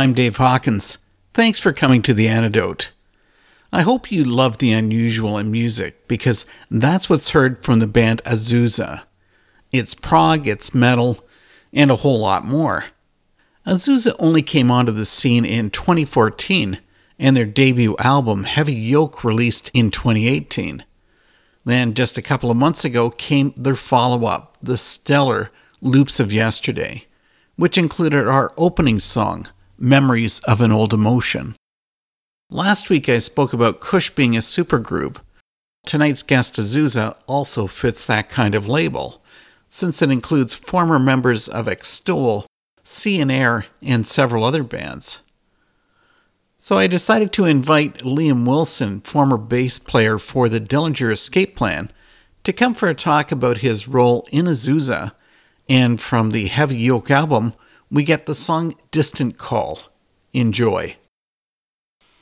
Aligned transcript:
I'm 0.00 0.14
Dave 0.14 0.38
Hawkins. 0.38 0.96
Thanks 1.34 1.60
for 1.60 1.74
coming 1.74 2.00
to 2.02 2.14
The 2.14 2.26
Antidote. 2.26 2.92
I 3.70 3.82
hope 3.82 4.10
you 4.10 4.24
love 4.24 4.56
the 4.56 4.72
unusual 4.72 5.36
in 5.36 5.52
music 5.52 6.08
because 6.08 6.46
that's 6.70 7.10
what's 7.10 7.32
heard 7.32 7.62
from 7.62 7.80
the 7.80 7.86
band 7.86 8.22
Azusa. 8.24 9.02
It's 9.72 9.94
prog, 9.94 10.46
it's 10.46 10.74
metal, 10.74 11.22
and 11.70 11.90
a 11.90 11.96
whole 11.96 12.18
lot 12.18 12.46
more. 12.46 12.86
Azusa 13.66 14.14
only 14.18 14.40
came 14.40 14.70
onto 14.70 14.90
the 14.90 15.04
scene 15.04 15.44
in 15.44 15.68
2014 15.68 16.78
and 17.18 17.36
their 17.36 17.44
debut 17.44 17.94
album 17.98 18.44
Heavy 18.44 18.72
Yoke 18.72 19.22
released 19.22 19.70
in 19.74 19.90
2018. 19.90 20.82
Then, 21.66 21.92
just 21.92 22.16
a 22.16 22.22
couple 22.22 22.50
of 22.50 22.56
months 22.56 22.86
ago, 22.86 23.10
came 23.10 23.52
their 23.54 23.76
follow 23.76 24.24
up, 24.24 24.56
the 24.62 24.78
stellar 24.78 25.50
Loops 25.82 26.18
of 26.18 26.32
Yesterday, 26.32 27.04
which 27.56 27.76
included 27.76 28.26
our 28.26 28.50
opening 28.56 28.98
song, 28.98 29.46
Memories 29.82 30.40
of 30.40 30.60
an 30.60 30.70
Old 30.70 30.92
Emotion. 30.92 31.56
Last 32.50 32.90
week 32.90 33.08
I 33.08 33.16
spoke 33.16 33.54
about 33.54 33.80
Kush 33.80 34.10
being 34.10 34.36
a 34.36 34.40
supergroup. 34.40 35.16
Tonight's 35.86 36.22
guest 36.22 36.56
Azusa 36.56 37.16
also 37.26 37.66
fits 37.66 38.04
that 38.04 38.28
kind 38.28 38.54
of 38.54 38.68
label, 38.68 39.22
since 39.70 40.02
it 40.02 40.10
includes 40.10 40.54
former 40.54 40.98
members 40.98 41.48
of 41.48 41.66
Extol, 41.66 42.44
Sea 42.82 43.22
and 43.22 43.32
Air, 43.32 43.64
and 43.80 44.06
several 44.06 44.44
other 44.44 44.62
bands. 44.62 45.22
So 46.58 46.76
I 46.76 46.86
decided 46.86 47.32
to 47.32 47.46
invite 47.46 48.00
Liam 48.00 48.46
Wilson, 48.46 49.00
former 49.00 49.38
bass 49.38 49.78
player 49.78 50.18
for 50.18 50.50
the 50.50 50.60
Dillinger 50.60 51.10
Escape 51.10 51.56
Plan, 51.56 51.90
to 52.44 52.52
come 52.52 52.74
for 52.74 52.90
a 52.90 52.94
talk 52.94 53.32
about 53.32 53.58
his 53.58 53.88
role 53.88 54.28
in 54.30 54.44
Azusa, 54.44 55.12
and 55.70 55.98
from 55.98 56.32
the 56.32 56.48
Heavy 56.48 56.76
Yoke 56.76 57.10
album, 57.10 57.54
we 57.90 58.04
get 58.04 58.26
the 58.26 58.34
song 58.34 58.74
Distant 58.90 59.38
Call. 59.38 59.80
Enjoy. 60.32 60.96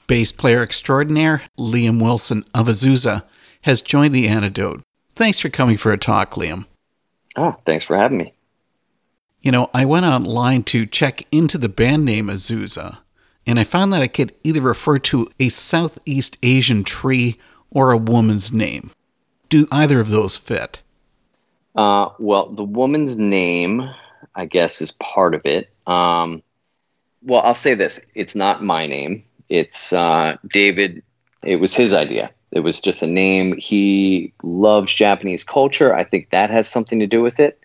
Bass 0.06 0.32
player 0.32 0.62
extraordinaire 0.62 1.42
Liam 1.58 2.02
Wilson 2.02 2.44
of 2.54 2.66
Azusa 2.66 3.24
has 3.62 3.82
joined 3.82 4.14
the 4.14 4.26
antidote. 4.28 4.82
Thanks 5.14 5.40
for 5.40 5.50
coming 5.50 5.76
for 5.76 5.92
a 5.92 5.98
talk, 5.98 6.32
Liam. 6.32 6.66
Oh, 7.36 7.56
thanks 7.66 7.84
for 7.84 7.96
having 7.96 8.18
me. 8.18 8.32
You 9.42 9.52
know, 9.52 9.70
I 9.74 9.84
went 9.84 10.06
online 10.06 10.62
to 10.64 10.86
check 10.86 11.26
into 11.30 11.58
the 11.58 11.68
band 11.68 12.04
name 12.04 12.28
Azusa, 12.28 12.98
and 13.46 13.60
I 13.60 13.64
found 13.64 13.92
that 13.92 14.02
it 14.02 14.14
could 14.14 14.34
either 14.42 14.62
refer 14.62 14.98
to 15.00 15.28
a 15.38 15.48
Southeast 15.48 16.38
Asian 16.42 16.84
tree 16.84 17.38
or 17.70 17.92
a 17.92 17.98
woman's 17.98 18.52
name. 18.52 18.90
Do 19.48 19.66
either 19.70 20.00
of 20.00 20.08
those 20.08 20.36
fit? 20.36 20.80
Uh, 21.74 22.08
well, 22.18 22.48
the 22.48 22.64
woman's 22.64 23.18
name 23.18 23.90
I 24.34 24.46
guess, 24.46 24.80
is 24.80 24.92
part 24.92 25.34
of 25.34 25.42
it. 25.44 25.70
Um, 25.86 26.42
well, 27.22 27.42
I'll 27.42 27.54
say 27.54 27.74
this: 27.74 28.04
it's 28.14 28.34
not 28.34 28.62
my 28.62 28.86
name. 28.86 29.24
It's 29.48 29.92
uh, 29.92 30.36
David. 30.52 31.02
It 31.42 31.56
was 31.56 31.74
his 31.74 31.92
idea. 31.92 32.30
It 32.50 32.60
was 32.60 32.80
just 32.80 33.02
a 33.02 33.06
name. 33.06 33.56
He 33.56 34.32
loves 34.42 34.94
Japanese 34.94 35.44
culture. 35.44 35.94
I 35.94 36.04
think 36.04 36.30
that 36.30 36.50
has 36.50 36.68
something 36.68 36.98
to 36.98 37.06
do 37.06 37.22
with 37.22 37.38
it. 37.38 37.60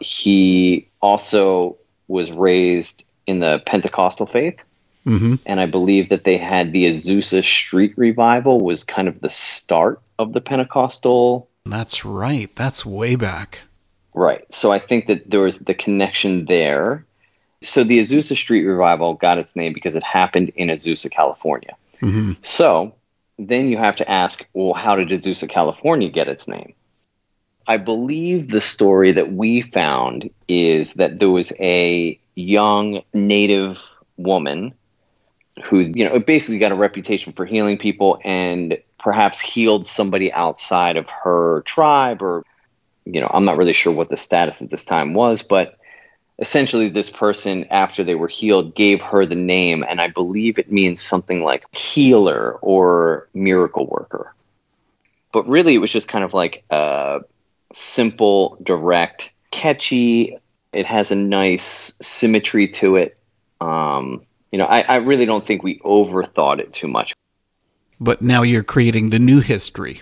He 0.00 0.88
also 1.00 1.76
was 2.08 2.32
raised 2.32 3.08
in 3.26 3.40
the 3.40 3.62
Pentecostal 3.66 4.26
faith. 4.26 4.58
Mm-hmm. 5.06 5.36
And 5.46 5.60
I 5.60 5.66
believe 5.66 6.08
that 6.10 6.24
they 6.24 6.36
had 6.36 6.72
the 6.72 6.84
Azusa 6.84 7.42
Street 7.42 7.94
Revival 7.96 8.60
was 8.60 8.84
kind 8.84 9.08
of 9.08 9.20
the 9.20 9.30
start 9.30 10.00
of 10.18 10.32
the 10.32 10.40
Pentecostal 10.40 11.48
That's 11.64 12.04
right. 12.04 12.54
That's 12.56 12.84
way 12.84 13.16
back. 13.16 13.62
Right. 14.14 14.44
So 14.52 14.72
I 14.72 14.78
think 14.78 15.06
that 15.06 15.30
there 15.30 15.40
was 15.40 15.60
the 15.60 15.74
connection 15.74 16.46
there. 16.46 17.04
So 17.62 17.84
the 17.84 18.00
Azusa 18.00 18.36
Street 18.36 18.64
Revival 18.64 19.14
got 19.14 19.38
its 19.38 19.54
name 19.54 19.72
because 19.72 19.94
it 19.94 20.02
happened 20.02 20.50
in 20.56 20.68
Azusa, 20.68 21.10
California. 21.10 21.76
hmm 22.00 22.32
So 22.40 22.94
then 23.38 23.68
you 23.68 23.78
have 23.78 23.96
to 23.96 24.10
ask, 24.10 24.48
well, 24.54 24.74
how 24.74 24.96
did 24.96 25.08
Azusa, 25.08 25.48
California 25.48 26.08
get 26.08 26.28
its 26.28 26.48
name? 26.48 26.74
I 27.66 27.76
believe 27.76 28.48
the 28.48 28.60
story 28.60 29.12
that 29.12 29.32
we 29.32 29.60
found 29.60 30.30
is 30.48 30.94
that 30.94 31.20
there 31.20 31.30
was 31.30 31.52
a 31.60 32.18
young 32.34 33.02
native 33.14 33.88
woman 34.16 34.74
who, 35.64 35.80
you 35.80 36.08
know, 36.08 36.18
basically 36.18 36.58
got 36.58 36.72
a 36.72 36.76
reputation 36.76 37.32
for 37.32 37.44
healing 37.44 37.78
people 37.78 38.18
and 38.24 38.78
perhaps 38.98 39.40
healed 39.40 39.86
somebody 39.86 40.32
outside 40.32 40.96
of 40.96 41.08
her 41.10 41.60
tribe 41.62 42.22
or, 42.22 42.44
you 43.14 43.20
know, 43.20 43.30
I'm 43.32 43.44
not 43.44 43.56
really 43.56 43.72
sure 43.72 43.92
what 43.92 44.08
the 44.08 44.16
status 44.16 44.62
at 44.62 44.70
this 44.70 44.84
time 44.84 45.14
was, 45.14 45.42
but 45.42 45.76
essentially 46.40 46.88
this 46.88 47.10
person 47.10 47.66
after 47.70 48.02
they 48.02 48.14
were 48.14 48.28
healed 48.28 48.74
gave 48.74 49.02
her 49.02 49.26
the 49.26 49.34
name 49.34 49.84
and 49.86 50.00
i 50.00 50.08
believe 50.08 50.58
it 50.58 50.72
means 50.72 51.00
something 51.00 51.44
like 51.44 51.62
healer 51.74 52.54
or 52.62 53.28
miracle 53.34 53.86
worker. 53.86 54.34
But 55.32 55.46
really 55.46 55.74
it 55.74 55.78
was 55.78 55.92
just 55.92 56.08
kind 56.08 56.24
of 56.24 56.32
like 56.34 56.64
a 56.70 57.20
simple 57.72 58.56
direct 58.62 59.30
catchy 59.50 60.38
it 60.72 60.86
has 60.86 61.10
a 61.10 61.16
nice 61.16 61.98
symmetry 62.00 62.68
to 62.68 62.96
it. 62.96 63.18
Um, 63.60 64.24
you 64.50 64.58
know 64.58 64.64
I, 64.64 64.80
I 64.80 64.96
really 64.96 65.26
don't 65.26 65.46
think 65.46 65.62
we 65.62 65.78
overthought 65.80 66.58
it 66.58 66.72
too 66.72 66.88
much. 66.88 67.12
But 68.00 68.22
now 68.22 68.42
you're 68.42 68.64
creating 68.64 69.10
the 69.10 69.18
new 69.18 69.40
history. 69.40 70.00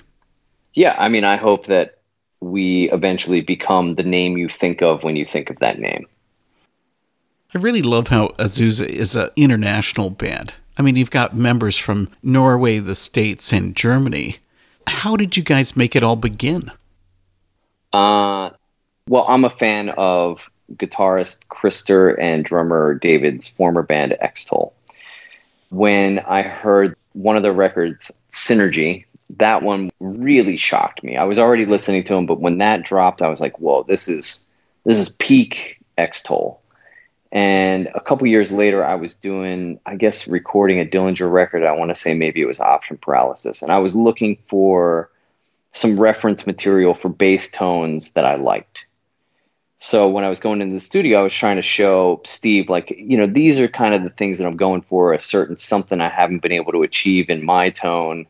yeah 0.74 0.94
i 0.98 1.08
mean 1.08 1.24
i 1.24 1.36
hope 1.36 1.66
that 1.66 1.97
we 2.40 2.90
eventually 2.92 3.40
become 3.40 3.94
the 3.94 4.02
name 4.02 4.38
you 4.38 4.48
think 4.48 4.82
of 4.82 5.02
when 5.02 5.16
you 5.16 5.24
think 5.24 5.50
of 5.50 5.58
that 5.58 5.78
name 5.78 6.06
I 7.54 7.58
really 7.58 7.80
love 7.80 8.08
how 8.08 8.28
Azusa 8.38 8.86
is 8.86 9.16
an 9.16 9.30
international 9.34 10.10
band. 10.10 10.54
I 10.76 10.82
mean, 10.82 10.96
you've 10.96 11.10
got 11.10 11.34
members 11.34 11.78
from 11.78 12.10
Norway, 12.22 12.78
the 12.78 12.94
States, 12.94 13.52
and 13.54 13.74
Germany. 13.74 14.36
How 14.86 15.16
did 15.16 15.36
you 15.36 15.42
guys 15.42 15.74
make 15.74 15.96
it 15.96 16.02
all 16.02 16.16
begin? 16.16 16.70
Uh, 17.94 18.50
well, 19.08 19.24
I'm 19.28 19.46
a 19.46 19.50
fan 19.50 19.90
of 19.96 20.50
guitarist 20.74 21.46
Krister 21.46 22.16
and 22.20 22.44
drummer 22.44 22.94
David's 22.94 23.48
former 23.48 23.82
band 23.82 24.14
Extol. 24.20 24.74
When 25.70 26.18
I 26.20 26.42
heard 26.42 26.96
one 27.14 27.38
of 27.38 27.42
their 27.42 27.52
records, 27.54 28.16
Synergy, 28.30 29.06
that 29.36 29.62
one 29.62 29.90
really 30.00 30.56
shocked 30.56 31.02
me. 31.02 31.16
I 31.16 31.24
was 31.24 31.38
already 31.38 31.66
listening 31.66 32.04
to 32.04 32.14
him, 32.14 32.26
but 32.26 32.40
when 32.40 32.58
that 32.58 32.84
dropped, 32.84 33.22
I 33.22 33.28
was 33.28 33.40
like, 33.40 33.58
"Whoa, 33.58 33.84
this 33.84 34.08
is 34.08 34.46
this 34.84 34.98
is 34.98 35.10
peak 35.10 35.78
Extol." 35.96 36.60
And 37.30 37.88
a 37.94 38.00
couple 38.00 38.26
years 38.26 38.52
later, 38.52 38.84
I 38.84 38.94
was 38.94 39.18
doing, 39.18 39.78
I 39.84 39.96
guess, 39.96 40.26
recording 40.26 40.80
a 40.80 40.84
Dillinger 40.86 41.30
record. 41.30 41.62
I 41.62 41.72
want 41.72 41.90
to 41.90 41.94
say 41.94 42.14
maybe 42.14 42.40
it 42.40 42.46
was 42.46 42.60
Option 42.60 42.96
Paralysis, 42.96 43.62
and 43.62 43.70
I 43.70 43.78
was 43.78 43.94
looking 43.94 44.38
for 44.46 45.10
some 45.72 46.00
reference 46.00 46.46
material 46.46 46.94
for 46.94 47.10
bass 47.10 47.50
tones 47.50 48.14
that 48.14 48.24
I 48.24 48.36
liked. 48.36 48.86
So 49.76 50.08
when 50.08 50.24
I 50.24 50.28
was 50.28 50.40
going 50.40 50.60
into 50.60 50.74
the 50.74 50.80
studio, 50.80 51.20
I 51.20 51.22
was 51.22 51.32
trying 51.32 51.56
to 51.56 51.62
show 51.62 52.20
Steve, 52.24 52.68
like, 52.68 52.90
you 52.90 53.16
know, 53.16 53.26
these 53.26 53.60
are 53.60 53.68
kind 53.68 53.94
of 53.94 54.02
the 54.02 54.10
things 54.10 54.38
that 54.38 54.46
I'm 54.46 54.56
going 54.56 54.82
for, 54.82 55.12
a 55.12 55.20
certain 55.20 55.56
something 55.56 56.00
I 56.00 56.08
haven't 56.08 56.42
been 56.42 56.52
able 56.52 56.72
to 56.72 56.82
achieve 56.82 57.30
in 57.30 57.44
my 57.44 57.70
tone. 57.70 58.26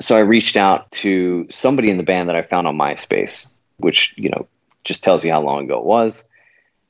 So 0.00 0.16
I 0.16 0.20
reached 0.20 0.56
out 0.56 0.90
to 0.92 1.46
somebody 1.50 1.90
in 1.90 1.96
the 1.96 2.02
band 2.02 2.28
that 2.28 2.36
I 2.36 2.42
found 2.42 2.66
on 2.66 2.76
MySpace, 2.76 3.50
which, 3.78 4.16
you 4.16 4.30
know, 4.30 4.46
just 4.84 5.02
tells 5.02 5.24
you 5.24 5.30
how 5.30 5.42
long 5.42 5.64
ago 5.64 5.78
it 5.78 5.84
was. 5.84 6.28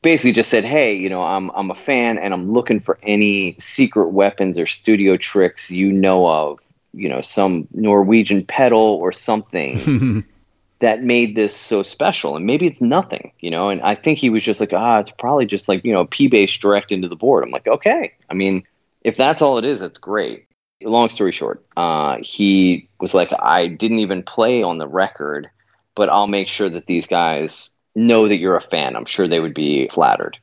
Basically 0.03 0.33
just 0.33 0.51
said, 0.51 0.65
Hey, 0.65 0.95
you 0.95 1.09
know, 1.09 1.23
I'm 1.23 1.51
I'm 1.51 1.71
a 1.71 1.75
fan 1.75 2.19
and 2.19 2.33
I'm 2.33 2.49
looking 2.49 2.79
for 2.79 2.99
any 3.03 3.57
secret 3.59 4.11
weapons 4.11 4.59
or 4.59 4.67
studio 4.67 5.17
tricks 5.17 5.71
you 5.71 5.91
know 5.91 6.29
of, 6.29 6.61
you 6.93 7.09
know, 7.09 7.21
some 7.21 7.67
Norwegian 7.73 8.45
pedal 8.45 8.81
or 8.81 9.11
something 9.11 10.25
that 10.81 11.03
made 11.03 11.35
this 11.35 11.57
so 11.57 11.83
special. 11.83 12.37
And 12.37 12.47
maybe 12.47 12.67
it's 12.67 12.81
nothing, 12.81 13.33
you 13.41 13.51
know. 13.51 13.71
And 13.71 13.81
I 13.83 13.97
think 13.97 14.19
he 14.19 14.31
was 14.31 14.45
just 14.45 14.61
like, 14.61 14.73
ah, 14.73 15.01
it's 15.01 15.11
probably 15.11 15.47
just 15.47 15.69
like, 15.69 15.85
you 15.85 15.93
know, 15.93 16.05
P 16.07 16.29
bass 16.29 16.57
direct 16.57 16.93
into 16.93 17.09
the 17.09 17.17
board. 17.17 17.43
I'm 17.43 17.51
like, 17.51 17.67
okay. 17.67 18.15
I 18.31 18.35
mean, 18.35 18.65
if 19.03 19.17
that's 19.17 19.43
all 19.43 19.59
it 19.59 19.65
is, 19.65 19.81
that's 19.81 19.99
great. 19.99 20.48
Long 20.83 21.09
story 21.09 21.33
short, 21.33 21.65
uh, 21.77 22.19
he 22.23 22.89
was 23.01 23.15
like, 23.15 23.33
I 23.41 23.67
didn't 23.67 23.99
even 23.99 24.23
play 24.23 24.63
on 24.63 24.79
the 24.79 24.87
record, 24.87 25.51
but 25.97 26.09
I'll 26.09 26.29
make 26.29 26.49
sure 26.49 26.71
that 26.71 26.87
these 26.87 27.07
guys 27.07 27.75
know 27.97 28.29
that 28.29 28.39
you're 28.39 28.57
a 28.57 28.63
fan. 28.63 28.95
I'm 28.95 29.05
sure 29.05 29.27
they 29.27 29.41
would 29.41 29.55
be 29.55 29.89
flattered. 29.89 30.39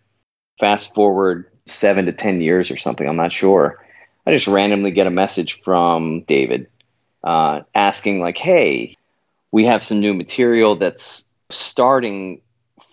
Fast 0.60 0.94
forward 0.94 1.50
seven 1.66 2.06
to 2.06 2.12
10 2.12 2.42
years 2.42 2.70
or 2.70 2.78
something, 2.78 3.08
I'm 3.08 3.16
not 3.16 3.32
sure. 3.32 3.82
I 4.28 4.32
just 4.34 4.48
randomly 4.48 4.92
get 4.92 5.08
a 5.08 5.12
message 5.12 5.62
from 5.62 6.22
David 6.22 6.68
uh, 7.24 7.62
asking, 7.74 8.20
like, 8.20 8.38
hey, 8.38 8.98
we 9.52 9.66
have 9.66 9.84
some 9.84 10.02
new 10.02 10.14
material 10.14 10.76
that's 10.76 11.32
starting 11.50 12.42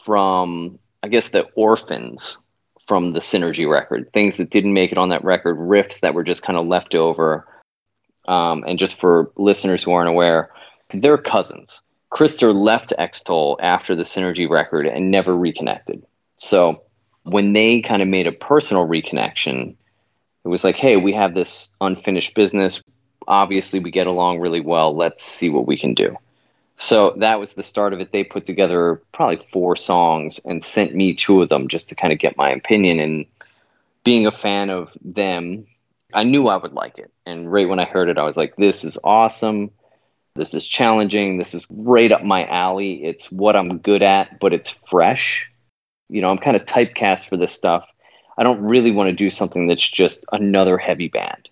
from, 0.04 0.78
I 1.02 1.08
guess, 1.08 1.30
the 1.30 1.42
orphans 1.54 2.46
from 2.86 3.12
the 3.12 3.20
Synergy 3.20 3.68
record, 3.70 4.10
things 4.12 4.36
that 4.36 4.50
didn't 4.50 4.74
make 4.74 4.92
it 4.92 4.98
on 4.98 5.10
that 5.10 5.24
record, 5.24 5.56
riffs 5.56 6.00
that 6.00 6.14
were 6.14 6.24
just 6.24 6.42
kind 6.42 6.58
of 6.58 6.66
left 6.66 6.94
over. 6.94 7.46
Um, 8.26 8.64
and 8.66 8.78
just 8.78 8.98
for 8.98 9.30
listeners 9.36 9.82
who 9.82 9.92
aren't 9.92 10.08
aware, 10.08 10.50
they're 10.90 11.18
cousins. 11.18 11.82
Krister 12.12 12.54
left 12.54 12.92
Extol 12.98 13.58
after 13.62 13.96
the 13.96 14.02
Synergy 14.02 14.48
record 14.48 14.86
and 14.86 15.10
never 15.10 15.36
reconnected. 15.36 16.04
So 16.36 16.82
when 17.22 17.52
they 17.52 17.80
kind 17.80 18.02
of 18.02 18.08
made 18.08 18.26
a 18.26 18.32
personal 18.32 18.86
reconnection, 18.86 19.74
it 20.44 20.48
was 20.48 20.64
like, 20.64 20.76
hey, 20.76 20.96
we 20.96 21.12
have 21.12 21.34
this 21.34 21.74
unfinished 21.80 22.34
business. 22.34 22.82
Obviously, 23.28 23.78
we 23.78 23.90
get 23.90 24.06
along 24.08 24.40
really 24.40 24.60
well. 24.60 24.94
Let's 24.94 25.22
see 25.22 25.48
what 25.48 25.66
we 25.66 25.78
can 25.78 25.94
do. 25.94 26.16
So 26.76 27.14
that 27.18 27.38
was 27.38 27.54
the 27.54 27.62
start 27.62 27.92
of 27.92 28.00
it. 28.00 28.12
They 28.12 28.24
put 28.24 28.44
together 28.44 29.00
probably 29.12 29.46
four 29.50 29.76
songs 29.76 30.44
and 30.44 30.64
sent 30.64 30.94
me 30.94 31.14
two 31.14 31.42
of 31.42 31.48
them 31.48 31.68
just 31.68 31.88
to 31.90 31.94
kind 31.94 32.12
of 32.12 32.18
get 32.18 32.36
my 32.36 32.50
opinion. 32.50 32.98
And 32.98 33.26
being 34.04 34.26
a 34.26 34.32
fan 34.32 34.70
of 34.70 34.90
them, 35.04 35.66
I 36.12 36.24
knew 36.24 36.48
I 36.48 36.56
would 36.56 36.72
like 36.72 36.98
it. 36.98 37.12
And 37.24 37.50
right 37.52 37.68
when 37.68 37.78
I 37.78 37.84
heard 37.84 38.08
it, 38.08 38.18
I 38.18 38.24
was 38.24 38.36
like, 38.36 38.56
this 38.56 38.84
is 38.84 38.98
awesome. 39.04 39.70
This 40.34 40.54
is 40.54 40.66
challenging. 40.66 41.38
This 41.38 41.54
is 41.54 41.66
right 41.70 42.10
up 42.10 42.24
my 42.24 42.46
alley. 42.46 43.04
It's 43.04 43.30
what 43.30 43.54
I'm 43.54 43.78
good 43.78 44.02
at, 44.02 44.40
but 44.40 44.52
it's 44.52 44.80
fresh. 44.88 45.50
You 46.08 46.20
know, 46.20 46.30
I'm 46.30 46.38
kind 46.38 46.56
of 46.56 46.64
typecast 46.64 47.28
for 47.28 47.36
this 47.36 47.52
stuff. 47.52 47.86
I 48.38 48.42
don't 48.42 48.62
really 48.62 48.92
want 48.92 49.08
to 49.08 49.14
do 49.14 49.30
something 49.30 49.66
that's 49.66 49.88
just 49.88 50.24
another 50.32 50.78
heavy 50.78 51.08
band. 51.08 51.50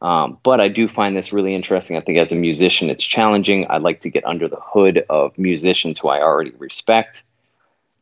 Um, 0.00 0.38
but 0.42 0.60
I 0.60 0.68
do 0.68 0.88
find 0.88 1.16
this 1.16 1.32
really 1.32 1.54
interesting. 1.54 1.96
I 1.96 2.00
think 2.00 2.18
as 2.18 2.30
a 2.30 2.36
musician, 2.36 2.88
it's 2.88 3.04
challenging. 3.04 3.66
I 3.68 3.78
like 3.78 4.00
to 4.00 4.10
get 4.10 4.24
under 4.24 4.48
the 4.48 4.60
hood 4.60 5.04
of 5.10 5.36
musicians 5.36 5.98
who 5.98 6.08
I 6.08 6.22
already 6.22 6.52
respect. 6.58 7.24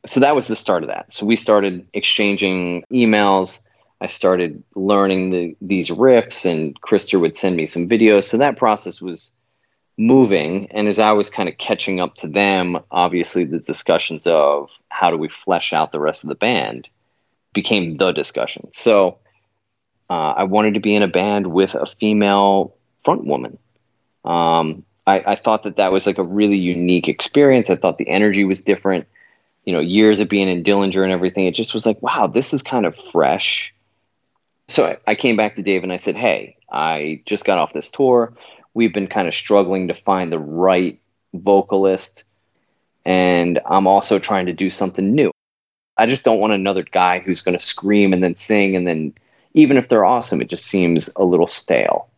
So 0.04 0.20
that 0.20 0.34
was 0.34 0.46
the 0.46 0.56
start 0.56 0.82
of 0.82 0.88
that. 0.88 1.10
So 1.10 1.26
we 1.26 1.36
started 1.36 1.86
exchanging 1.94 2.84
emails. 2.92 3.66
I 4.00 4.06
started 4.06 4.62
learning 4.74 5.30
the, 5.30 5.56
these 5.62 5.88
riffs, 5.88 6.44
and 6.50 6.78
Krister 6.82 7.18
would 7.18 7.34
send 7.34 7.56
me 7.56 7.64
some 7.64 7.88
videos. 7.88 8.24
So 8.24 8.36
that 8.36 8.58
process 8.58 9.00
was 9.00 9.36
moving. 9.96 10.70
And 10.70 10.88
as 10.88 10.98
I 10.98 11.12
was 11.12 11.30
kind 11.30 11.48
of 11.48 11.56
catching 11.56 11.98
up 12.00 12.14
to 12.16 12.28
them, 12.28 12.78
obviously 12.90 13.44
the 13.44 13.58
discussions 13.58 14.26
of 14.26 14.68
how 14.90 15.10
do 15.10 15.16
we 15.16 15.28
flesh 15.28 15.72
out 15.72 15.92
the 15.92 16.00
rest 16.00 16.24
of 16.24 16.28
the 16.28 16.34
band 16.34 16.88
became 17.54 17.96
the 17.96 18.12
discussion. 18.12 18.70
So 18.70 19.18
uh, 20.08 20.34
I 20.36 20.44
wanted 20.44 20.74
to 20.74 20.80
be 20.80 20.94
in 20.94 21.02
a 21.02 21.08
band 21.08 21.48
with 21.48 21.74
a 21.74 21.86
female 21.86 22.74
front 23.04 23.24
woman. 23.24 23.58
Um, 24.24 24.84
I, 25.06 25.22
I 25.26 25.36
thought 25.36 25.62
that 25.64 25.76
that 25.76 25.92
was 25.92 26.06
like 26.06 26.18
a 26.18 26.22
really 26.22 26.58
unique 26.58 27.08
experience. 27.08 27.70
I 27.70 27.76
thought 27.76 27.98
the 27.98 28.08
energy 28.08 28.44
was 28.44 28.62
different. 28.62 29.06
You 29.64 29.72
know, 29.72 29.80
years 29.80 30.20
of 30.20 30.28
being 30.28 30.48
in 30.48 30.62
Dillinger 30.62 31.02
and 31.02 31.12
everything, 31.12 31.46
it 31.46 31.54
just 31.54 31.74
was 31.74 31.86
like, 31.86 32.00
wow, 32.02 32.26
this 32.26 32.52
is 32.52 32.62
kind 32.62 32.86
of 32.86 32.96
fresh. 32.96 33.74
So 34.68 34.84
I, 34.84 34.96
I 35.06 35.14
came 35.14 35.36
back 35.36 35.56
to 35.56 35.62
Dave 35.62 35.82
and 35.82 35.92
I 35.92 35.96
said, 35.96 36.16
hey, 36.16 36.56
I 36.70 37.22
just 37.24 37.44
got 37.44 37.58
off 37.58 37.72
this 37.72 37.90
tour. 37.90 38.32
We've 38.74 38.92
been 38.92 39.06
kind 39.06 39.28
of 39.28 39.34
struggling 39.34 39.88
to 39.88 39.94
find 39.94 40.32
the 40.32 40.38
right 40.38 40.98
vocalist. 41.34 42.24
And 43.04 43.60
I'm 43.64 43.86
also 43.86 44.18
trying 44.18 44.46
to 44.46 44.52
do 44.52 44.70
something 44.70 45.14
new. 45.14 45.30
I 45.96 46.06
just 46.06 46.24
don't 46.24 46.40
want 46.40 46.52
another 46.52 46.82
guy 46.82 47.20
who's 47.20 47.42
going 47.42 47.56
to 47.56 47.64
scream 47.64 48.12
and 48.12 48.22
then 48.22 48.36
sing 48.36 48.76
and 48.76 48.86
then 48.86 49.14
even 49.56 49.76
if 49.76 49.88
they're 49.88 50.04
awesome, 50.04 50.40
it 50.40 50.48
just 50.48 50.66
seems 50.66 51.12
a 51.16 51.24
little 51.24 51.48
stale 51.48 52.08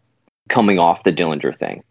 coming 0.50 0.78
off 0.78 1.04
the 1.04 1.12
Dillinger 1.12 1.54
thing. 1.56 1.82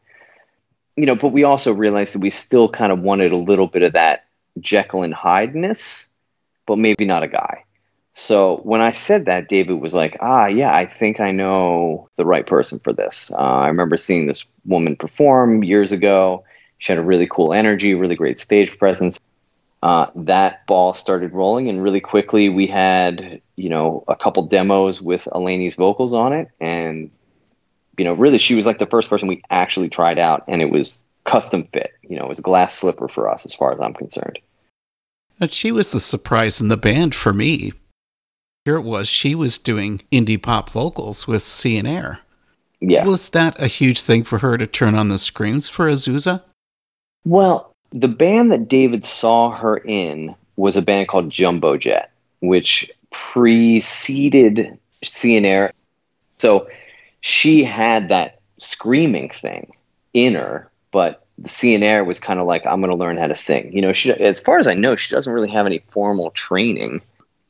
You 0.97 1.05
know, 1.05 1.15
but 1.15 1.29
we 1.29 1.43
also 1.43 1.73
realized 1.73 2.13
that 2.15 2.21
we 2.21 2.29
still 2.29 2.69
kind 2.69 2.91
of 2.91 2.99
wanted 2.99 3.31
a 3.31 3.37
little 3.37 3.67
bit 3.67 3.81
of 3.81 3.93
that 3.93 4.25
Jekyll 4.59 5.03
and 5.03 5.13
Hyde 5.13 5.55
ness, 5.55 6.11
but 6.67 6.77
maybe 6.77 7.05
not 7.05 7.23
a 7.23 7.27
guy. 7.27 7.63
So 8.13 8.57
when 8.63 8.81
I 8.81 8.91
said 8.91 9.25
that, 9.25 9.47
David 9.47 9.79
was 9.79 9.93
like, 9.93 10.17
ah, 10.21 10.47
yeah, 10.47 10.75
I 10.75 10.85
think 10.87 11.19
I 11.19 11.31
know 11.31 12.09
the 12.17 12.25
right 12.25 12.45
person 12.45 12.79
for 12.79 12.91
this. 12.91 13.31
Uh, 13.31 13.37
I 13.37 13.67
remember 13.67 13.95
seeing 13.95 14.25
this 14.25 14.45
woman 14.65 14.95
perform 14.95 15.63
years 15.63 15.91
ago, 15.91 16.43
She 16.79 16.91
had 16.91 16.99
a 16.99 17.03
really 17.03 17.27
cool 17.27 17.53
energy, 17.53 17.93
really 17.93 18.15
great 18.15 18.39
stage 18.39 18.77
presence. 18.77 19.19
Uh, 19.83 20.07
that 20.15 20.65
ball 20.65 20.93
started 20.93 21.33
rolling, 21.33 21.69
and 21.69 21.83
really 21.83 21.99
quickly 21.99 22.49
we 22.49 22.65
had, 22.65 23.41
you 23.55 23.69
know, 23.69 24.03
a 24.07 24.15
couple 24.15 24.43
demos 24.43 25.01
with 25.01 25.27
Eleni's 25.33 25.75
vocals 25.75 26.13
on 26.13 26.33
it, 26.33 26.49
and 26.59 27.11
you 27.97 28.05
know, 28.05 28.13
really 28.13 28.37
she 28.37 28.55
was 28.55 28.65
like 28.65 28.79
the 28.79 28.85
first 28.85 29.09
person 29.09 29.27
we 29.27 29.41
actually 29.49 29.89
tried 29.89 30.19
out, 30.19 30.43
and 30.47 30.61
it 30.61 30.71
was 30.71 31.05
custom 31.25 31.67
fit. 31.73 31.93
You 32.01 32.17
know, 32.17 32.25
it 32.25 32.29
was 32.29 32.39
a 32.39 32.43
glass 32.43 32.73
slipper 32.73 33.07
for 33.07 33.29
us, 33.29 33.45
as 33.45 33.53
far 33.53 33.71
as 33.71 33.79
I'm 33.79 33.93
concerned. 33.93 34.39
But 35.39 35.53
she 35.53 35.71
was 35.71 35.91
the 35.91 35.99
surprise 35.99 36.59
in 36.61 36.67
the 36.69 36.77
band 36.77 37.13
for 37.13 37.33
me. 37.33 37.73
Here 38.65 38.77
it 38.77 38.83
was, 38.83 39.07
she 39.07 39.35
was 39.35 39.57
doing 39.57 40.01
indie 40.11 40.41
pop 40.41 40.69
vocals 40.69 41.27
with 41.27 41.43
Sea 41.43 41.77
and 41.77 41.87
Air. 41.87 42.19
Yeah. 42.79 43.05
Was 43.05 43.29
that 43.29 43.59
a 43.61 43.67
huge 43.67 44.01
thing 44.01 44.23
for 44.23 44.39
her 44.39 44.57
to 44.57 44.67
turn 44.67 44.95
on 44.95 45.09
the 45.09 45.17
screams 45.17 45.69
for 45.69 45.87
Azusa? 45.87 46.43
Well, 47.23 47.73
the 47.91 48.07
band 48.07 48.51
that 48.51 48.67
David 48.67 49.05
saw 49.05 49.51
her 49.51 49.77
in 49.77 50.35
was 50.55 50.75
a 50.75 50.81
band 50.81 51.07
called 51.07 51.29
Jumbo 51.29 51.77
Jet, 51.77 52.11
which 52.41 52.91
preceded 53.11 54.77
Air. 55.23 55.73
So 56.37 56.67
she 57.21 57.63
had 57.63 58.09
that 58.09 58.39
screaming 58.57 59.29
thing 59.29 59.73
in 60.13 60.33
her, 60.33 60.69
but 60.91 61.25
the 61.37 61.75
Air 61.75 62.03
was 62.03 62.19
kind 62.19 62.39
of 62.39 62.47
like, 62.47 62.65
I'm 62.65 62.81
going 62.81 62.89
to 62.89 62.95
learn 62.95 63.17
how 63.17 63.27
to 63.27 63.35
sing. 63.35 63.71
You 63.71 63.81
know, 63.81 63.93
she, 63.93 64.11
as 64.11 64.39
far 64.39 64.57
as 64.57 64.67
I 64.67 64.73
know, 64.73 64.95
she 64.95 65.13
doesn't 65.13 65.31
really 65.31 65.49
have 65.49 65.65
any 65.65 65.79
formal 65.87 66.31
training 66.31 67.01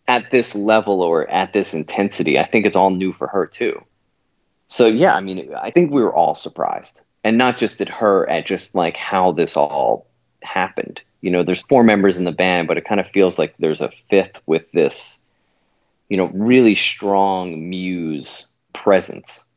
at 0.08 0.32
this 0.32 0.56
level 0.56 1.02
or 1.02 1.30
at 1.30 1.54
this 1.54 1.74
intensity. 1.74 2.38
I 2.38 2.46
think 2.46 2.66
it's 2.66 2.76
all 2.76 2.92
new 2.92 3.14
for 3.14 3.28
her 3.28 3.46
too. 3.46 3.82
So 4.68 4.88
yeah, 4.88 5.16
I 5.16 5.22
mean, 5.22 5.54
I 5.56 5.72
think 5.72 5.92
we 5.92 6.04
were 6.04 6.14
all 6.14 6.36
surprised, 6.36 7.02
and 7.24 7.38
not 7.38 7.58
just 7.58 7.80
at 7.80 7.90
her, 7.90 8.30
at 8.30 8.46
just 8.46 8.76
like 8.76 8.98
how 8.98 9.32
this 9.32 9.56
all 9.56 10.06
happened. 10.48 11.02
You 11.22 11.32
know, 11.32 11.44
there's 11.44 11.66
four 11.66 11.84
members 11.84 12.18
in 12.18 12.24
the 12.26 12.32
band, 12.32 12.68
but 12.68 12.78
it 12.78 12.86
kind 12.86 13.00
of 13.00 13.08
feels 13.08 13.38
like 13.38 13.54
there's 13.60 13.82
a 13.82 13.92
fifth 14.10 14.40
with 14.46 14.72
this, 14.72 15.22
you 16.10 16.18
know, 16.18 16.28
really 16.34 16.76
strong 16.76 17.70
muse 17.70 18.52
presence. 18.74 19.48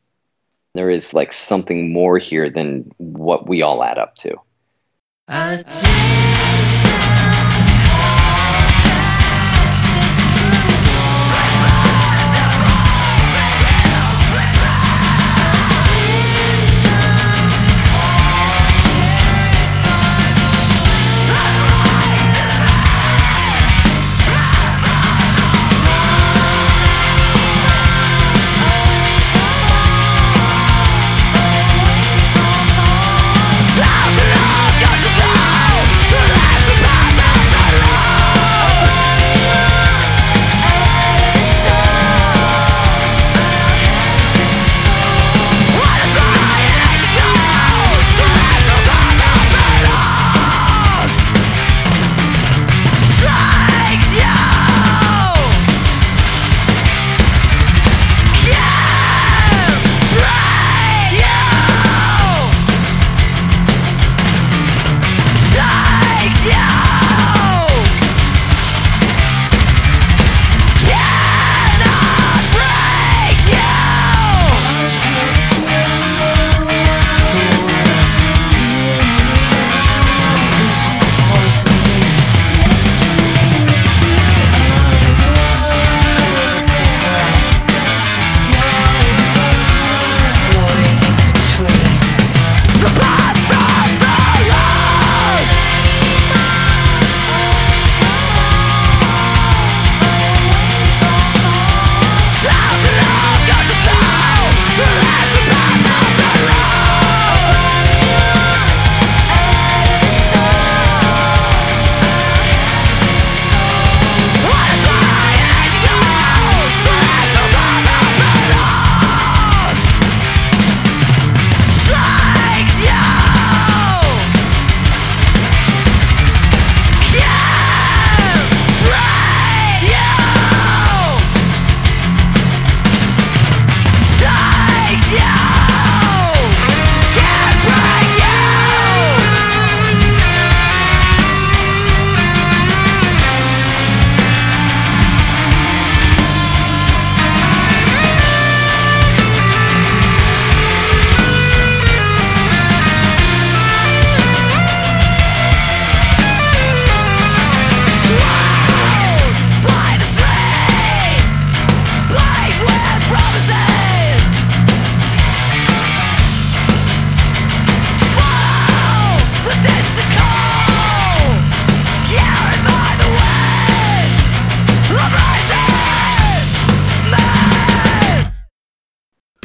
There 0.73 0.89
is 0.89 1.13
like 1.13 1.33
something 1.33 1.91
more 1.91 2.17
here 2.17 2.49
than 2.49 2.91
what 2.97 3.47
we 3.47 3.61
all 3.61 3.83
add 3.83 3.97
up 3.97 4.15
to. 4.17 4.35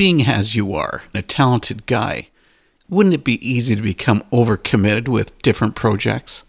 Being 0.07 0.23
as 0.29 0.55
you 0.55 0.73
are, 0.73 1.03
a 1.15 1.21
talented 1.21 1.85
guy, 1.87 2.29
wouldn't 2.89 3.13
it 3.17 3.25
be 3.25 3.45
easy 3.45 3.75
to 3.75 3.83
become 3.83 4.23
overcommitted 4.33 5.09
with 5.09 5.37
different 5.43 5.75
projects? 5.75 6.45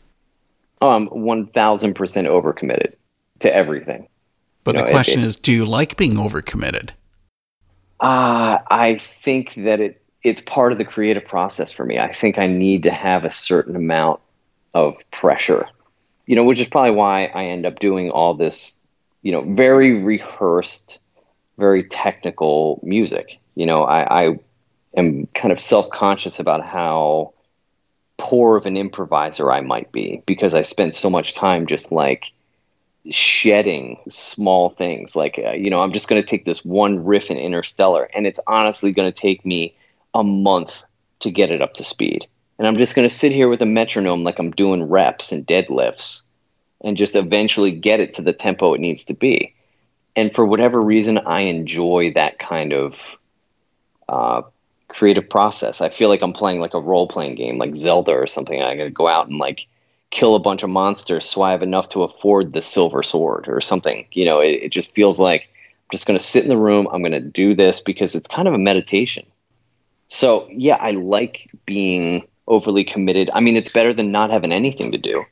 Oh, 0.79 0.89
I'm 0.89 1.07
1000% 1.07 1.47
overcommitted 2.27 2.93
to 3.39 3.55
everything. 3.55 4.09
But 4.63 4.75
You 4.75 4.81
the 4.81 4.83
know, 4.83 4.89
it- 4.89 4.93
question 4.93 5.21
it- 5.23 5.25
is 5.25 5.35
do 5.35 5.51
you 5.51 5.65
like 5.65 5.97
being 5.97 6.17
overcommitted? 6.17 6.91
Uh, 7.99 8.59
I 8.69 8.99
think 8.99 9.55
that 9.55 9.79
it 9.79 10.03
it's 10.21 10.41
part 10.41 10.71
of 10.71 10.77
the 10.77 10.85
creative 10.85 11.25
process 11.25 11.71
for 11.71 11.83
me. 11.83 11.97
I 11.97 12.13
think 12.13 12.37
I 12.37 12.45
need 12.45 12.83
to 12.83 12.91
have 12.91 13.25
a 13.25 13.31
certain 13.31 13.75
amount 13.75 14.19
of 14.75 14.97
pressure, 15.09 15.65
you 16.27 16.35
know, 16.35 16.43
which 16.43 16.59
is 16.59 16.69
probably 16.69 16.91
why 16.91 17.31
I 17.33 17.45
end 17.45 17.65
up 17.65 17.79
doing 17.79 18.11
all 18.11 18.35
this, 18.35 18.85
you 19.23 19.31
know, 19.31 19.41
very 19.41 19.93
rehearsed, 19.95 20.99
very 21.57 21.83
technical 21.85 22.79
music. 22.83 23.39
You 23.57 23.65
know, 23.65 23.83
I, 23.83 24.23
I 24.23 24.39
am 24.95 25.27
kind 25.33 25.51
of 25.51 25.59
self 25.59 25.89
conscious 25.89 26.39
about 26.39 26.63
how 26.63 27.33
poor 28.17 28.57
of 28.57 28.65
an 28.65 28.77
improviser 28.77 29.51
I 29.51 29.61
might 29.61 29.91
be 29.91 30.23
because 30.25 30.55
I 30.55 30.61
spent 30.61 30.95
so 30.95 31.09
much 31.09 31.35
time 31.35 31.67
just 31.67 31.91
like 31.91 32.31
shedding 33.09 33.97
small 34.09 34.71
things 34.71 35.15
like 35.15 35.39
uh, 35.39 35.51
you 35.51 35.69
know 35.69 35.81
i'm 35.81 35.93
just 35.93 36.09
going 36.09 36.21
to 36.21 36.27
take 36.27 36.43
this 36.43 36.65
one 36.65 37.05
riff 37.05 37.31
in 37.31 37.37
interstellar 37.37 38.09
and 38.13 38.27
it's 38.27 38.39
honestly 38.47 38.91
going 38.91 39.09
to 39.09 39.17
take 39.17 39.45
me 39.45 39.73
a 40.13 40.25
month 40.25 40.83
to 41.21 41.31
get 41.31 41.49
it 41.49 41.61
up 41.61 41.73
to 41.73 41.85
speed 41.85 42.27
and 42.57 42.67
I'm 42.67 42.77
just 42.77 42.95
going 42.95 43.07
to 43.07 43.13
sit 43.13 43.31
here 43.31 43.49
with 43.49 43.61
a 43.61 43.65
metronome 43.65 44.23
like 44.23 44.39
I'm 44.39 44.51
doing 44.51 44.83
reps 44.83 45.31
and 45.31 45.45
deadlifts 45.45 46.23
and 46.83 46.97
just 46.97 47.15
eventually 47.15 47.71
get 47.71 47.99
it 47.99 48.13
to 48.13 48.21
the 48.21 48.33
tempo 48.33 48.73
it 48.73 48.81
needs 48.81 49.03
to 49.05 49.13
be. 49.13 49.53
And 50.15 50.33
for 50.33 50.45
whatever 50.45 50.81
reason, 50.81 51.19
I 51.19 51.41
enjoy 51.41 52.13
that 52.13 52.39
kind 52.39 52.73
of 52.73 53.17
uh, 54.09 54.41
creative 54.89 55.29
process. 55.29 55.81
I 55.81 55.89
feel 55.89 56.09
like 56.09 56.21
I'm 56.21 56.33
playing 56.33 56.59
like 56.59 56.73
a 56.73 56.81
role 56.81 57.07
playing 57.07 57.35
game, 57.35 57.57
like 57.57 57.75
Zelda 57.75 58.11
or 58.11 58.27
something. 58.27 58.61
I 58.61 58.75
got 58.75 58.83
to 58.85 58.89
go 58.89 59.07
out 59.07 59.27
and 59.27 59.37
like 59.37 59.67
kill 60.11 60.35
a 60.35 60.39
bunch 60.39 60.63
of 60.63 60.69
monsters 60.69 61.25
so 61.25 61.41
I 61.41 61.51
have 61.51 61.61
enough 61.61 61.89
to 61.89 62.03
afford 62.03 62.53
the 62.53 62.61
silver 62.61 63.03
sword 63.03 63.45
or 63.47 63.59
something. 63.61 64.05
You 64.11 64.25
know, 64.25 64.39
it, 64.39 64.63
it 64.63 64.71
just 64.71 64.95
feels 64.95 65.19
like 65.19 65.49
I'm 65.51 65.91
just 65.91 66.07
to 66.07 66.19
sit 66.19 66.43
in 66.43 66.49
the 66.49 66.57
room. 66.57 66.87
I'm 66.91 67.01
to 67.13 67.19
do 67.19 67.53
this 67.53 67.81
because 67.81 68.15
it's 68.15 68.27
kind 68.27 68.47
of 68.47 68.53
a 68.53 68.59
meditation. 68.59 69.25
So, 70.07 70.47
yeah, 70.51 70.77
I 70.79 70.91
like 70.91 71.51
being 71.65 72.25
overly 72.47 72.83
committed. 72.83 73.29
I 73.33 73.41
mean, 73.41 73.57
it's 73.57 73.71
better 73.71 73.93
than 73.93 74.11
not 74.11 74.29
having 74.29 74.53
anything 74.53 74.91
to 74.93 74.97
do. 74.97 75.25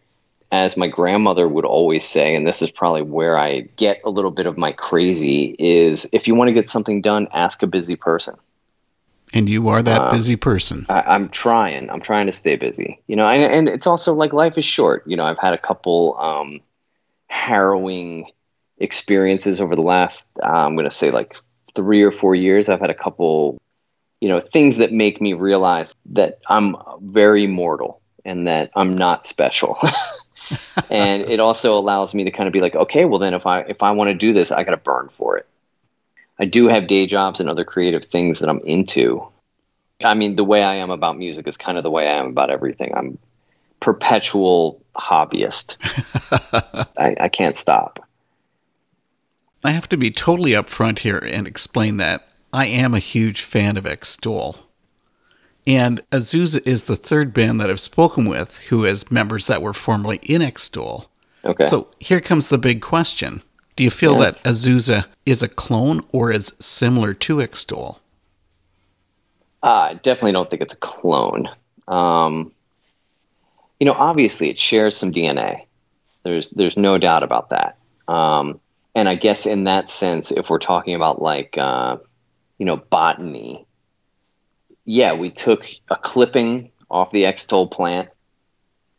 As 0.52 0.78
my 0.78 0.88
grandmother 0.88 1.48
would 1.48 1.66
always 1.66 2.06
say, 2.06 2.36
and 2.36 2.46
this 2.46 2.62
is 2.62 2.70
probably 2.70 3.02
where 3.02 3.38
I 3.38 3.62
get 3.78 4.02
a 4.06 4.10
little 4.10 4.32
bit 4.32 4.46
of 4.46 4.58
my 4.58 4.72
crazy, 4.74 5.56
is 5.58 6.08
if 6.14 6.28
you 6.28 6.36
want 6.36 6.50
to 6.50 6.54
get 6.54 6.70
something 6.70 7.02
done, 7.02 7.28
ask 7.34 7.64
a 7.64 7.68
busy 7.68 7.96
person. 7.96 8.36
And 9.36 9.50
you 9.50 9.68
are 9.68 9.84
that 9.84 10.02
Um, 10.02 10.10
busy 10.10 10.38
person. 10.38 10.86
I, 10.88 11.02
I'm 11.02 11.30
trying. 11.30 11.90
I'm 11.90 12.00
trying 12.00 12.26
to 12.26 12.32
stay 12.32 12.56
busy. 12.56 13.02
You 13.08 13.18
know, 13.18 13.26
and, 13.26 13.44
and 13.44 13.70
it's 13.70 13.86
also 13.86 14.14
like 14.14 14.32
life 14.32 14.58
is 14.58 14.66
short. 14.66 15.04
You 15.06 15.18
know, 15.18 15.26
I've 15.26 15.38
had 15.38 15.54
a 15.54 15.58
couple 15.58 16.18
um, 16.18 16.62
harrowing 17.28 18.32
experiences 18.78 19.60
over 19.60 19.76
the 19.76 19.82
last. 19.82 20.32
Uh, 20.42 20.48
I'm 20.48 20.76
going 20.76 20.90
to 20.90 20.96
say 20.96 21.12
like 21.12 21.36
three 21.76 22.02
or 22.02 22.12
four 22.12 22.34
years. 22.34 22.70
I've 22.70 22.80
had 22.80 22.90
a 22.90 22.96
couple, 22.96 23.62
you 24.22 24.30
know, 24.30 24.40
things 24.40 24.78
that 24.78 24.94
make 24.94 25.22
me 25.22 25.34
realize 25.34 25.94
that 26.12 26.40
I'm 26.48 26.78
very 27.02 27.46
mortal 27.46 28.02
and 28.24 28.48
that 28.48 28.72
I'm 28.76 28.94
not 28.94 29.26
special. 29.26 29.78
and 30.90 31.24
it 31.24 31.40
also 31.40 31.78
allows 31.78 32.14
me 32.14 32.24
to 32.24 32.32
kind 32.32 32.48
of 32.48 32.54
be 32.54 32.60
like, 32.60 32.76
okay, 32.76 33.06
well 33.06 33.20
then 33.20 33.34
if 33.34 33.46
I 33.46 33.62
if 33.62 33.84
I 33.84 33.92
want 33.92 34.10
to 34.10 34.14
do 34.14 34.34
this, 34.34 34.52
I 34.52 34.64
got 34.64 34.72
to 34.72 34.78
burn 34.78 35.10
for 35.10 35.38
it. 35.38 35.46
I 36.40 36.46
do 36.46 36.68
have 36.68 36.88
day 36.88 37.06
jobs 37.06 37.40
and 37.40 37.50
other 37.50 37.64
creative 37.64 38.06
things 38.06 38.40
that 38.40 38.50
I'm 38.50 38.60
into. 38.60 39.26
I 40.04 40.14
mean, 40.14 40.36
the 40.36 40.44
way 40.44 40.64
I 40.64 40.76
am 40.76 40.90
about 40.90 41.18
music 41.18 41.48
is 41.48 41.58
kind 41.58 41.78
of 41.78 41.84
the 41.84 41.92
way 41.92 42.08
I 42.08 42.18
am 42.18 42.28
about 42.28 42.50
everything. 42.50 42.94
I'm 42.96 43.18
perpetual 43.80 44.82
hobbyist. 44.96 45.78
I, 46.98 47.16
I 47.20 47.30
can't 47.30 47.56
stop. 47.56 48.06
I 49.64 49.72
have 49.72 49.90
to 49.90 49.98
be 49.98 50.12
totally 50.12 50.52
upfront 50.52 51.00
here 51.00 51.18
and 51.18 51.48
explain 51.48 51.98
that 51.98 52.28
I 52.54 52.68
am 52.68 52.94
a 52.94 53.00
huge 53.00 53.42
fan 53.42 53.78
of 53.78 53.86
Extol. 53.86 54.58
And 55.68 56.02
Azusa 56.12 56.66
is 56.68 56.84
the 56.84 56.96
third 56.96 57.34
band 57.34 57.60
that 57.60 57.70
I've 57.70 57.80
spoken 57.80 58.26
with 58.26 58.60
who 58.70 58.84
has 58.84 59.12
members 59.12 59.48
that 59.48 59.62
were 59.62 59.74
formerly 59.74 60.20
in 60.24 60.42
Extol. 60.42 61.10
Okay. 61.44 61.64
So 61.64 61.90
here 62.00 62.22
comes 62.22 62.50
the 62.50 62.58
big 62.58 62.82
question. 62.82 63.42
Do 63.76 63.84
you 63.84 63.90
feel 63.92 64.18
Yes. 64.20 64.44
that 64.44 64.50
Azusa 64.50 65.06
is 65.26 65.44
a 65.44 65.50
clone 65.50 66.02
or 66.12 66.32
is 66.32 66.56
similar 66.60 67.14
to 67.14 67.40
Extol? 67.42 68.00
Uh, 69.64 69.68
I 69.68 69.94
definitely 69.96 70.32
don't 70.34 70.50
think 70.50 70.62
it's 70.62 70.74
a 70.74 70.78
clone. 70.78 71.50
Um, 71.88 72.52
you 73.80 73.86
know, 73.86 73.94
obviously 73.94 74.50
it 74.50 74.60
shares 74.60 74.96
some 74.96 75.12
DNA. 75.12 75.66
There's 76.24 76.52
there's 76.52 76.78
no 76.78 76.98
doubt 76.98 77.24
about 77.24 77.50
that. 77.50 77.78
Um, 78.08 78.60
and 78.94 79.10
I 79.10 79.16
guess 79.16 79.46
in 79.46 79.66
that 79.66 79.90
sense, 79.90 80.32
if 80.32 80.50
we're 80.50 80.60
talking 80.60 80.96
about 80.96 81.22
like 81.22 81.58
uh, 81.58 81.98
you 82.58 82.66
know 82.66 82.78
botany, 82.78 83.66
yeah, 84.86 85.14
we 85.14 85.30
took 85.30 85.66
a 85.90 85.96
clipping 85.98 86.72
off 86.90 87.12
the 87.12 87.26
Extol 87.26 87.68
plant, 87.68 88.10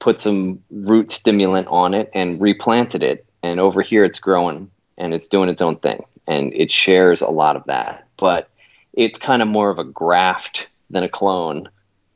put 0.00 0.20
some 0.20 0.62
root 0.70 1.10
stimulant 1.10 1.68
on 1.68 1.94
it, 1.94 2.10
and 2.12 2.40
replanted 2.40 3.02
it. 3.02 3.25
And 3.46 3.60
over 3.60 3.80
here, 3.80 4.04
it's 4.04 4.18
growing 4.18 4.68
and 4.98 5.14
it's 5.14 5.28
doing 5.28 5.48
its 5.48 5.62
own 5.62 5.76
thing, 5.76 6.04
and 6.26 6.52
it 6.52 6.68
shares 6.70 7.20
a 7.20 7.30
lot 7.30 7.54
of 7.54 7.64
that. 7.66 8.04
But 8.16 8.50
it's 8.92 9.20
kind 9.20 9.40
of 9.40 9.46
more 9.46 9.70
of 9.70 9.78
a 9.78 9.84
graft 9.84 10.68
than 10.90 11.04
a 11.04 11.08
clone 11.08 11.68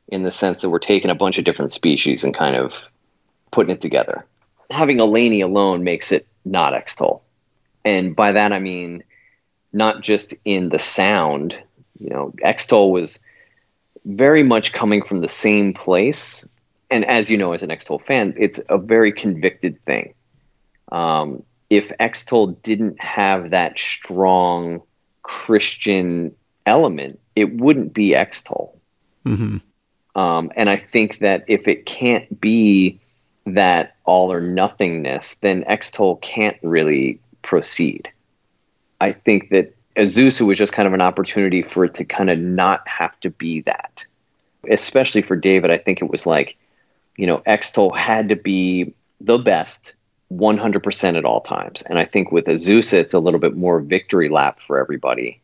in 0.09 0.23
the 0.23 0.31
sense 0.31 0.59
that 0.59 0.69
we're 0.69 0.79
taking 0.79 1.09
a 1.09 1.15
bunch 1.15 1.37
of 1.37 1.45
different 1.45 1.71
species 1.71 2.25
and 2.25 2.35
kind 2.35 2.57
of 2.57 2.73
putting 3.51 3.73
it 3.73 3.79
together. 3.79 4.25
Having 4.71 4.97
Eleni 4.97 5.41
alone 5.41 5.85
makes 5.85 6.11
it 6.11 6.27
not 6.43 6.73
Extol. 6.73 7.21
And 7.85 8.13
by 8.13 8.33
that 8.33 8.51
I 8.51 8.59
mean 8.59 9.01
not 9.71 10.01
just 10.01 10.33
in 10.43 10.67
the 10.67 10.79
sound, 10.79 11.57
you 11.97 12.09
know, 12.09 12.33
Extol 12.43 12.91
was 12.91 13.23
very 14.03 14.43
much 14.43 14.73
coming 14.73 15.01
from 15.01 15.21
the 15.21 15.29
same 15.29 15.73
place. 15.73 16.45
And 16.89 17.05
as 17.05 17.31
you 17.31 17.37
know, 17.37 17.53
as 17.53 17.63
an 17.63 17.71
Extol 17.71 17.99
fan, 17.99 18.33
it's 18.37 18.59
a 18.67 18.77
very 18.77 19.13
convicted 19.13 19.81
thing. 19.85 20.13
Um, 20.91 21.43
if 21.69 21.91
Extol 21.99 22.47
didn't 22.63 23.01
have 23.01 23.51
that 23.51 23.79
strong 23.79 24.81
Christian 25.23 26.35
element, 26.65 27.19
it 27.35 27.55
wouldn't 27.55 27.93
be 27.93 28.13
Extol. 28.13 28.77
hmm 29.25 29.57
Um, 30.15 30.51
and 30.55 30.69
I 30.69 30.75
think 30.75 31.19
that 31.19 31.45
if 31.47 31.67
it 31.67 31.85
can't 31.85 32.41
be 32.41 32.99
that 33.45 33.95
all 34.05 34.31
or 34.31 34.41
nothingness, 34.41 35.39
then 35.39 35.63
Extol 35.67 36.17
can't 36.17 36.57
really 36.61 37.19
proceed. 37.41 38.11
I 38.99 39.13
think 39.13 39.49
that 39.49 39.73
Azusa 39.95 40.45
was 40.45 40.57
just 40.57 40.73
kind 40.73 40.87
of 40.87 40.93
an 40.93 41.01
opportunity 41.01 41.61
for 41.63 41.85
it 41.85 41.93
to 41.95 42.05
kind 42.05 42.29
of 42.29 42.39
not 42.39 42.87
have 42.87 43.19
to 43.21 43.29
be 43.29 43.61
that. 43.61 44.05
Especially 44.69 45.21
for 45.21 45.35
David, 45.35 45.71
I 45.71 45.77
think 45.77 46.01
it 46.01 46.09
was 46.09 46.27
like, 46.27 46.57
you 47.17 47.25
know, 47.25 47.41
Extol 47.45 47.91
had 47.91 48.29
to 48.29 48.35
be 48.35 48.93
the 49.19 49.37
best 49.37 49.95
100% 50.31 51.17
at 51.17 51.25
all 51.25 51.41
times. 51.41 51.81
And 51.83 51.99
I 51.99 52.05
think 52.05 52.31
with 52.31 52.45
Azusa, 52.45 52.93
it's 52.93 53.13
a 53.13 53.19
little 53.19 53.39
bit 53.39 53.55
more 53.55 53.79
victory 53.79 54.29
lap 54.29 54.59
for 54.59 54.79
everybody 54.79 55.41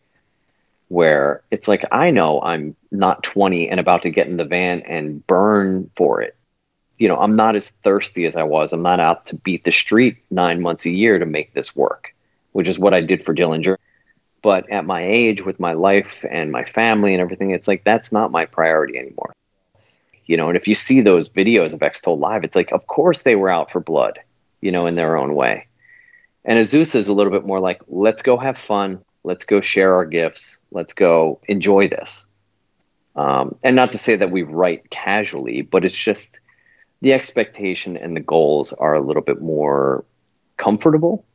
where 0.90 1.42
it's 1.52 1.68
like 1.68 1.84
I 1.92 2.12
know 2.12 2.42
I'm 2.42 2.76
not 2.92 3.24
20 3.24 3.70
and 3.70 3.80
about 3.80 4.04
to 4.04 4.10
get 4.10 4.28
in 4.28 4.38
the 4.38 4.46
van 4.46 4.82
and 4.82 5.26
burn 5.28 5.90
for 5.96 6.22
it. 6.22 6.36
You 6.98 7.08
know, 7.08 7.18
I'm 7.18 7.36
not 7.36 7.56
as 7.56 7.70
thirsty 7.70 8.26
as 8.26 8.36
I 8.36 8.44
was. 8.44 8.74
I'm 8.74 8.82
not 8.82 9.00
out 9.00 9.26
to 9.28 9.36
beat 9.36 9.66
the 9.66 9.72
street 9.72 10.18
9 10.32 10.62
months 10.62 10.86
a 10.86 10.90
year 10.90 11.20
to 11.20 11.26
make 11.26 11.54
this 11.54 11.76
work, 11.76 12.16
which 12.54 12.68
is 12.68 12.80
what 12.80 12.94
I 12.94 13.02
did 13.02 13.22
for 13.22 13.36
Dillinger. 13.36 13.78
But 14.42 14.70
at 14.70 14.86
my 14.86 15.04
age 15.04 15.44
with 15.44 15.60
my 15.60 15.74
life 15.74 16.24
and 16.30 16.52
my 16.52 16.64
family 16.64 17.14
and 17.14 17.22
everything, 17.22 17.52
it's 17.52 17.68
like 17.68 17.84
that's 17.84 18.14
not 18.14 18.32
my 18.32 18.46
priority 18.46 18.98
anymore. 18.98 19.34
You 20.26 20.38
know, 20.38 20.48
and 20.48 20.58
if 20.58 20.68
you 20.68 20.76
see 20.76 21.02
those 21.02 21.30
videos 21.30 21.74
of 21.74 21.84
Extol 21.84 22.18
live, 22.18 22.44
it's 22.44 22.56
like 22.56 22.72
of 22.72 22.88
course 22.88 23.24
they 23.24 23.36
were 23.36 23.50
out 23.50 23.70
for 23.70 23.80
blood, 23.80 24.20
you 24.62 24.72
know, 24.72 24.86
in 24.86 24.96
their 24.96 25.18
own 25.18 25.36
way. 25.36 25.68
And 26.46 26.60
Azusa 26.60 26.96
is 26.96 27.08
a 27.08 27.14
little 27.14 27.32
bit 27.32 27.46
more 27.46 27.60
like, 27.60 27.82
let's 27.88 28.22
go 28.22 28.38
have 28.38 28.58
fun. 28.58 29.04
Let's 29.24 29.44
go 29.44 29.60
share 29.60 29.94
our 29.96 30.06
gifts. 30.06 30.62
Let's 30.72 30.94
go 30.94 31.40
enjoy 31.48 31.90
this. 31.90 32.26
Um, 33.16 33.56
and 33.64 33.76
not 33.76 33.90
to 33.92 33.98
say 33.98 34.16
that 34.16 34.32
we 34.32 34.44
write 34.44 34.90
casually, 34.90 35.62
but 35.62 35.84
it's 35.84 35.96
just 35.96 36.40
the 37.02 37.14
expectation 37.14 37.98
and 37.98 38.16
the 38.16 38.22
goals 38.22 38.74
are 38.74 38.94
a 38.94 39.02
little 39.02 39.24
bit 39.24 39.42
more 39.42 40.06
comfortable. 40.58 41.26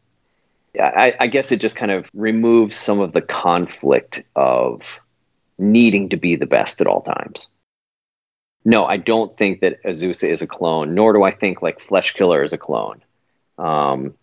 I, 0.80 1.14
I 1.20 1.26
guess 1.26 1.52
it 1.52 1.60
just 1.60 1.76
kind 1.76 1.90
of 1.90 2.08
removes 2.14 2.76
some 2.76 3.00
of 3.00 3.12
the 3.12 3.20
conflict 3.20 4.22
of 4.34 5.00
needing 5.58 6.08
to 6.08 6.16
be 6.16 6.36
the 6.36 6.46
best 6.46 6.80
at 6.80 6.86
all 6.86 7.02
times. 7.02 7.48
No, 8.64 8.84
I 8.84 8.96
don't 8.96 9.36
think 9.36 9.60
that 9.60 9.82
Azusa 9.82 10.28
is 10.28 10.40
a 10.40 10.46
clone, 10.46 10.94
nor 10.94 11.12
do 11.12 11.24
I 11.24 11.30
think 11.30 11.62
like 11.62 11.78
Fleshkiller 11.78 12.44
is 12.44 12.52
a 12.52 12.58
clone. 12.58 13.02
Um, 13.58 14.14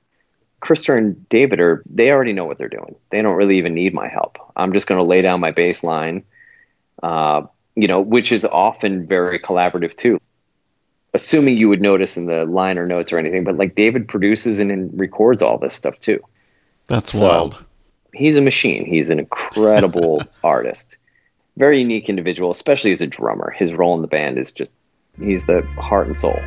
Krista 0.62 0.98
and 0.98 1.28
David 1.30 1.60
are 1.60 1.82
they 1.90 2.12
already 2.12 2.34
know 2.34 2.46
what 2.46 2.58
they're 2.58 2.68
doing. 2.68 2.96
They 3.12 3.22
don't 3.22 3.38
really 3.38 3.58
even 3.58 3.74
need 3.74 3.94
my 3.94 4.08
help. 4.08 4.38
I'm 4.58 4.74
just 4.74 4.88
going 4.88 5.00
to 5.00 5.06
lay 5.06 5.22
down 5.22 5.40
my 5.40 5.52
bassline, 5.52 6.24
uh, 7.02 7.44
you 7.76 7.88
know, 7.88 8.02
which 8.02 8.32
is 8.32 8.44
often 8.46 9.08
very 9.08 9.40
collaborative 9.40 9.96
too. 9.96 10.20
Assuming 11.14 11.58
you 11.58 11.70
would 11.70 11.82
notice 11.82 12.18
in 12.18 12.26
the 12.26 12.46
liner 12.46 12.86
notes 12.86 13.12
or 13.14 13.18
anything, 13.18 13.44
but 13.44 13.56
like 13.58 13.74
David 13.76 14.08
produces 14.08 14.60
and, 14.60 14.70
and 14.70 15.00
records 15.00 15.42
all 15.42 15.58
this 15.58 15.74
stuff 15.74 16.00
too. 16.00 16.20
That's 16.88 17.14
So- 17.14 17.28
wild. 17.28 17.66
He's 18.12 18.36
a 18.36 18.42
machine. 18.42 18.86
He's 18.86 19.12
an 19.12 19.20
incredible 19.20 20.24
artist, 20.44 20.98
very 21.58 21.80
unique 21.80 22.10
individual, 22.10 22.50
especially 22.50 22.92
as 22.92 23.02
a 23.02 23.08
drummer. 23.08 23.52
His 23.52 23.72
role 23.72 23.94
in 23.96 24.02
the 24.02 24.08
band 24.08 24.40
is 24.40 24.52
just 24.52 24.74
he's 25.22 25.46
the 25.46 25.62
heart 25.78 26.08
and 26.08 26.18
soul. 26.18 26.38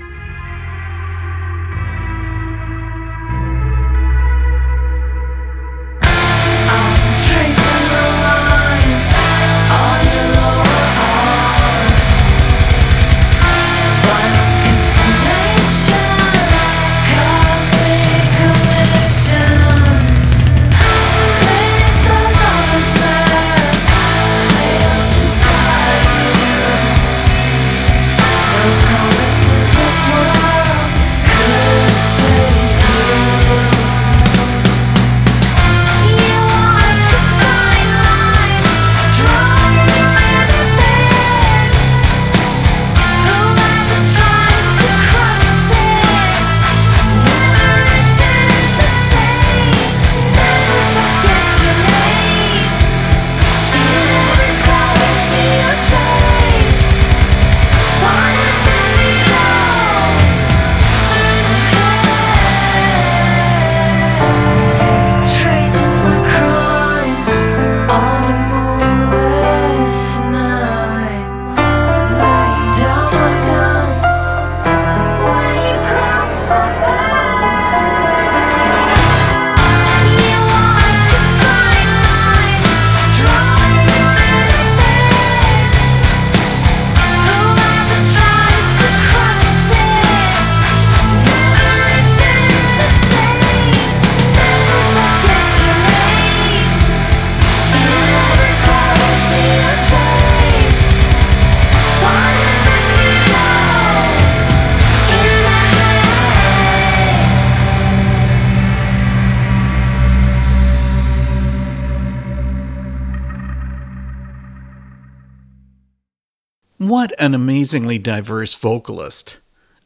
What 117.02 117.12
an 117.18 117.34
amazingly 117.34 117.98
diverse 117.98 118.54
vocalist. 118.54 119.40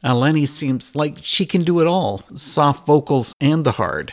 Eleni 0.05 0.47
seems 0.47 0.95
like 0.95 1.17
she 1.23 1.47
can 1.47 1.63
do 1.63 1.81
it 1.81 1.87
all 1.87 2.21
soft 2.35 2.85
vocals 2.85 3.33
and 3.41 3.65
the 3.65 3.73
hard. 3.81 4.13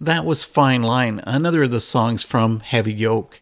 That 0.00 0.24
was 0.24 0.44
Fine 0.44 0.84
Line, 0.84 1.20
another 1.26 1.64
of 1.64 1.72
the 1.72 1.80
songs 1.80 2.22
from 2.22 2.60
Heavy 2.60 2.92
Yoke. 2.92 3.40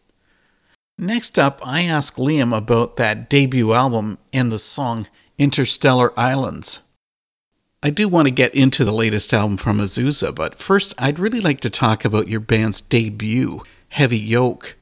Next 0.97 1.37
up, 1.37 1.61
I 1.63 1.83
ask 1.83 2.15
Liam 2.15 2.57
about 2.57 2.95
that 2.95 3.29
debut 3.29 3.71
album 3.71 4.17
and 4.33 4.51
the 4.51 4.57
song 4.57 5.05
Interstellar 5.37 6.11
Islands. 6.19 6.81
I 7.83 7.91
do 7.91 8.07
want 8.07 8.29
to 8.29 8.33
get 8.33 8.55
into 8.55 8.83
the 8.83 8.91
latest 8.91 9.31
album 9.31 9.57
from 9.57 9.77
Azusa, 9.77 10.33
but 10.33 10.55
first 10.55 10.95
I'd 10.97 11.19
really 11.19 11.39
like 11.39 11.59
to 11.59 11.69
talk 11.69 12.03
about 12.03 12.29
your 12.29 12.39
band's 12.39 12.81
debut, 12.81 13.61
Heavy 13.89 14.17
Yoke. 14.17 14.75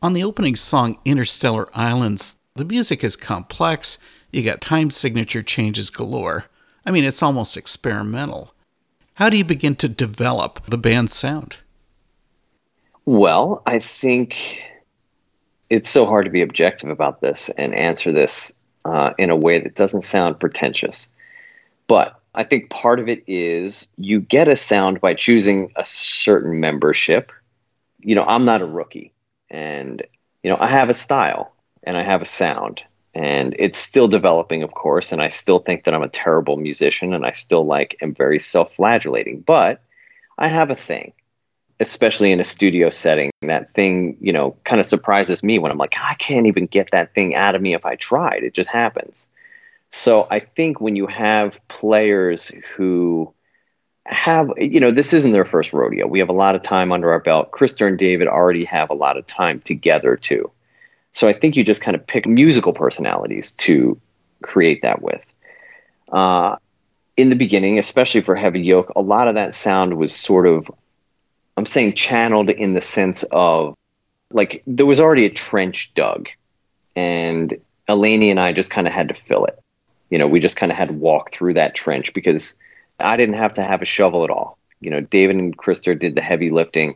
On 0.00 0.12
the 0.12 0.22
opening 0.22 0.54
song 0.54 0.98
Interstellar 1.04 1.66
Islands, 1.74 2.36
the 2.56 2.64
music 2.64 3.02
is 3.02 3.16
complex, 3.16 3.98
you 4.30 4.42
got 4.42 4.60
time 4.60 4.88
signature 4.90 5.42
changes 5.42 5.90
galore. 5.90 6.44
I 6.86 6.92
mean, 6.92 7.02
it's 7.02 7.22
almost 7.22 7.56
experimental. 7.56 8.54
How 9.14 9.28
do 9.28 9.36
you 9.36 9.44
begin 9.44 9.74
to 9.76 9.88
develop 9.88 10.64
the 10.66 10.78
band's 10.78 11.14
sound? 11.14 11.58
Well, 13.06 13.62
I 13.66 13.80
think 13.80 14.60
it's 15.68 15.90
so 15.90 16.06
hard 16.06 16.26
to 16.26 16.30
be 16.30 16.42
objective 16.42 16.90
about 16.90 17.20
this 17.20 17.48
and 17.50 17.74
answer 17.74 18.12
this 18.12 18.56
uh, 18.84 19.14
in 19.18 19.30
a 19.30 19.36
way 19.36 19.58
that 19.58 19.74
doesn't 19.74 20.02
sound 20.02 20.38
pretentious. 20.38 21.10
But 21.88 22.20
I 22.36 22.44
think 22.44 22.70
part 22.70 23.00
of 23.00 23.08
it 23.08 23.24
is 23.26 23.92
you 23.96 24.20
get 24.20 24.46
a 24.48 24.54
sound 24.54 25.00
by 25.00 25.14
choosing 25.14 25.72
a 25.74 25.84
certain 25.84 26.60
membership. 26.60 27.32
You 27.98 28.14
know, 28.14 28.24
I'm 28.24 28.44
not 28.44 28.62
a 28.62 28.66
rookie, 28.66 29.12
and 29.50 30.02
you 30.44 30.50
know, 30.50 30.56
I 30.60 30.70
have 30.70 30.88
a 30.88 30.94
style 30.94 31.53
and 31.84 31.96
I 31.96 32.02
have 32.02 32.22
a 32.22 32.26
sound, 32.26 32.82
and 33.14 33.54
it's 33.58 33.78
still 33.78 34.08
developing, 34.08 34.62
of 34.62 34.74
course. 34.74 35.12
And 35.12 35.22
I 35.22 35.28
still 35.28 35.60
think 35.60 35.84
that 35.84 35.94
I'm 35.94 36.02
a 36.02 36.08
terrible 36.08 36.56
musician, 36.56 37.14
and 37.14 37.24
I 37.24 37.30
still 37.30 37.64
like 37.64 37.96
am 38.02 38.14
very 38.14 38.40
self-flagellating. 38.40 39.40
But 39.40 39.80
I 40.38 40.48
have 40.48 40.70
a 40.70 40.74
thing, 40.74 41.12
especially 41.80 42.32
in 42.32 42.40
a 42.40 42.44
studio 42.44 42.90
setting. 42.90 43.30
That 43.42 43.72
thing, 43.74 44.16
you 44.20 44.32
know, 44.32 44.56
kind 44.64 44.80
of 44.80 44.86
surprises 44.86 45.42
me 45.42 45.58
when 45.58 45.70
I'm 45.70 45.78
like, 45.78 45.94
I 46.02 46.14
can't 46.14 46.46
even 46.46 46.66
get 46.66 46.90
that 46.90 47.14
thing 47.14 47.34
out 47.34 47.54
of 47.54 47.62
me 47.62 47.74
if 47.74 47.86
I 47.86 47.94
tried. 47.96 48.42
It 48.42 48.54
just 48.54 48.70
happens. 48.70 49.30
So 49.90 50.26
I 50.30 50.40
think 50.40 50.80
when 50.80 50.96
you 50.96 51.06
have 51.06 51.60
players 51.68 52.50
who 52.74 53.32
have, 54.06 54.50
you 54.56 54.80
know, 54.80 54.90
this 54.90 55.12
isn't 55.12 55.32
their 55.32 55.44
first 55.44 55.72
rodeo. 55.72 56.06
We 56.06 56.18
have 56.18 56.28
a 56.28 56.32
lot 56.32 56.56
of 56.56 56.62
time 56.62 56.90
under 56.90 57.12
our 57.12 57.20
belt. 57.20 57.52
Krister 57.52 57.86
and 57.86 57.98
David 57.98 58.26
already 58.26 58.64
have 58.64 58.90
a 58.90 58.94
lot 58.94 59.16
of 59.16 59.24
time 59.26 59.60
together 59.60 60.16
too. 60.16 60.50
So 61.14 61.28
I 61.28 61.32
think 61.32 61.56
you 61.56 61.64
just 61.64 61.80
kind 61.80 61.94
of 61.94 62.06
pick 62.06 62.26
musical 62.26 62.72
personalities 62.72 63.52
to 63.56 63.98
create 64.42 64.82
that 64.82 65.00
with. 65.02 65.24
Uh, 66.12 66.56
in 67.16 67.30
the 67.30 67.36
beginning, 67.36 67.78
especially 67.78 68.20
for 68.20 68.34
Heavy 68.34 68.60
Yoke, 68.60 68.92
a 68.94 69.00
lot 69.00 69.28
of 69.28 69.36
that 69.36 69.54
sound 69.54 69.96
was 69.96 70.14
sort 70.14 70.46
of, 70.46 70.70
I'm 71.56 71.66
saying 71.66 71.94
channeled 71.94 72.50
in 72.50 72.74
the 72.74 72.80
sense 72.80 73.22
of 73.32 73.74
like 74.32 74.62
there 74.66 74.86
was 74.86 75.00
already 75.00 75.24
a 75.24 75.30
trench 75.30 75.94
dug, 75.94 76.28
and 76.96 77.56
Eleni 77.88 78.30
and 78.30 78.40
I 78.40 78.52
just 78.52 78.70
kind 78.70 78.86
of 78.86 78.92
had 78.92 79.08
to 79.08 79.14
fill 79.14 79.44
it 79.46 79.58
you 80.14 80.18
know, 80.18 80.28
we 80.28 80.38
just 80.38 80.56
kind 80.56 80.70
of 80.70 80.78
had 80.78 80.88
to 80.88 80.94
walk 80.94 81.32
through 81.32 81.54
that 81.54 81.74
trench 81.74 82.12
because 82.12 82.56
I 83.00 83.16
didn't 83.16 83.34
have 83.34 83.54
to 83.54 83.64
have 83.64 83.82
a 83.82 83.84
shovel 83.84 84.22
at 84.22 84.30
all. 84.30 84.58
You 84.80 84.90
know, 84.90 85.00
David 85.00 85.34
and 85.34 85.56
Krister 85.56 85.98
did 85.98 86.14
the 86.14 86.22
heavy 86.22 86.50
lifting, 86.50 86.94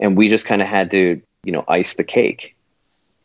and 0.00 0.16
we 0.16 0.28
just 0.28 0.44
kind 0.44 0.60
of 0.60 0.66
had 0.66 0.90
to, 0.90 1.22
you 1.44 1.52
know, 1.52 1.64
ice 1.68 1.94
the 1.94 2.02
cake. 2.02 2.56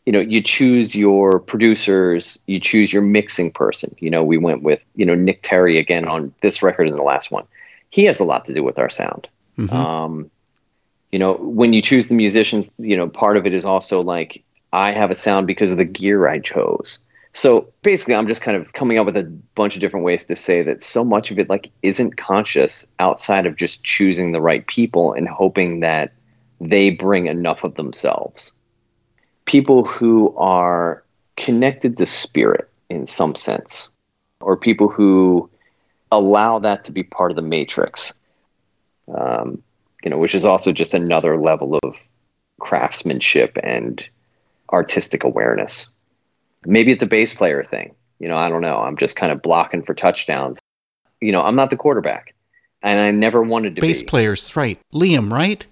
You 0.07 0.13
know, 0.13 0.21
you 0.21 0.41
choose 0.41 0.95
your 0.95 1.37
producers, 1.37 2.41
you 2.47 2.61
choose 2.61 2.93
your 2.93 3.01
mixing 3.01 3.51
person. 3.51 3.93
You 3.99 4.09
know, 4.09 4.23
we 4.23 4.37
went 4.37 4.63
with, 4.63 4.81
you 4.95 5.05
know, 5.05 5.15
Nick 5.15 5.41
Terry 5.41 5.77
again 5.77 6.07
on 6.07 6.33
this 6.39 6.63
record 6.63 6.87
and 6.87 6.97
the 6.97 7.03
last 7.03 7.29
one. 7.29 7.43
He 7.89 8.05
has 8.05 8.17
a 8.17 8.23
lot 8.23 8.45
to 8.45 8.53
do 8.53 8.63
with 8.63 8.79
our 8.79 8.89
sound. 8.89 9.27
Mm-hmm. 9.57 9.75
Um, 9.75 10.31
you 11.11 11.19
know, 11.19 11.33
when 11.33 11.73
you 11.73 11.81
choose 11.81 12.07
the 12.07 12.15
musicians, 12.15 12.71
you 12.77 12.95
know, 12.95 13.09
part 13.09 13.35
of 13.35 13.45
it 13.45 13.53
is 13.53 13.65
also 13.65 14.01
like 14.01 14.45
I 14.71 14.93
have 14.93 15.11
a 15.11 15.15
sound 15.15 15.45
because 15.45 15.73
of 15.73 15.77
the 15.77 15.83
gear 15.83 16.29
I 16.29 16.39
chose. 16.39 16.99
So 17.33 17.67
basically, 17.81 18.15
I'm 18.15 18.29
just 18.29 18.41
kind 18.41 18.55
of 18.55 18.71
coming 18.71 18.97
up 18.97 19.05
with 19.05 19.17
a 19.17 19.25
bunch 19.55 19.75
of 19.75 19.81
different 19.81 20.05
ways 20.05 20.25
to 20.27 20.37
say 20.37 20.63
that 20.63 20.81
so 20.81 21.03
much 21.03 21.31
of 21.31 21.37
it 21.37 21.49
like 21.49 21.69
isn't 21.83 22.15
conscious 22.15 22.89
outside 22.99 23.45
of 23.45 23.57
just 23.57 23.83
choosing 23.83 24.31
the 24.31 24.39
right 24.39 24.65
people 24.67 25.11
and 25.11 25.27
hoping 25.27 25.81
that 25.81 26.13
they 26.61 26.91
bring 26.91 27.27
enough 27.27 27.65
of 27.65 27.75
themselves. 27.75 28.53
People 29.47 29.83
who 29.83 30.35
are 30.37 31.03
connected 31.35 31.97
to 31.97 32.05
spirit 32.05 32.69
in 32.89 33.05
some 33.05 33.35
sense, 33.35 33.91
or 34.41 34.55
people 34.55 34.87
who 34.87 35.49
allow 36.11 36.59
that 36.59 36.83
to 36.83 36.91
be 36.91 37.03
part 37.03 37.31
of 37.31 37.35
the 37.35 37.41
matrix. 37.41 38.19
Um, 39.13 39.63
you 40.03 40.09
know, 40.09 40.17
which 40.17 40.35
is 40.35 40.45
also 40.45 40.71
just 40.71 40.93
another 40.93 41.37
level 41.37 41.79
of 41.83 41.97
craftsmanship 42.59 43.57
and 43.63 44.05
artistic 44.71 45.23
awareness. 45.23 45.93
Maybe 46.65 46.91
it's 46.91 47.03
a 47.03 47.07
bass 47.07 47.33
player 47.33 47.63
thing. 47.63 47.95
You 48.19 48.27
know, 48.27 48.37
I 48.37 48.49
don't 48.49 48.61
know. 48.61 48.77
I'm 48.77 48.97
just 48.97 49.15
kind 49.15 49.31
of 49.31 49.41
blocking 49.41 49.83
for 49.83 49.93
touchdowns. 49.93 50.59
You 51.21 51.31
know, 51.31 51.41
I'm 51.41 51.55
not 51.55 51.69
the 51.69 51.77
quarterback, 51.77 52.35
and 52.81 52.99
I 52.99 53.11
never 53.11 53.41
wanted 53.41 53.75
to 53.75 53.81
bass 53.81 54.01
be. 54.01 54.07
players, 54.07 54.55
right? 54.55 54.77
Liam, 54.93 55.31
right? 55.31 55.65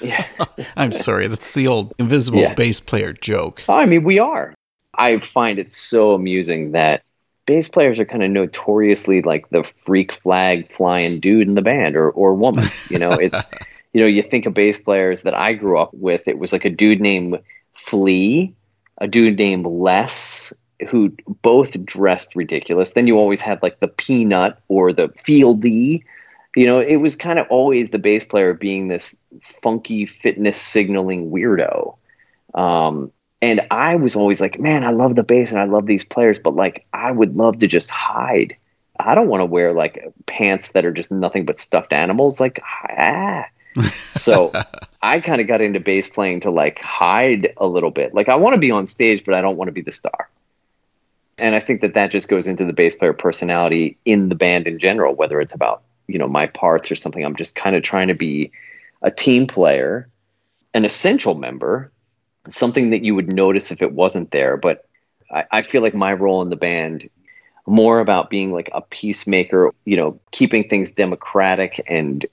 Yeah. 0.00 0.24
I'm 0.76 0.92
sorry. 0.92 1.28
That's 1.28 1.54
the 1.54 1.68
old 1.68 1.94
invisible 1.98 2.40
yeah. 2.40 2.54
bass 2.54 2.80
player 2.80 3.12
joke. 3.12 3.62
I 3.68 3.86
mean, 3.86 4.04
we 4.04 4.18
are. 4.18 4.54
I 4.94 5.18
find 5.18 5.58
it 5.58 5.72
so 5.72 6.14
amusing 6.14 6.72
that 6.72 7.02
bass 7.44 7.68
players 7.68 8.00
are 8.00 8.04
kind 8.04 8.22
of 8.22 8.30
notoriously 8.30 9.22
like 9.22 9.48
the 9.50 9.62
freak 9.62 10.12
flag 10.12 10.70
flying 10.72 11.20
dude 11.20 11.48
in 11.48 11.54
the 11.54 11.62
band 11.62 11.96
or, 11.96 12.10
or 12.10 12.34
woman. 12.34 12.64
You 12.90 12.98
know, 12.98 13.12
it's, 13.12 13.52
you 13.92 14.00
know, 14.00 14.06
you 14.06 14.22
think 14.22 14.46
of 14.46 14.54
bass 14.54 14.78
players 14.78 15.22
that 15.22 15.34
I 15.34 15.52
grew 15.52 15.78
up 15.78 15.92
with, 15.92 16.26
it 16.28 16.38
was 16.38 16.52
like 16.52 16.64
a 16.64 16.70
dude 16.70 17.00
named 17.00 17.38
Flea 17.74 18.54
a 18.98 19.06
dude 19.06 19.38
named 19.38 19.66
Les 19.66 20.52
who 20.88 21.14
both 21.42 21.84
dressed 21.84 22.36
ridiculous. 22.36 22.92
Then 22.92 23.06
you 23.06 23.16
always 23.18 23.40
had 23.40 23.62
like 23.62 23.80
the 23.80 23.88
Peanut 23.88 24.58
or 24.68 24.92
the 24.92 25.08
Fieldy. 25.08 26.02
You 26.56 26.66
know, 26.66 26.80
it 26.80 26.96
was 26.96 27.14
kind 27.14 27.38
of 27.38 27.46
always 27.50 27.90
the 27.90 27.98
bass 27.98 28.24
player 28.24 28.54
being 28.54 28.88
this 28.88 29.22
funky 29.42 30.06
fitness 30.06 30.60
signaling 30.60 31.30
weirdo. 31.30 31.96
Um, 32.54 33.12
and 33.42 33.60
I 33.70 33.94
was 33.94 34.16
always 34.16 34.40
like, 34.40 34.58
man, 34.58 34.84
I 34.84 34.90
love 34.90 35.14
the 35.14 35.22
bass 35.22 35.52
and 35.52 35.60
I 35.60 35.64
love 35.64 35.86
these 35.86 36.04
players, 36.04 36.38
but 36.38 36.56
like, 36.56 36.86
I 36.92 37.12
would 37.12 37.36
love 37.36 37.58
to 37.58 37.68
just 37.68 37.90
hide. 37.90 38.56
I 38.98 39.14
don't 39.14 39.28
want 39.28 39.42
to 39.42 39.46
wear 39.46 39.74
like 39.74 40.12
pants 40.24 40.72
that 40.72 40.84
are 40.84 40.92
just 40.92 41.12
nothing 41.12 41.44
but 41.44 41.56
stuffed 41.56 41.92
animals. 41.92 42.40
Like, 42.40 42.60
ah, 42.90 43.44
so 44.14 44.52
I 45.02 45.20
kind 45.20 45.40
of 45.40 45.46
got 45.46 45.60
into 45.60 45.80
bass 45.80 46.08
playing 46.08 46.40
to 46.40 46.50
like 46.50 46.78
hide 46.80 47.52
a 47.58 47.66
little 47.66 47.90
bit. 47.90 48.14
Like 48.14 48.28
I 48.28 48.36
want 48.36 48.54
to 48.54 48.60
be 48.60 48.70
on 48.70 48.86
stage, 48.86 49.24
but 49.24 49.34
I 49.34 49.42
don't 49.42 49.56
want 49.56 49.68
to 49.68 49.72
be 49.72 49.82
the 49.82 49.92
star. 49.92 50.30
And 51.38 51.54
I 51.54 51.60
think 51.60 51.82
that 51.82 51.94
that 51.94 52.10
just 52.10 52.28
goes 52.28 52.46
into 52.46 52.64
the 52.64 52.72
bass 52.72 52.96
player 52.96 53.12
personality 53.12 53.98
in 54.06 54.30
the 54.30 54.34
band 54.34 54.66
in 54.66 54.78
general, 54.78 55.14
whether 55.14 55.40
it's 55.40 55.54
about, 55.54 55.82
you 56.06 56.18
know, 56.18 56.28
my 56.28 56.46
parts 56.46 56.90
or 56.90 56.96
something. 56.96 57.24
I'm 57.24 57.36
just 57.36 57.56
kind 57.56 57.76
of 57.76 57.82
trying 57.82 58.08
to 58.08 58.14
be 58.14 58.52
a 59.02 59.10
team 59.10 59.46
player, 59.46 60.08
an 60.74 60.84
essential 60.84 61.34
member, 61.34 61.92
something 62.48 62.90
that 62.90 63.04
you 63.04 63.14
would 63.14 63.32
notice 63.32 63.70
if 63.70 63.82
it 63.82 63.92
wasn't 63.92 64.30
there. 64.30 64.56
But 64.56 64.86
I, 65.30 65.44
I 65.52 65.62
feel 65.62 65.82
like 65.82 65.94
my 65.94 66.12
role 66.12 66.42
in 66.42 66.50
the 66.50 66.56
band 66.56 67.08
more 67.66 68.00
about 68.00 68.30
being 68.30 68.52
like 68.52 68.70
a 68.72 68.80
peacemaker, 68.80 69.72
you 69.84 69.96
know, 69.96 70.20
keeping 70.30 70.68
things 70.68 70.92
democratic 70.92 71.84
and 71.88 72.24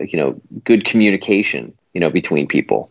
you 0.00 0.18
know 0.18 0.40
good 0.64 0.84
communication 0.84 1.72
you 1.94 2.00
know 2.00 2.10
between 2.10 2.46
people 2.46 2.90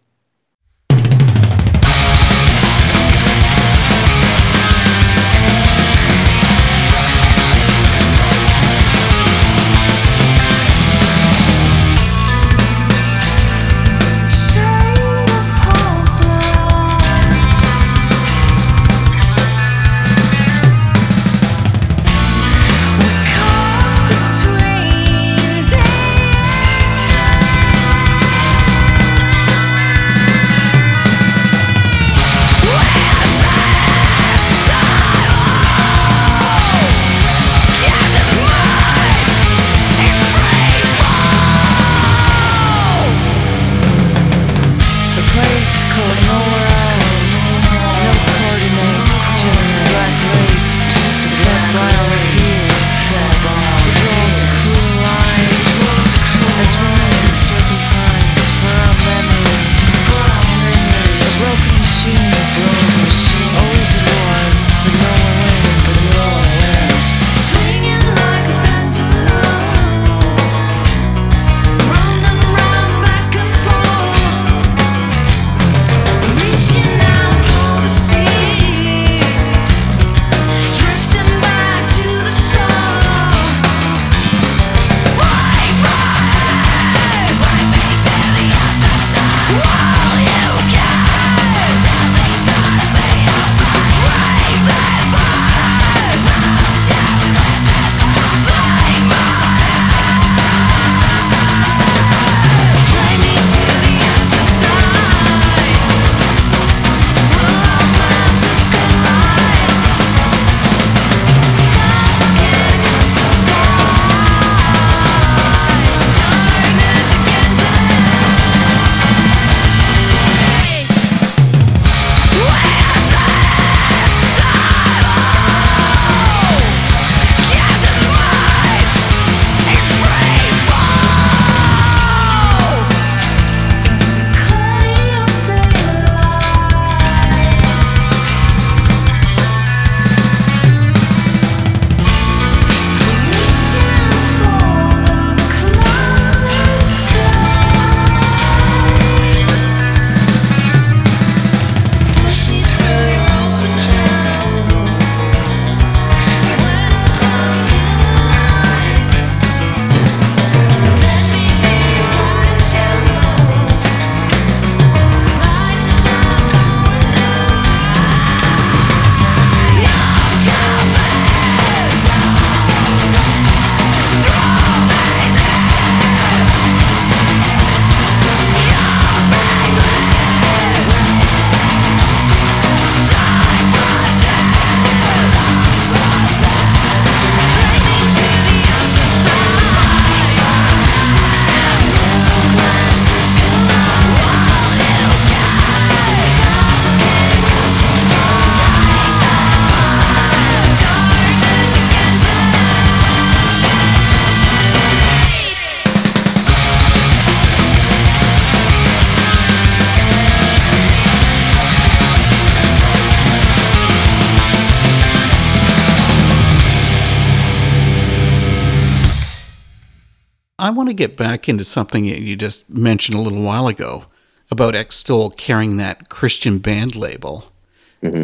want 220.85 220.95
to 220.95 221.07
get 221.07 221.17
back 221.17 221.49
into 221.49 221.63
something 221.63 222.05
that 222.05 222.21
you 222.21 222.35
just 222.35 222.69
mentioned 222.69 223.17
a 223.17 223.21
little 223.21 223.41
while 223.41 223.67
ago 223.67 224.05
about 224.51 224.75
Extol 224.75 225.31
carrying 225.31 225.77
that 225.77 226.09
Christian 226.09 226.59
band 226.59 226.95
label. 226.95 227.45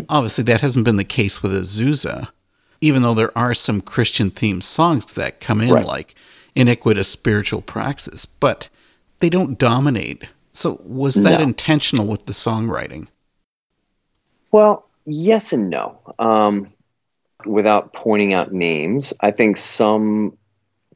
Obviously, 0.10 0.44
that 0.44 0.62
hasn't 0.62 0.86
been 0.86 0.98
the 0.98 1.04
case 1.04 1.42
with 1.42 1.54
Azusa, 1.54 2.28
even 2.82 3.02
though 3.02 3.16
there 3.16 3.36
are 3.36 3.56
some 3.56 3.82
Christian 3.82 4.30
themed 4.30 4.62
songs 4.62 5.16
that 5.16 5.40
come 5.40 5.60
in, 5.60 5.72
Right. 5.72 5.84
like 5.84 6.14
Iniquitous 6.54 7.10
Spiritual 7.10 7.64
Praxis, 7.64 8.28
but 8.28 8.70
they 9.22 9.30
don't 9.30 9.58
dominate. 9.58 10.26
So, 10.52 10.80
was 10.86 11.16
that 11.16 11.40
No. 11.40 11.46
intentional 11.46 12.06
with 12.06 12.28
the 12.28 12.34
songwriting? 12.34 13.08
Well, 14.52 14.88
yes 15.08 15.52
and 15.52 15.72
no. 15.72 15.98
Um, 16.20 16.68
without 17.44 17.94
pointing 17.94 18.34
out 18.34 18.54
names, 18.54 19.16
I 19.22 19.32
think 19.32 19.58
some 19.58 20.38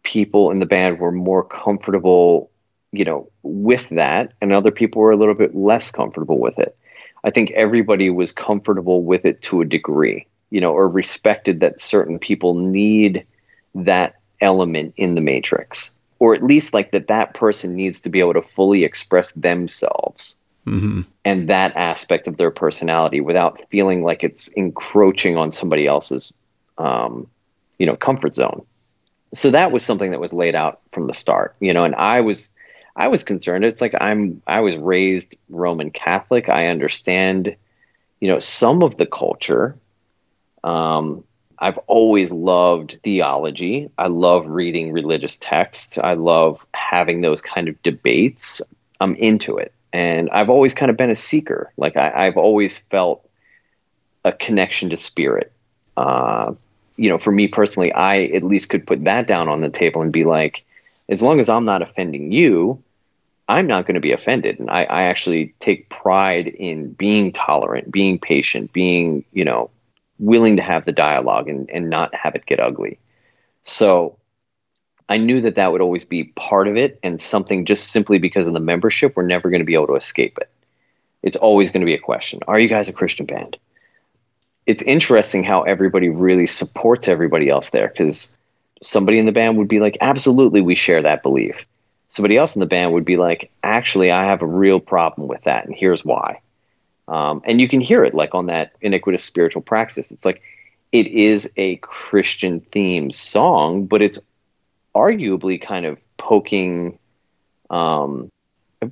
people 0.06 0.52
in 0.52 0.60
the 0.60 0.66
band 0.66 1.00
were 1.00 1.12
more 1.12 1.44
comfortable, 1.44 2.50
you 2.94 3.04
know, 3.04 3.30
with 3.44 3.90
that, 3.90 4.32
and 4.40 4.54
other 4.54 4.72
people 4.72 5.02
were 5.02 5.12
a 5.12 5.18
little 5.18 5.34
bit 5.34 5.54
less 5.54 5.92
comfortable 5.92 6.40
with 6.40 6.58
it. 6.58 6.78
I 7.26 7.32
think 7.32 7.52
everybody 7.52 8.10
was 8.10 8.32
comfortable 8.32 9.04
with 9.04 9.26
it 9.26 9.42
to 9.42 9.60
a 9.60 9.66
degree, 9.66 10.26
you 10.52 10.62
know, 10.62 10.72
or 10.72 10.88
respected 10.88 11.60
that 11.60 11.82
certain 11.82 12.20
people 12.20 12.54
need 12.56 13.26
that 13.74 14.16
element 14.40 14.94
in 14.96 15.16
the 15.16 15.22
matrix, 15.22 15.92
or 16.20 16.34
at 16.36 16.44
least 16.44 16.74
like 16.74 16.92
that 16.92 17.08
that 17.08 17.34
person 17.34 17.76
needs 17.76 18.00
to 18.02 18.10
be 18.10 18.20
able 18.22 18.34
to 18.34 18.42
fully 18.42 18.86
express 18.86 19.34
themselves 19.34 20.38
Mm-hmm. 20.66 21.02
and 21.24 21.48
that 21.48 21.76
aspect 21.76 22.28
of 22.28 22.38
their 22.38 22.50
personality 22.50 23.22
without 23.22 23.70
feeling 23.70 24.04
like 24.04 24.24
it's 24.24 24.48
encroaching 24.54 25.38
on 25.38 25.52
somebody 25.52 25.86
else's 25.86 26.34
um, 26.80 27.28
you 27.78 27.86
know 27.86 27.96
comfort 27.96 28.34
zone 28.34 28.66
so 29.36 29.52
that 29.52 29.72
was 29.72 29.84
something 29.84 30.12
that 30.12 30.20
was 30.20 30.34
laid 30.34 30.56
out 30.56 30.82
from 30.92 31.08
the 31.08 31.14
start 31.14 31.56
you 31.60 31.74
know 31.74 31.84
and 31.84 31.96
i 31.96 32.22
was 32.22 32.54
i 32.96 33.08
was 33.08 33.24
concerned. 33.24 33.66
It's 33.66 33.82
like 33.82 33.94
i'm 34.00 34.42
i 34.48 34.60
was 34.60 34.78
raised 34.78 35.36
roman 35.50 35.92
catholic. 35.92 36.50
I 36.50 36.68
understand 36.68 37.56
you 38.22 38.28
know 38.28 38.40
some 38.40 38.84
of 38.84 38.98
the 38.98 39.06
culture. 39.06 39.76
Um, 40.64 41.24
i've 41.60 41.78
always 41.88 42.32
loved 42.32 42.98
theology. 43.04 43.90
I 43.98 44.08
love 44.08 44.48
reading 44.48 44.92
religious 44.92 45.38
texts. 45.38 45.98
I 45.98 46.14
love 46.14 46.66
having 46.74 47.22
those 47.22 47.42
kind 47.42 47.68
of 47.68 47.82
debates. 47.84 48.62
I'm 49.02 49.16
into 49.16 49.58
it. 49.58 49.74
And 49.94 50.30
I've 50.32 50.50
always 50.50 50.74
kind 50.74 50.90
of 50.90 50.98
been 50.98 51.10
a 51.10 51.16
seeker. 51.16 51.72
Like 51.78 51.96
I, 51.96 52.28
I've 52.28 52.38
always 52.38 52.78
felt 52.78 53.28
a 54.26 54.32
connection 54.32 54.90
to 54.90 54.98
spirit. 54.98 55.52
Uh, 55.96 56.54
you 56.98 57.10
know, 57.10 57.18
for 57.18 57.32
me 57.32 57.48
personally, 57.48 57.92
I 57.94 58.24
at 58.26 58.44
least 58.44 58.70
could 58.70 58.88
put 58.88 59.04
that 59.04 59.28
down 59.28 59.50
on 59.50 59.62
the 59.62 59.70
table 59.70 60.02
and 60.02 60.12
be 60.12 60.24
like, 60.24 60.64
as 61.10 61.22
long 61.22 61.40
as 61.40 61.50
I'm 61.50 61.66
not 61.66 61.82
offending 61.82 62.32
you, 62.32 62.82
I'm 63.48 63.68
not 63.68 63.86
going 63.86 63.96
to 63.96 64.02
be 64.02 64.12
offended. 64.12 64.60
And 64.60 64.70
I, 64.70 64.84
I 64.84 65.04
actually 65.04 65.54
take 65.60 65.90
pride 65.90 66.48
in 66.48 66.94
being 66.94 67.32
tolerant, 67.32 67.92
being 67.92 68.18
patient, 68.18 68.74
being, 68.74 69.24
you 69.34 69.46
know, 69.46 69.70
willing 70.18 70.56
to 70.56 70.64
have 70.64 70.86
the 70.86 70.92
dialogue 70.92 71.50
and, 71.50 71.70
and 71.70 71.90
not 71.90 72.16
have 72.16 72.36
it 72.36 72.46
get 72.46 72.60
ugly. 72.60 72.98
So 73.64 74.18
I 75.10 75.18
knew 75.18 75.42
that 75.42 75.56
that 75.56 75.72
would 75.72 75.82
always 75.82 76.06
be 76.06 76.26
part 76.36 76.68
of 76.68 76.78
it 76.78 77.00
and 77.04 77.22
something 77.22 77.66
just 77.66 77.92
simply 77.92 78.18
because 78.18 78.48
of 78.48 78.54
the 78.54 78.60
membership, 78.60 79.16
we're 79.16 79.28
never 79.28 79.50
going 79.50 79.60
to 79.60 79.66
be 79.66 79.76
able 79.76 79.88
to 79.88 79.96
escape 79.96 80.38
it. 80.40 80.50
It's 81.22 81.38
always 81.38 81.70
going 81.70 81.82
to 81.82 81.86
be 81.86 81.94
a 81.94 82.00
question 82.00 82.40
Are 82.48 82.60
you 82.60 82.68
guys 82.70 82.88
a 82.88 82.94
Christian 82.94 83.26
band? 83.26 83.58
It's 84.66 84.82
interesting 84.84 85.44
how 85.44 85.62
everybody 85.64 86.10
really 86.10 86.48
supports 86.48 87.08
everybody 87.08 87.50
else 87.50 87.70
there 87.70 87.90
because 87.90 88.38
somebody 88.82 89.20
in 89.20 89.26
the 89.26 89.32
band 89.32 89.58
would 89.58 89.68
be 89.68 89.80
like, 89.80 89.98
Absolutely, 90.02 90.62
we 90.62 90.76
share 90.76 91.02
that 91.02 91.24
belief. 91.24 91.66
Somebody 92.08 92.38
else 92.38 92.56
in 92.56 92.60
the 92.60 92.66
band 92.66 92.94
would 92.94 93.06
be 93.06 93.18
like, 93.18 93.52
Actually, 93.64 94.12
I 94.12 94.26
have 94.26 94.42
a 94.42 94.48
real 94.48 94.80
problem 94.80 95.28
with 95.28 95.44
that, 95.44 95.66
and 95.66 95.76
here's 95.76 96.04
why. 96.04 96.40
Um, 97.08 97.42
and 97.46 97.62
you 97.62 97.68
can 97.68 97.82
hear 97.82 98.04
it 98.04 98.16
like 98.16 98.34
on 98.34 98.48
that 98.48 98.72
iniquitous 98.82 99.24
spiritual 99.24 99.62
praxis. 99.62 100.12
It's 100.12 100.26
like 100.26 100.42
it 100.92 101.08
is 101.08 101.54
a 101.58 101.76
Christian 101.78 102.62
theme 102.62 103.12
song, 103.12 103.86
but 103.86 104.02
it's 104.02 104.26
arguably 104.96 105.62
kind 105.62 105.86
of 105.86 106.00
poking 106.18 106.98
um, 107.70 108.32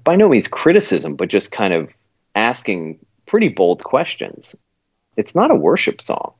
by 0.03 0.15
no 0.15 0.29
means 0.29 0.47
criticism 0.47 1.15
but 1.15 1.29
just 1.29 1.51
kind 1.51 1.73
of 1.73 1.95
asking 2.35 2.99
pretty 3.25 3.47
bold 3.47 3.83
questions 3.83 4.55
it's 5.17 5.35
not 5.35 5.51
a 5.51 5.55
worship 5.55 6.01
song 6.01 6.33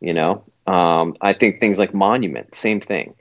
you 0.00 0.12
know 0.12 0.44
um, 0.66 1.16
i 1.20 1.32
think 1.32 1.60
things 1.60 1.78
like 1.78 1.94
monument 1.94 2.54
same 2.54 2.80
thing 2.80 3.14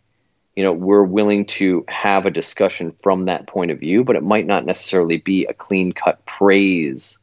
you 0.55 0.63
know 0.63 0.73
we're 0.73 1.03
willing 1.03 1.45
to 1.45 1.83
have 1.87 2.25
a 2.25 2.31
discussion 2.31 2.93
from 3.03 3.25
that 3.25 3.47
point 3.47 3.71
of 3.71 3.79
view 3.79 4.03
but 4.03 4.15
it 4.15 4.23
might 4.23 4.45
not 4.45 4.65
necessarily 4.65 5.17
be 5.17 5.45
a 5.45 5.53
clean 5.53 5.91
cut 5.91 6.25
praise 6.25 7.19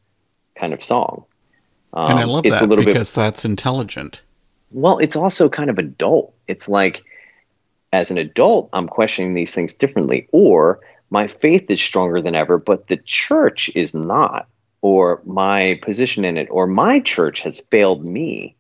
kind 0.54 0.72
of 0.72 0.82
song 0.82 1.24
um, 1.94 2.10
and 2.10 2.20
I 2.20 2.24
love 2.24 2.46
it's 2.46 2.54
that 2.54 2.64
a 2.64 2.66
little 2.66 2.84
bit 2.84 2.94
because 2.94 3.12
that's 3.12 3.44
intelligent. 3.44 4.22
well, 4.70 4.98
it's 4.98 5.16
also 5.16 5.48
kind 5.48 5.70
of 5.70 5.78
adult. 5.78 6.34
It's 6.48 6.68
like, 6.68 7.04
as 7.92 8.10
an 8.10 8.18
adult, 8.18 8.70
I'm 8.72 8.88
questioning 8.88 9.34
these 9.34 9.54
things 9.54 9.74
differently, 9.74 10.28
or 10.32 10.80
my 11.10 11.28
faith 11.28 11.70
is 11.70 11.80
stronger 11.80 12.22
than 12.22 12.34
ever, 12.34 12.56
but 12.56 12.88
the 12.88 12.96
church 12.96 13.70
is 13.74 13.94
not, 13.94 14.48
or 14.82 15.22
my 15.24 15.78
position 15.82 16.24
in 16.24 16.36
it, 16.36 16.48
or 16.50 16.66
my 16.66 17.00
church 17.00 17.40
has 17.40 17.60
failed 17.70 18.04
me. 18.04 18.54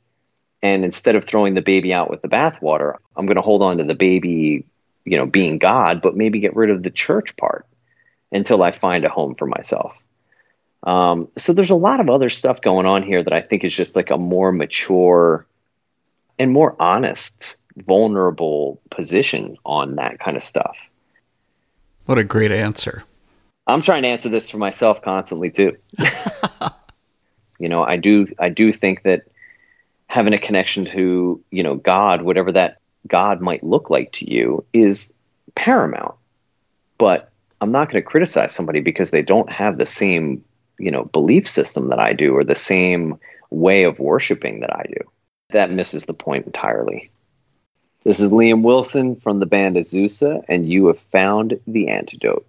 And 0.62 0.84
instead 0.84 1.16
of 1.16 1.24
throwing 1.24 1.54
the 1.54 1.62
baby 1.62 1.92
out 1.92 2.08
with 2.08 2.22
the 2.22 2.28
bathwater, 2.28 2.96
I'm 3.16 3.26
going 3.26 3.36
to 3.36 3.42
hold 3.42 3.62
on 3.62 3.78
to 3.78 3.84
the 3.84 3.96
baby, 3.96 4.64
you 5.04 5.16
know, 5.16 5.26
being 5.26 5.58
God, 5.58 6.00
but 6.00 6.16
maybe 6.16 6.38
get 6.38 6.54
rid 6.54 6.70
of 6.70 6.84
the 6.84 6.90
church 6.90 7.36
part 7.36 7.66
until 8.30 8.62
I 8.62 8.70
find 8.70 9.04
a 9.04 9.08
home 9.08 9.34
for 9.34 9.46
myself. 9.46 9.96
Um, 10.84 11.28
so 11.36 11.52
there's 11.52 11.70
a 11.70 11.76
lot 11.76 12.00
of 12.00 12.08
other 12.08 12.30
stuff 12.30 12.60
going 12.60 12.86
on 12.86 13.02
here 13.02 13.22
that 13.22 13.32
I 13.32 13.40
think 13.40 13.64
is 13.64 13.74
just 13.74 13.96
like 13.96 14.10
a 14.10 14.16
more 14.16 14.52
mature 14.52 15.46
and 16.38 16.52
more 16.52 16.76
honest, 16.80 17.56
vulnerable 17.76 18.80
position 18.90 19.56
on 19.64 19.96
that 19.96 20.20
kind 20.20 20.36
of 20.36 20.42
stuff. 20.42 20.76
What 22.06 22.18
a 22.18 22.24
great 22.24 22.52
answer. 22.52 23.04
I'm 23.66 23.82
trying 23.82 24.02
to 24.02 24.08
answer 24.08 24.28
this 24.28 24.50
for 24.50 24.58
myself 24.58 25.02
constantly 25.02 25.50
too. 25.50 25.76
you 27.58 27.68
know, 27.68 27.84
I 27.84 27.96
do 27.96 28.26
I 28.38 28.48
do 28.48 28.72
think 28.72 29.02
that 29.02 29.22
having 30.06 30.34
a 30.34 30.38
connection 30.38 30.84
to, 30.84 31.42
you 31.50 31.62
know, 31.62 31.76
God, 31.76 32.22
whatever 32.22 32.52
that 32.52 32.78
God 33.06 33.40
might 33.40 33.64
look 33.64 33.88
like 33.88 34.12
to 34.12 34.30
you 34.30 34.64
is 34.72 35.14
paramount. 35.54 36.14
But 36.98 37.30
I'm 37.60 37.72
not 37.72 37.88
going 37.88 38.02
to 38.02 38.08
criticize 38.08 38.52
somebody 38.52 38.80
because 38.80 39.10
they 39.10 39.22
don't 39.22 39.50
have 39.50 39.78
the 39.78 39.86
same, 39.86 40.44
you 40.78 40.90
know, 40.90 41.04
belief 41.04 41.48
system 41.48 41.88
that 41.88 41.98
I 41.98 42.12
do 42.12 42.36
or 42.36 42.44
the 42.44 42.54
same 42.54 43.18
way 43.50 43.84
of 43.84 43.98
worshiping 43.98 44.60
that 44.60 44.74
I 44.74 44.84
do. 44.88 45.10
That 45.50 45.70
misses 45.70 46.06
the 46.06 46.14
point 46.14 46.46
entirely. 46.46 47.10
This 48.04 48.20
is 48.20 48.30
Liam 48.30 48.64
Wilson 48.64 49.16
from 49.16 49.38
the 49.38 49.46
band 49.46 49.76
Azusa, 49.76 50.44
and 50.48 50.68
you 50.68 50.86
have 50.86 50.98
found 50.98 51.60
the 51.66 51.88
antidote. 51.88 52.44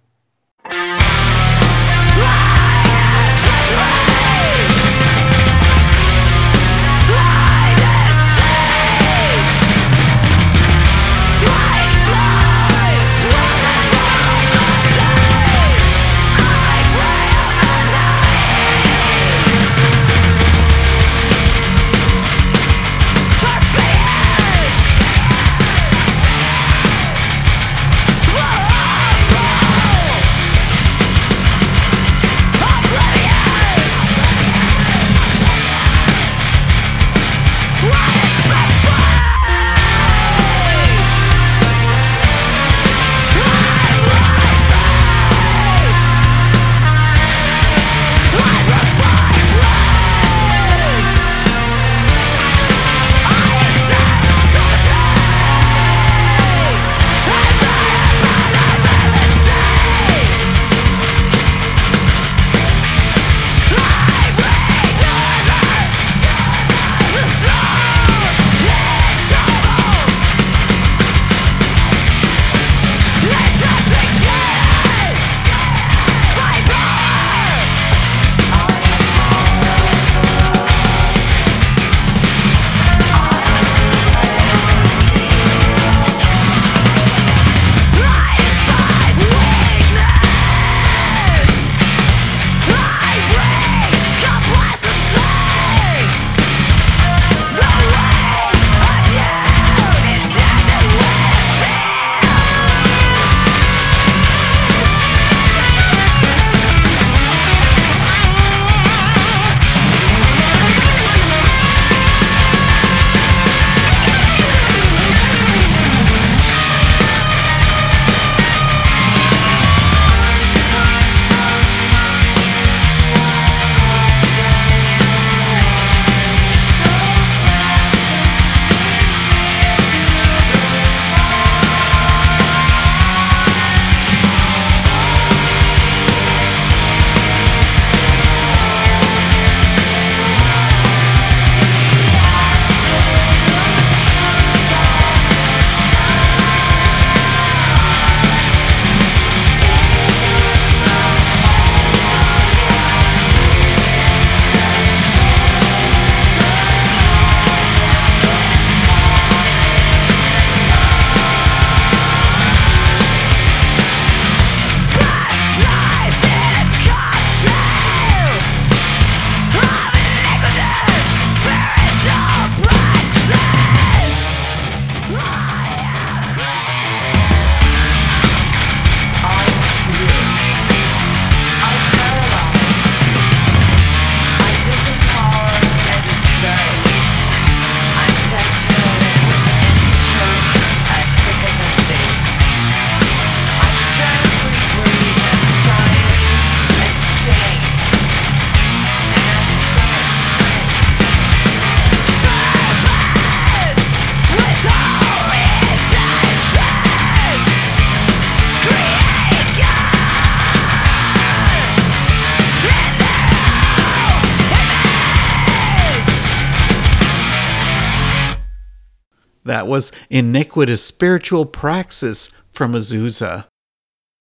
That 219.64 219.70
was 219.70 219.92
Iniquitous 220.10 220.84
Spiritual 220.84 221.46
Praxis 221.46 222.28
from 222.52 222.74
Azusa. 222.74 223.46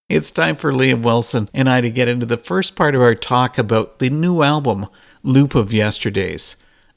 It's 0.07 0.31
time 0.31 0.55
for 0.55 0.71
Liam 0.71 1.01
Wilson 1.01 1.49
and 1.53 1.69
I 1.69 1.81
to 1.81 1.91
get 1.91 2.07
into 2.07 2.25
the 2.25 2.37
first 2.37 2.77
part 2.77 2.95
of 2.95 3.01
our 3.01 3.13
talk 3.13 3.57
about 3.57 3.99
the 3.99 4.09
new 4.09 4.41
album, 4.41 4.87
Loop 5.21 5.53
of 5.53 5.73
Yesterdays, 5.73 6.55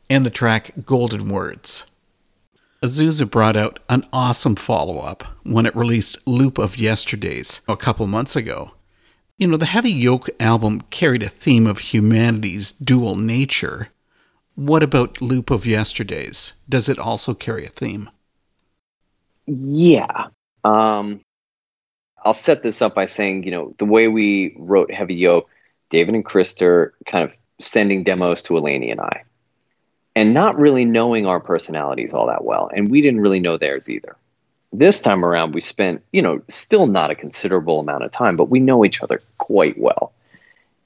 and 0.09 0.25
the 0.25 0.31
track 0.31 0.71
Golden 0.85 1.29
Words. 1.29 1.91
Azusa 2.85 3.29
brought 3.29 3.57
out 3.57 3.81
an 3.89 4.05
awesome 4.13 4.55
follow 4.55 4.99
up 4.99 5.25
when 5.43 5.67
it 5.67 5.75
released 5.75 6.25
Loop 6.25 6.57
of 6.57 6.79
Yesterdays 6.79 7.63
a 7.69 7.77
couple 7.77 8.07
months 8.07 8.37
ago. 8.37 8.75
You 9.39 9.49
know, 9.49 9.57
the 9.57 9.67
Heavy 9.67 9.91
Yoke 9.91 10.29
album 10.39 10.83
carried 10.91 11.25
a 11.25 11.29
theme 11.29 11.67
of 11.67 11.79
humanity's 11.79 12.71
dual 12.71 13.17
nature. 13.17 13.89
What 14.55 14.85
about 14.85 15.21
Loop 15.21 15.51
of 15.51 15.67
Yesterdays? 15.67 16.53
Does 16.69 16.89
it 16.89 16.97
also 16.97 17.35
carry 17.35 17.65
a 17.65 17.69
theme? 17.69 18.09
Yeah. 19.47 20.29
Um, 20.65 21.21
I'll 22.25 22.35
set 22.35 22.63
this 22.63 22.83
up 22.83 22.95
by 22.95 23.07
saying, 23.07 23.45
you 23.45 23.51
know, 23.51 23.75
the 23.79 23.85
way 23.85 24.09
we 24.09 24.55
wrote 24.59 24.93
Heavy 24.93 25.15
Yoke, 25.15 25.49
David 25.91 26.15
and 26.15 26.25
Christer 26.25 26.91
kind 27.07 27.25
of 27.25 27.37
sending 27.61 28.03
demos 28.03 28.43
to 28.43 28.55
Eleni 28.55 28.91
and 28.91 29.01
I, 29.01 29.23
and 30.17 30.35
not 30.35 30.59
really 30.59 30.85
knowing 30.85 31.27
our 31.27 31.41
personalities 31.41 32.13
all 32.13 32.27
that 32.27 32.45
well. 32.45 32.69
And 32.75 32.91
we 32.91 33.01
didn't 33.01 33.21
really 33.21 33.41
know 33.41 33.57
theirs 33.57 33.89
either. 33.89 34.17
This 34.73 35.01
time 35.01 35.25
around, 35.25 35.55
we 35.55 35.61
spent, 35.61 36.03
you 36.13 36.21
know, 36.21 36.43
still 36.49 36.87
not 36.87 37.13
a 37.13 37.15
considerable 37.15 37.79
amount 37.79 38.05
of 38.05 38.11
time, 38.11 38.37
but 38.37 38.51
we 38.51 38.59
know 38.59 38.85
each 38.85 39.03
other 39.03 39.21
quite 39.39 39.79
well. 39.79 40.13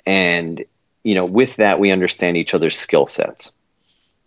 And, 0.07 0.63
you 1.03 1.15
know, 1.15 1.25
with 1.25 1.57
that, 1.57 1.81
we 1.81 1.91
understand 1.91 2.37
each 2.37 2.55
other's 2.55 2.77
skill 2.77 3.07
sets. 3.07 3.53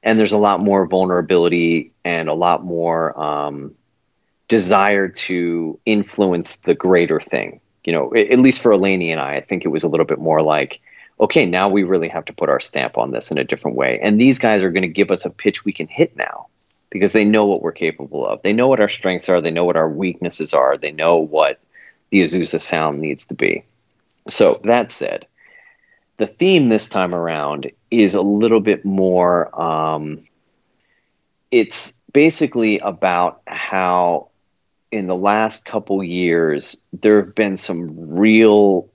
And 0.01 0.17
there's 0.17 0.31
a 0.31 0.37
lot 0.37 0.59
more 0.59 0.87
vulnerability 0.87 1.91
and 2.03 2.27
a 2.27 2.33
lot 2.33 2.65
more, 2.65 3.17
um, 3.17 3.75
desire 4.47 5.07
to 5.07 5.79
influence 5.85 6.57
the 6.61 6.75
greater 6.75 7.19
thing. 7.19 7.59
You 7.83 7.93
know, 7.93 8.13
at 8.15 8.39
least 8.39 8.61
for 8.61 8.71
Eleni 8.71 9.09
and 9.09 9.19
I, 9.19 9.35
I 9.35 9.41
think 9.41 9.65
it 9.65 9.69
was 9.69 9.83
a 9.83 9.87
little 9.87 10.05
bit 10.05 10.19
more 10.19 10.41
like, 10.41 10.79
okay, 11.19 11.45
now 11.45 11.67
we 11.67 11.83
really 11.83 12.07
have 12.07 12.25
to 12.25 12.33
put 12.33 12.49
our 12.49 12.59
stamp 12.59 12.97
on 12.97 13.11
this 13.11 13.31
in 13.31 13.37
a 13.37 13.43
different 13.43 13.77
way. 13.77 13.99
And 14.01 14.19
these 14.19 14.39
guys 14.39 14.61
are 14.61 14.71
going 14.71 14.83
to 14.83 14.87
give 14.87 15.11
us 15.11 15.25
a 15.25 15.29
pitch 15.29 15.65
we 15.65 15.73
can 15.73 15.87
hit 15.87 16.15
now 16.15 16.47
because 16.89 17.13
they 17.13 17.25
know 17.25 17.45
what 17.45 17.61
we're 17.61 17.71
capable 17.71 18.25
of. 18.25 18.41
They 18.41 18.53
know 18.53 18.67
what 18.67 18.79
our 18.79 18.89
strengths 18.89 19.27
are. 19.27 19.41
They 19.41 19.51
know 19.51 19.65
what 19.65 19.75
our 19.75 19.89
weaknesses 19.89 20.53
are. 20.53 20.77
They 20.77 20.91
know 20.91 21.17
what 21.17 21.59
the 22.09 22.21
Azusa 22.21 22.61
sound 22.61 23.01
needs 23.01 23.25
to 23.27 23.35
be. 23.35 23.63
So 24.29 24.61
that 24.63 24.91
said, 24.91 25.25
the 26.17 26.27
theme 26.27 26.69
this 26.69 26.89
time 26.89 27.13
around 27.15 27.71
is 27.89 28.13
a 28.13 28.21
little 28.21 28.59
bit 28.59 28.85
more. 28.85 29.59
Um, 29.59 30.27
it's 31.51 32.01
basically 32.13 32.79
about 32.79 33.41
how 33.47 34.29
in 34.93 35.07
the 35.07 35.15
last 35.15 35.65
couple 35.65 36.03
years, 36.03 36.81
there 37.01 37.17
have 37.17 37.33
been 37.33 37.57
some 37.57 37.89
real 37.97 38.87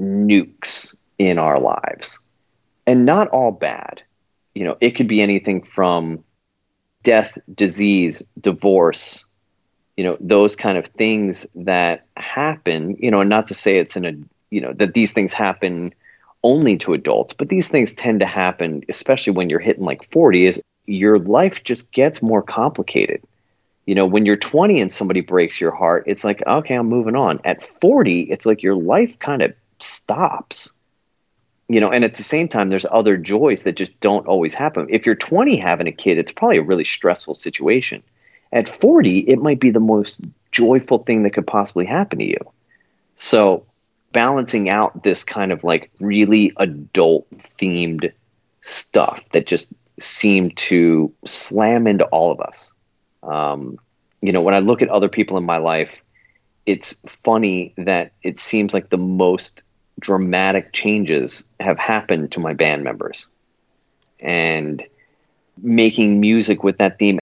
nukes 0.00 0.96
in 1.18 1.38
our 1.38 1.60
lives, 1.60 2.18
and 2.86 3.04
not 3.04 3.28
all 3.28 3.52
bad. 3.52 4.02
You 4.54 4.64
know, 4.64 4.76
it 4.80 4.92
could 4.92 5.08
be 5.08 5.20
anything 5.20 5.62
from 5.62 6.24
death, 7.02 7.36
disease, 7.54 8.22
divorce, 8.40 9.26
you 9.96 10.04
know, 10.04 10.16
those 10.20 10.56
kind 10.56 10.78
of 10.78 10.86
things 10.86 11.46
that 11.54 12.06
happen, 12.16 12.96
you 12.98 13.10
know, 13.10 13.20
and 13.20 13.28
not 13.28 13.46
to 13.48 13.54
say 13.54 13.76
it's 13.76 13.96
in 13.96 14.06
a, 14.06 14.12
you 14.50 14.60
know, 14.60 14.72
that 14.72 14.94
these 14.94 15.12
things 15.12 15.34
happen 15.34 15.94
only 16.42 16.78
to 16.78 16.94
adults, 16.94 17.34
but 17.34 17.50
these 17.50 17.68
things 17.68 17.94
tend 17.94 18.20
to 18.20 18.26
happen, 18.26 18.82
especially 18.88 19.32
when 19.34 19.50
you're 19.50 19.58
hitting 19.58 19.84
like 19.84 20.10
40, 20.10 20.46
is 20.46 20.62
your 20.86 21.18
life 21.18 21.62
just 21.62 21.92
gets 21.92 22.22
more 22.22 22.42
complicated 22.42 23.22
you 23.86 23.94
know, 23.94 24.06
when 24.06 24.24
you're 24.24 24.36
20 24.36 24.80
and 24.80 24.92
somebody 24.92 25.20
breaks 25.20 25.60
your 25.60 25.72
heart, 25.72 26.04
it's 26.06 26.24
like, 26.24 26.42
okay, 26.46 26.74
I'm 26.74 26.88
moving 26.88 27.16
on. 27.16 27.40
At 27.44 27.62
40, 27.62 28.22
it's 28.22 28.46
like 28.46 28.62
your 28.62 28.76
life 28.76 29.18
kind 29.18 29.42
of 29.42 29.52
stops. 29.80 30.72
You 31.68 31.80
know, 31.80 31.90
and 31.90 32.04
at 32.04 32.14
the 32.14 32.22
same 32.22 32.48
time, 32.48 32.68
there's 32.68 32.86
other 32.90 33.16
joys 33.16 33.62
that 33.62 33.76
just 33.76 33.98
don't 34.00 34.26
always 34.26 34.54
happen. 34.54 34.86
If 34.90 35.06
you're 35.06 35.14
20 35.14 35.56
having 35.56 35.86
a 35.86 35.92
kid, 35.92 36.18
it's 36.18 36.32
probably 36.32 36.58
a 36.58 36.62
really 36.62 36.84
stressful 36.84 37.34
situation. 37.34 38.02
At 38.52 38.68
40, 38.68 39.20
it 39.20 39.38
might 39.38 39.58
be 39.58 39.70
the 39.70 39.80
most 39.80 40.26
joyful 40.50 40.98
thing 40.98 41.22
that 41.22 41.30
could 41.30 41.46
possibly 41.46 41.86
happen 41.86 42.18
to 42.18 42.26
you. 42.26 42.52
So, 43.16 43.64
balancing 44.12 44.68
out 44.68 45.02
this 45.02 45.24
kind 45.24 45.50
of 45.50 45.64
like 45.64 45.90
really 46.00 46.52
adult 46.58 47.26
themed 47.58 48.12
stuff 48.60 49.26
that 49.30 49.46
just 49.46 49.72
seemed 49.98 50.56
to 50.58 51.12
slam 51.24 51.86
into 51.86 52.04
all 52.06 52.30
of 52.30 52.40
us 52.40 52.71
um, 53.22 53.78
you 54.20 54.32
know, 54.32 54.40
when 54.40 54.54
I 54.54 54.60
look 54.60 54.82
at 54.82 54.88
other 54.88 55.08
people 55.08 55.36
in 55.36 55.44
my 55.44 55.58
life, 55.58 56.02
it's 56.66 57.02
funny 57.10 57.74
that 57.76 58.12
it 58.22 58.38
seems 58.38 58.72
like 58.72 58.90
the 58.90 58.96
most 58.96 59.64
dramatic 59.98 60.72
changes 60.72 61.48
have 61.60 61.78
happened 61.78 62.32
to 62.32 62.40
my 62.40 62.52
band 62.52 62.84
members. 62.84 63.30
And 64.20 64.82
making 65.60 66.20
music 66.20 66.62
with 66.62 66.78
that 66.78 66.98
theme, 66.98 67.18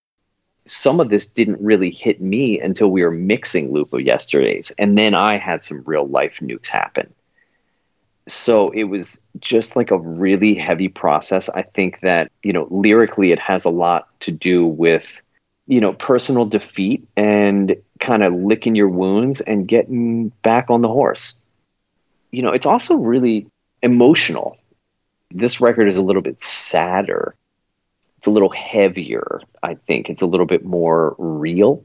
some 0.67 1.01
of 1.01 1.09
this 1.09 1.33
didn't 1.33 1.61
really 1.61 1.91
hit 1.91 2.21
me 2.21 2.61
until 2.61 2.91
we 2.91 3.03
were 3.03 3.11
mixing 3.11 3.73
Loop 3.73 3.93
of 3.93 4.03
Yesterdays. 4.03 4.71
And 4.79 4.97
then 4.97 5.15
I 5.15 5.39
had 5.39 5.63
some 5.63 5.83
real 5.87 6.07
life 6.07 6.41
nukes 6.41 6.69
happen. 6.69 7.13
So 8.29 8.69
it 8.71 8.85
was 8.85 9.25
just 9.41 9.75
like 9.75 9.91
a 9.91 9.99
really 9.99 10.55
heavy 10.55 10.89
process. 10.89 11.49
I 11.49 11.63
think 11.63 12.01
that, 12.01 12.31
you 12.43 12.53
know, 12.53 12.69
lyrically, 12.71 13.33
it 13.33 13.39
has 13.41 13.65
a 13.65 13.71
lot 13.71 14.09
to 14.21 14.31
do 14.31 14.67
with 14.67 15.21
you 15.71 15.81
know, 15.81 15.93
personal 15.93 16.45
defeat 16.45 17.07
and 17.16 17.77
kind 18.01 18.25
of 18.25 18.35
licking 18.35 18.75
your 18.75 18.89
wounds 18.89 19.41
and 19.41 19.68
getting 19.68 20.31
back 20.43 20.68
on 20.68 20.83
the 20.83 20.89
horse. 20.89 21.39
You 22.33 22.43
know, 22.43 22.51
it's 22.51 22.66
also 22.66 22.97
really 22.97 23.47
emotional. 23.81 24.59
This 25.31 25.61
record 25.61 25.87
is 25.87 25.97
a 25.97 26.03
little 26.03 26.23
bit 26.23 26.43
sadder. 26.43 27.37
It's 28.18 28.27
a 28.27 28.33
little 28.33 28.51
heavier, 28.51 29.41
I 29.62 29.75
think. 29.75 30.11
It's 30.11 30.23
a 30.23 30.27
little 30.27 30.45
bit 30.45 30.64
more 30.64 31.14
real. 31.18 31.85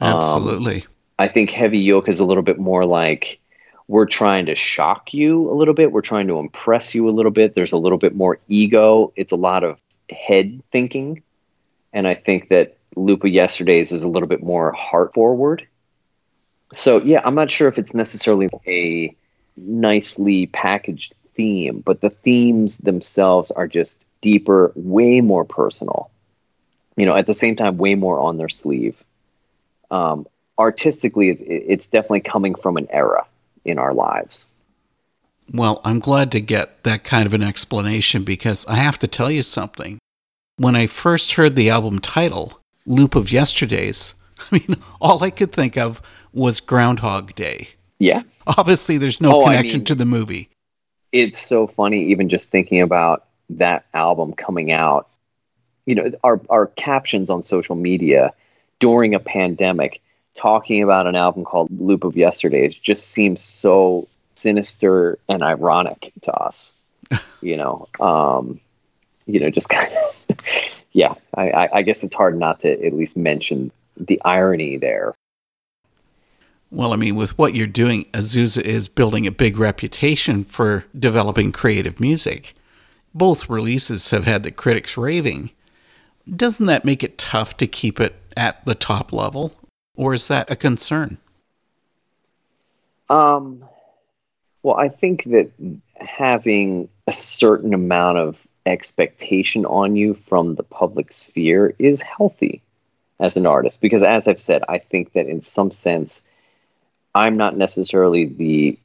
Absolutely. 0.00 0.82
Um, 0.82 0.88
I 1.18 1.26
think 1.26 1.50
Heavy 1.50 1.80
Yoke 1.80 2.08
is 2.08 2.20
a 2.20 2.24
little 2.24 2.44
bit 2.44 2.60
more 2.60 2.86
like 2.86 3.40
we're 3.88 4.06
trying 4.06 4.46
to 4.46 4.54
shock 4.54 5.12
you 5.12 5.50
a 5.50 5.54
little 5.54 5.74
bit. 5.74 5.90
We're 5.90 6.00
trying 6.00 6.28
to 6.28 6.38
impress 6.38 6.94
you 6.94 7.08
a 7.08 7.10
little 7.10 7.32
bit. 7.32 7.56
There's 7.56 7.72
a 7.72 7.76
little 7.76 7.98
bit 7.98 8.14
more 8.14 8.38
ego. 8.46 9.12
It's 9.16 9.32
a 9.32 9.36
lot 9.36 9.64
of 9.64 9.80
head 10.08 10.62
thinking. 10.70 11.24
And 11.92 12.06
I 12.06 12.14
think 12.14 12.50
that 12.50 12.76
Of 12.96 13.24
Yesterdays 13.24 13.92
is 13.92 14.02
a 14.02 14.08
little 14.08 14.28
bit 14.28 14.42
more 14.42 14.72
heart 14.72 15.14
forward. 15.14 15.66
So 16.72 17.02
yeah, 17.02 17.20
I'm 17.24 17.34
not 17.34 17.50
sure 17.50 17.68
if 17.68 17.78
it's 17.78 17.94
necessarily 17.94 18.48
a 18.66 19.14
nicely 19.56 20.46
packaged 20.46 21.14
theme, 21.34 21.80
but 21.80 22.00
the 22.00 22.10
themes 22.10 22.78
themselves 22.78 23.50
are 23.50 23.66
just 23.66 24.04
deeper, 24.20 24.72
way 24.74 25.20
more 25.20 25.44
personal. 25.44 26.10
You 26.96 27.06
know, 27.06 27.16
at 27.16 27.26
the 27.26 27.34
same 27.34 27.56
time, 27.56 27.78
way 27.78 27.94
more 27.94 28.18
on 28.18 28.36
their 28.36 28.48
sleeve. 28.48 29.02
Um, 29.90 30.26
artistically, 30.58 31.30
it's 31.30 31.86
definitely 31.86 32.20
coming 32.20 32.54
from 32.54 32.76
an 32.76 32.88
era 32.90 33.26
in 33.64 33.78
our 33.78 33.94
lives. 33.94 34.46
Well, 35.52 35.80
I'm 35.84 35.98
glad 35.98 36.30
to 36.32 36.40
get 36.40 36.84
that 36.84 37.02
kind 37.02 37.26
of 37.26 37.34
an 37.34 37.42
explanation 37.42 38.22
because 38.22 38.66
I 38.66 38.76
have 38.76 38.98
to 39.00 39.08
tell 39.08 39.30
you 39.30 39.42
something. 39.42 39.98
When 40.56 40.76
I 40.76 40.86
first 40.86 41.32
heard 41.32 41.56
the 41.56 41.70
album 41.70 41.98
title, 41.98 42.59
loop 42.86 43.14
of 43.14 43.32
yesterdays. 43.32 44.14
I 44.52 44.56
mean, 44.56 44.76
all 45.00 45.22
I 45.22 45.30
could 45.30 45.52
think 45.52 45.76
of 45.76 46.00
was 46.32 46.60
Groundhog 46.60 47.34
Day. 47.34 47.68
Yeah. 47.98 48.22
Obviously, 48.46 48.98
there's 48.98 49.20
no 49.20 49.40
oh, 49.40 49.44
connection 49.44 49.76
I 49.76 49.78
mean, 49.78 49.84
to 49.86 49.94
the 49.94 50.06
movie. 50.06 50.48
It's 51.12 51.38
so 51.38 51.66
funny, 51.66 52.06
even 52.06 52.28
just 52.28 52.48
thinking 52.48 52.80
about 52.80 53.26
that 53.50 53.84
album 53.94 54.32
coming 54.32 54.72
out. 54.72 55.08
You 55.86 55.94
know, 55.96 56.12
our, 56.24 56.40
our 56.48 56.66
captions 56.68 57.30
on 57.30 57.42
social 57.42 57.74
media 57.74 58.32
during 58.78 59.14
a 59.14 59.20
pandemic 59.20 60.00
talking 60.34 60.82
about 60.82 61.06
an 61.06 61.16
album 61.16 61.44
called 61.44 61.68
Loop 61.78 62.04
of 62.04 62.16
Yesterdays 62.16 62.74
just 62.74 63.08
seems 63.08 63.42
so 63.42 64.08
sinister 64.34 65.18
and 65.28 65.42
ironic 65.42 66.12
to 66.22 66.32
us. 66.32 66.72
you 67.42 67.56
know, 67.56 67.88
um, 67.98 68.60
you 69.26 69.40
know, 69.40 69.50
just 69.50 69.68
kind 69.68 69.92
of 70.28 70.36
yeah, 70.92 71.14
I, 71.36 71.68
I 71.72 71.82
guess 71.82 72.02
it's 72.02 72.14
hard 72.14 72.38
not 72.38 72.60
to 72.60 72.84
at 72.84 72.92
least 72.94 73.16
mention 73.16 73.70
the 73.96 74.20
irony 74.24 74.76
there. 74.76 75.14
Well, 76.70 76.92
I 76.92 76.96
mean, 76.96 77.16
with 77.16 77.36
what 77.36 77.54
you're 77.54 77.66
doing, 77.66 78.04
Azusa 78.12 78.62
is 78.62 78.88
building 78.88 79.26
a 79.26 79.32
big 79.32 79.58
reputation 79.58 80.44
for 80.44 80.84
developing 80.96 81.50
creative 81.50 81.98
music. 81.98 82.54
Both 83.12 83.50
releases 83.50 84.10
have 84.10 84.24
had 84.24 84.44
the 84.44 84.52
critics 84.52 84.96
raving. 84.96 85.50
Doesn't 86.28 86.66
that 86.66 86.84
make 86.84 87.02
it 87.02 87.18
tough 87.18 87.56
to 87.56 87.66
keep 87.66 87.98
it 87.98 88.14
at 88.36 88.64
the 88.64 88.76
top 88.76 89.12
level? 89.12 89.54
Or 89.96 90.14
is 90.14 90.28
that 90.28 90.50
a 90.50 90.54
concern? 90.54 91.18
Um, 93.08 93.64
well, 94.62 94.76
I 94.76 94.88
think 94.88 95.24
that 95.24 95.50
having 95.96 96.88
a 97.08 97.12
certain 97.12 97.74
amount 97.74 98.18
of 98.18 98.46
expectation 98.66 99.64
on 99.66 99.96
you 99.96 100.14
from 100.14 100.54
the 100.54 100.62
public 100.62 101.12
sphere 101.12 101.74
is 101.78 102.02
healthy. 102.02 102.62
as 103.20 103.36
an 103.36 103.46
artist 103.46 103.80
because 103.80 104.02
as 104.02 104.26
I've 104.26 104.42
said, 104.42 104.62
I 104.68 104.78
think 104.78 105.12
that 105.12 105.26
in 105.26 105.42
some 105.42 105.70
sense 105.70 106.22
I'm 107.14 107.36
not 107.36 107.56
necessarily 107.56 108.24
the 108.26 108.78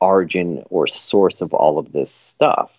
origin 0.00 0.64
or 0.70 0.86
source 0.86 1.40
of 1.40 1.54
all 1.54 1.78
of 1.78 1.92
this 1.92 2.10
stuff. 2.10 2.76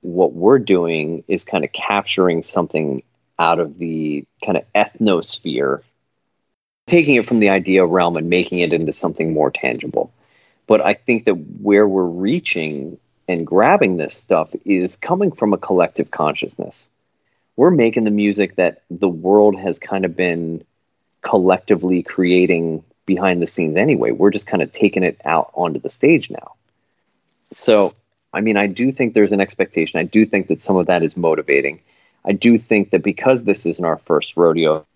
What 0.00 0.32
we're 0.34 0.58
doing 0.58 1.24
is 1.28 1.44
kind 1.44 1.64
of 1.64 1.72
capturing 1.72 2.42
something 2.42 3.02
out 3.38 3.60
of 3.60 3.78
the 3.78 4.24
kind 4.44 4.56
of 4.56 4.64
ethnosphere, 4.74 5.82
taking 6.86 7.16
it 7.16 7.26
from 7.26 7.40
the 7.40 7.50
idea 7.50 7.84
realm 7.84 8.16
and 8.16 8.30
making 8.30 8.60
it 8.60 8.72
into 8.72 8.92
something 8.92 9.32
more 9.32 9.50
tangible. 9.50 10.12
But 10.66 10.80
I 10.80 10.94
think 10.94 11.24
that 11.24 11.34
where 11.34 11.86
we're 11.86 12.04
reaching 12.04 12.98
and 13.28 13.46
grabbing 13.46 13.96
this 13.96 14.16
stuff 14.16 14.54
is 14.64 14.96
coming 14.96 15.32
from 15.32 15.52
a 15.52 15.58
collective 15.58 16.10
consciousness. 16.10 16.88
We're 17.56 17.70
making 17.70 18.04
the 18.04 18.10
music 18.10 18.56
that 18.56 18.82
the 18.90 19.08
world 19.08 19.58
has 19.58 19.78
kind 19.78 20.04
of 20.04 20.16
been 20.16 20.64
collectively 21.22 22.02
creating 22.02 22.82
behind 23.06 23.42
the 23.42 23.46
scenes 23.46 23.76
anyway. 23.76 24.10
We're 24.10 24.30
just 24.30 24.46
kind 24.46 24.62
of 24.62 24.72
taking 24.72 25.02
it 25.02 25.20
out 25.24 25.50
onto 25.54 25.80
the 25.80 25.90
stage 25.90 26.30
now. 26.30 26.52
So, 27.50 27.94
I 28.32 28.40
mean, 28.40 28.56
I 28.56 28.66
do 28.66 28.90
think 28.92 29.14
there's 29.14 29.32
an 29.32 29.40
expectation. 29.40 30.00
I 30.00 30.04
do 30.04 30.24
think 30.24 30.48
that 30.48 30.60
some 30.60 30.76
of 30.76 30.86
that 30.86 31.02
is 31.02 31.16
motivating. 31.16 31.80
I 32.24 32.32
do 32.32 32.56
think 32.56 32.90
that 32.90 33.02
because 33.02 33.44
this 33.44 33.66
isn't 33.66 33.84
our 33.84 33.98
first 33.98 34.36
rodeo, 34.36 34.86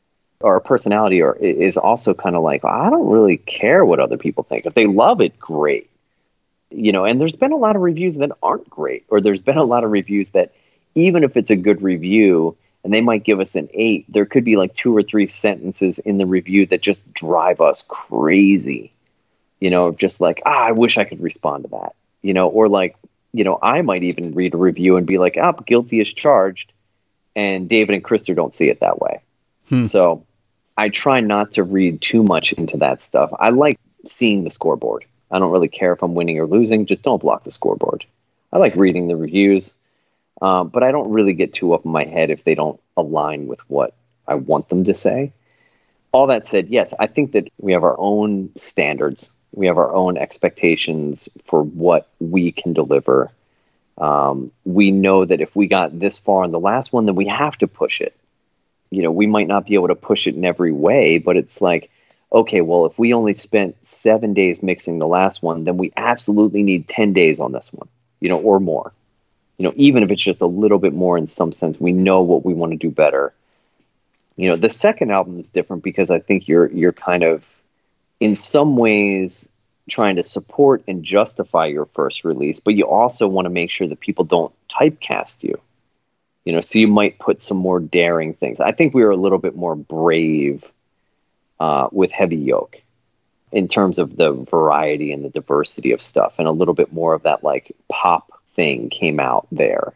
our 0.43 0.61
personality 0.61 1.23
are, 1.23 1.37
is 1.37 1.77
also 1.77 2.15
kind 2.15 2.37
of 2.37 2.43
like, 2.43 2.65
I 2.65 2.89
don't 2.91 3.09
really 3.09 3.39
care 3.39 3.85
what 3.85 4.01
other 4.01 4.17
people 4.17 4.45
think. 4.45 4.67
If 4.67 4.75
they 4.75 4.87
love 4.87 5.21
it, 5.21 5.39
great. 5.39 5.91
You 6.71 6.93
know, 6.93 7.05
and 7.05 7.21
there's 7.21 7.37
been 7.37 7.53
a 7.53 7.57
lot 7.57 7.77
of 7.77 7.83
reviews 7.83 8.17
that 8.17 8.33
aren't 8.43 8.69
great, 8.69 9.05
or 9.09 9.21
there's 9.21 9.43
been 9.43 9.57
a 9.57 9.65
lot 9.65 9.85
of 9.85 9.91
reviews 9.91 10.31
that, 10.31 10.53
even 10.95 11.25
if 11.25 11.37
it's 11.37 11.51
a 11.51 11.57
good 11.57 11.83
review, 11.83 12.57
and 12.83 12.93
they 12.93 13.01
might 13.01 13.25
give 13.25 13.41
us 13.41 13.55
an 13.55 13.69
eight, 13.73 14.05
there 14.09 14.27
could 14.27 14.45
be 14.45 14.57
like 14.57 14.75
two 14.75 14.97
or 14.97 15.03
three 15.03 15.27
sentences 15.27 15.99
in 15.99 16.19
the 16.19 16.27
review 16.27 16.67
that 16.67 16.81
just 16.81 17.13
drive 17.13 17.61
us 17.61 17.83
crazy. 17.87 18.93
You 19.61 19.71
know, 19.71 19.93
just 19.93 20.21
like, 20.21 20.43
ah, 20.45 20.67
I 20.67 20.73
wish 20.73 20.99
I 20.99 21.05
could 21.05 21.21
respond 21.21 21.65
to 21.65 21.71
that. 21.71 21.95
You 22.23 22.35
know, 22.35 22.49
or 22.49 22.69
like, 22.69 22.97
you 23.33 23.45
know, 23.45 23.59
I 23.63 23.83
might 23.83 24.03
even 24.03 24.35
read 24.35 24.55
a 24.55 24.59
review 24.59 24.97
and 24.97 25.07
be 25.07 25.19
like, 25.19 25.37
ah, 25.41 25.53
guilty 25.53 26.01
as 26.01 26.09
charged. 26.09 26.73
And 27.35 27.69
David 27.69 27.95
and 27.95 28.05
Christer 28.05 28.35
don't 28.35 28.55
see 28.55 28.69
it 28.69 28.81
that 28.81 29.01
way. 29.01 29.21
Hmm. 29.69 29.85
So 29.85 30.25
I 30.77 30.89
try 30.89 31.21
not 31.21 31.53
to 31.53 31.63
read 31.63 32.01
too 32.01 32.23
much 32.23 32.53
into 32.53 32.77
that 32.79 33.03
stuff. 33.03 33.31
I 33.39 33.51
like 33.51 33.79
seeing 34.07 34.45
the 34.45 34.51
scoreboard. 34.51 35.05
I 35.31 35.39
don't 35.39 35.53
really 35.53 35.69
care 35.69 35.93
if 35.93 36.03
I'm 36.03 36.15
winning 36.15 36.39
or 36.39 36.47
losing. 36.47 36.87
Just 36.87 37.03
don't 37.03 37.21
block 37.21 37.45
the 37.45 37.51
scoreboard. 37.51 38.05
I 38.53 38.59
like 38.59 38.77
reading 38.77 39.09
the 39.09 39.17
reviews, 39.17 39.73
um, 40.41 40.69
but 40.69 40.83
I 40.83 40.93
don't 40.93 41.11
really 41.11 41.33
get 41.33 41.53
too 41.53 41.75
up 41.75 41.85
in 41.85 41.91
my 41.91 42.05
head 42.05 42.31
if 42.31 42.45
they 42.45 42.55
don't 42.55 42.81
align 42.97 43.47
with 43.47 43.61
what 43.69 43.95
I 44.27 44.37
want 44.37 44.69
them 44.69 44.85
to 44.85 44.95
say. 44.95 45.33
All 46.13 46.29
that 46.29 46.47
said, 46.47 46.69
yes, 46.69 46.95
I 46.99 47.07
think 47.07 47.33
that 47.33 47.49
we 47.59 47.73
have 47.73 47.85
our 47.85 47.97
own 47.99 48.51
standards. 48.57 49.29
We 49.53 49.67
have 49.67 49.79
our 49.79 49.93
own 49.93 50.17
expectations 50.17 51.29
for 51.45 51.63
what 51.63 52.09
we 52.21 52.53
can 52.53 52.73
deliver. 52.73 53.31
Um, 53.99 54.53
we 54.65 54.91
know 54.91 55.25
that 55.25 55.41
if 55.41 55.57
we 55.57 55.67
got 55.67 55.99
this 55.99 56.19
far 56.19 56.45
in 56.45 56.53
the 56.53 56.61
last 56.61 56.93
one, 56.93 57.07
then 57.07 57.17
we 57.17 57.27
have 57.27 57.57
to 57.59 57.67
push 57.67 58.01
it. 58.01 58.15
You 58.91 59.03
know, 59.03 59.11
we 59.11 59.27
might 59.27 59.49
not 59.49 59.67
be 59.67 59.75
able 59.75 59.89
to 59.89 59.95
push 59.95 60.27
it 60.27 60.37
in 60.37 60.45
every 60.45 60.73
way, 60.73 61.19
but 61.19 61.37
it's 61.37 61.61
like, 61.61 61.91
okay, 62.33 62.61
well, 62.61 62.87
if 62.87 62.99
we 62.99 63.15
only 63.15 63.35
spent 63.35 63.77
seven 63.87 64.35
days 64.35 64.63
mixing 64.63 64.99
the 64.99 65.07
last 65.07 65.43
one, 65.43 65.65
then 65.65 65.77
we 65.77 65.93
absolutely 65.97 66.63
need 66.63 66.89
10 66.89 67.13
days 67.13 67.39
on 67.39 67.53
this 67.53 67.73
one, 67.73 67.89
you 68.21 68.29
know, 68.29 68.39
or 68.39 68.61
more. 68.61 68.93
You 69.59 69.65
know, 69.65 69.73
even 69.77 70.03
if 70.03 70.11
it's 70.11 70.23
just 70.23 70.41
a 70.41 70.47
little 70.47 70.79
bit 70.79 70.93
more 70.93 71.17
in 71.17 71.27
some 71.27 71.53
sense, 71.53 71.81
we 71.81 71.93
know 71.93 72.23
what 72.23 72.45
we 72.45 72.53
want 72.53 72.73
to 72.73 72.79
do 72.79 72.91
better. 72.91 73.33
You 74.37 74.51
know, 74.51 74.57
the 74.57 74.69
second 74.69 75.11
album 75.11 75.39
is 75.39 75.49
different 75.49 75.83
because 75.83 76.11
I 76.11 76.19
think 76.19 76.47
you're 76.47 76.71
you're 76.71 76.93
kind 76.93 77.23
of 77.23 77.51
in 78.21 78.37
some 78.37 78.77
ways 78.77 79.49
trying 79.89 80.17
to 80.17 80.23
support 80.23 80.83
and 80.89 81.03
justify 81.03 81.67
your 81.67 81.87
first 81.87 82.25
release, 82.25 82.61
but 82.61 82.75
you 82.75 82.87
also 82.87 83.29
want 83.29 83.47
to 83.47 83.51
make 83.51 83.71
sure 83.71 83.87
that 83.87 84.01
people 84.01 84.25
don't 84.25 84.53
typecast 84.69 85.43
you. 85.43 85.59
You 86.45 86.53
know, 86.53 86.61
so 86.61 86.79
you 86.79 86.89
might 86.89 87.19
put 87.19 87.43
some 87.43 87.57
more 87.57 87.81
daring 87.81 88.35
things. 88.35 88.61
I 88.61 88.73
think 88.73 88.95
we 88.95 89.05
were 89.05 89.11
a 89.11 89.17
little 89.17 89.39
bit 89.39 89.57
more 89.57 89.75
brave 89.75 90.71
uh, 91.61 91.89
with 91.93 92.11
Heavy 92.11 92.37
Yoke 92.37 92.81
in 93.53 93.69
terms 93.69 93.99
of 93.99 94.17
the 94.17 94.33
variety 94.33 95.13
and 95.13 95.25
the 95.25 95.31
diversity 95.31 95.93
of 95.93 96.03
stuff, 96.03 96.39
and 96.39 96.49
a 96.49 96.53
little 96.53 96.75
bit 96.75 96.93
more 96.93 97.15
of 97.15 97.23
that 97.23 97.45
like 97.45 97.73
pop 97.89 98.33
thing 98.55 98.91
came 98.91 99.21
out 99.21 99.47
there. 99.53 99.93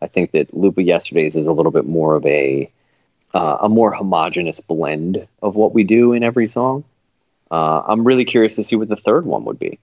I 0.00 0.06
think 0.08 0.32
that 0.32 0.54
Loop 0.54 0.78
of 0.78 0.84
Yesterdays 0.84 1.36
is 1.36 1.46
a 1.46 1.52
little 1.52 1.72
bit 1.72 1.86
more 1.86 2.14
of 2.14 2.26
a 2.26 2.70
uh, 3.34 3.58
a 3.62 3.68
more 3.68 3.92
homogenous 3.92 4.60
blend 4.60 5.26
of 5.42 5.56
what 5.56 5.74
we 5.74 5.84
do 5.84 6.12
in 6.12 6.22
every 6.22 6.46
song. 6.46 6.84
Uh, 7.50 7.82
I'm 7.86 8.04
really 8.04 8.24
curious 8.24 8.56
to 8.56 8.64
see 8.64 8.76
what 8.76 8.88
the 8.88 8.96
third 8.96 9.26
one 9.26 9.44
would 9.44 9.58
be. 9.58 9.78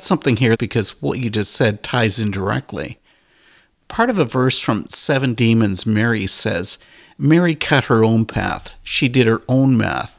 Got 0.00 0.04
something 0.04 0.36
here 0.36 0.56
because 0.58 1.02
what 1.02 1.18
you 1.18 1.28
just 1.28 1.52
said 1.52 1.82
ties 1.82 2.18
in 2.18 2.30
directly. 2.30 2.98
Part 3.86 4.08
of 4.08 4.18
a 4.18 4.24
verse 4.24 4.58
from 4.58 4.88
Seven 4.88 5.34
Demons, 5.34 5.84
Mary 5.84 6.26
says, 6.26 6.78
Mary 7.18 7.54
cut 7.54 7.84
her 7.84 8.02
own 8.02 8.24
path. 8.24 8.72
She 8.82 9.08
did 9.08 9.26
her 9.26 9.42
own 9.46 9.76
math. 9.76 10.18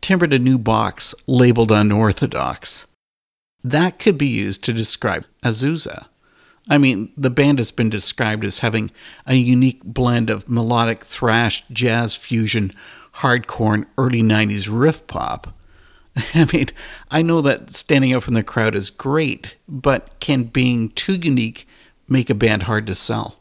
Timbered 0.00 0.32
a 0.32 0.40
new 0.40 0.58
box 0.58 1.14
labeled 1.28 1.70
unorthodox. 1.70 2.88
That 3.62 4.00
could 4.00 4.18
be 4.18 4.26
used 4.26 4.64
to 4.64 4.72
describe 4.72 5.24
Azusa. 5.44 6.06
I 6.68 6.78
mean, 6.78 7.12
the 7.16 7.30
band 7.30 7.60
has 7.60 7.70
been 7.70 7.90
described 7.90 8.44
as 8.44 8.58
having 8.58 8.90
a 9.24 9.34
unique 9.34 9.84
blend 9.84 10.30
of 10.30 10.48
melodic 10.48 11.04
thrash, 11.04 11.62
jazz 11.70 12.16
fusion, 12.16 12.72
hardcore, 13.16 13.74
and 13.74 13.86
early 13.96 14.22
90s 14.22 14.68
riff 14.68 15.06
pop. 15.06 15.54
I 16.34 16.46
mean, 16.52 16.66
I 17.10 17.22
know 17.22 17.40
that 17.40 17.72
standing 17.72 18.12
out 18.12 18.22
from 18.22 18.34
the 18.34 18.42
crowd 18.42 18.74
is 18.74 18.90
great, 18.90 19.56
but 19.68 20.18
can 20.20 20.44
being 20.44 20.90
too 20.90 21.14
unique 21.14 21.66
make 22.08 22.28
a 22.28 22.34
band 22.34 22.64
hard 22.64 22.86
to 22.88 22.94
sell? 22.94 23.38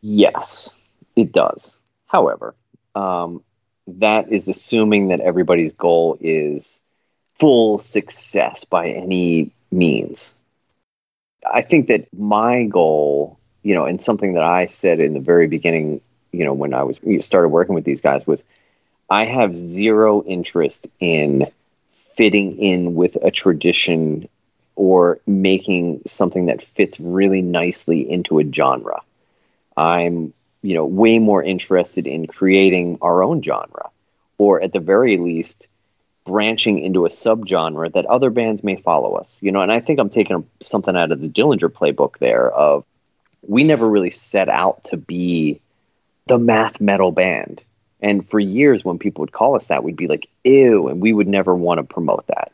Yes, 0.00 0.74
it 1.16 1.32
does. 1.32 1.76
However, 2.06 2.54
um, 2.94 3.42
that 3.86 4.32
is 4.32 4.48
assuming 4.48 5.08
that 5.08 5.20
everybody's 5.20 5.72
goal 5.72 6.16
is 6.20 6.80
full 7.38 7.78
success 7.78 8.64
by 8.64 8.88
any 8.88 9.50
means. 9.70 10.34
I 11.52 11.62
think 11.62 11.88
that 11.88 12.06
my 12.16 12.64
goal, 12.64 13.38
you 13.62 13.74
know, 13.74 13.84
and 13.84 14.02
something 14.02 14.34
that 14.34 14.44
I 14.44 14.66
said 14.66 15.00
in 15.00 15.14
the 15.14 15.20
very 15.20 15.48
beginning, 15.48 16.00
you 16.30 16.44
know, 16.44 16.52
when 16.52 16.72
I 16.72 16.82
was 16.82 17.00
started 17.20 17.48
working 17.48 17.74
with 17.74 17.84
these 17.84 18.00
guys 18.00 18.26
was 18.26 18.44
I 19.12 19.26
have 19.26 19.58
zero 19.58 20.22
interest 20.22 20.86
in 20.98 21.46
fitting 22.16 22.56
in 22.56 22.94
with 22.94 23.18
a 23.20 23.30
tradition 23.30 24.26
or 24.74 25.20
making 25.26 26.00
something 26.06 26.46
that 26.46 26.62
fits 26.62 26.98
really 26.98 27.42
nicely 27.42 28.10
into 28.10 28.38
a 28.38 28.50
genre. 28.50 29.02
I'm, 29.76 30.32
you 30.62 30.74
know, 30.74 30.86
way 30.86 31.18
more 31.18 31.44
interested 31.44 32.06
in 32.06 32.26
creating 32.26 33.00
our 33.02 33.22
own 33.22 33.42
genre 33.42 33.90
or 34.38 34.62
at 34.62 34.72
the 34.72 34.80
very 34.80 35.18
least 35.18 35.66
branching 36.24 36.78
into 36.78 37.04
a 37.04 37.10
subgenre 37.10 37.92
that 37.92 38.06
other 38.06 38.30
bands 38.30 38.64
may 38.64 38.76
follow 38.76 39.16
us. 39.16 39.38
You 39.42 39.52
know, 39.52 39.60
and 39.60 39.70
I 39.70 39.80
think 39.80 40.00
I'm 40.00 40.08
taking 40.08 40.48
something 40.62 40.96
out 40.96 41.12
of 41.12 41.20
the 41.20 41.28
Dillinger 41.28 41.68
playbook 41.68 42.16
there 42.16 42.50
of 42.50 42.86
we 43.46 43.62
never 43.62 43.86
really 43.86 44.08
set 44.08 44.48
out 44.48 44.84
to 44.84 44.96
be 44.96 45.60
the 46.28 46.38
math 46.38 46.80
metal 46.80 47.12
band. 47.12 47.60
And 48.02 48.28
for 48.28 48.40
years 48.40 48.84
when 48.84 48.98
people 48.98 49.22
would 49.22 49.32
call 49.32 49.54
us 49.54 49.68
that, 49.68 49.84
we'd 49.84 49.96
be 49.96 50.08
like, 50.08 50.28
ew, 50.42 50.88
and 50.88 51.00
we 51.00 51.12
would 51.12 51.28
never 51.28 51.54
want 51.54 51.78
to 51.78 51.84
promote 51.84 52.26
that. 52.26 52.52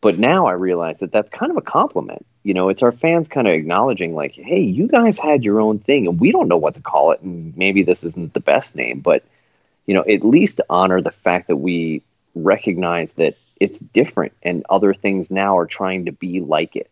But 0.00 0.18
now 0.18 0.46
I 0.46 0.52
realize 0.52 0.98
that 0.98 1.12
that's 1.12 1.30
kind 1.30 1.52
of 1.52 1.56
a 1.56 1.62
compliment. 1.62 2.26
You 2.42 2.54
know, 2.54 2.68
it's 2.68 2.82
our 2.82 2.90
fans 2.90 3.28
kind 3.28 3.46
of 3.46 3.54
acknowledging, 3.54 4.16
like, 4.16 4.32
hey, 4.32 4.60
you 4.60 4.88
guys 4.88 5.16
had 5.16 5.44
your 5.44 5.60
own 5.60 5.78
thing 5.78 6.08
and 6.08 6.18
we 6.18 6.32
don't 6.32 6.48
know 6.48 6.56
what 6.56 6.74
to 6.74 6.80
call 6.80 7.12
it. 7.12 7.20
And 7.20 7.56
maybe 7.56 7.84
this 7.84 8.02
isn't 8.02 8.34
the 8.34 8.40
best 8.40 8.74
name, 8.74 8.98
but, 8.98 9.22
you 9.86 9.94
know, 9.94 10.02
at 10.02 10.24
least 10.24 10.60
honor 10.68 11.00
the 11.00 11.12
fact 11.12 11.46
that 11.46 11.56
we 11.56 12.02
recognize 12.34 13.12
that 13.12 13.36
it's 13.60 13.78
different 13.78 14.32
and 14.42 14.66
other 14.68 14.92
things 14.92 15.30
now 15.30 15.56
are 15.56 15.66
trying 15.66 16.06
to 16.06 16.12
be 16.12 16.40
like 16.40 16.74
it. 16.74 16.90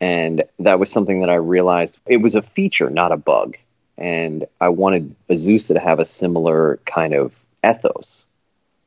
And 0.00 0.44
that 0.60 0.78
was 0.78 0.90
something 0.90 1.20
that 1.20 1.28
I 1.28 1.34
realized 1.34 1.98
it 2.06 2.18
was 2.18 2.36
a 2.36 2.42
feature, 2.42 2.88
not 2.88 3.12
a 3.12 3.18
bug. 3.18 3.58
And 3.98 4.46
I 4.60 4.68
wanted 4.68 5.14
Azusa 5.28 5.74
to 5.74 5.80
have 5.80 5.98
a 5.98 6.04
similar 6.04 6.78
kind 6.86 7.14
of 7.14 7.34
ethos. 7.64 8.24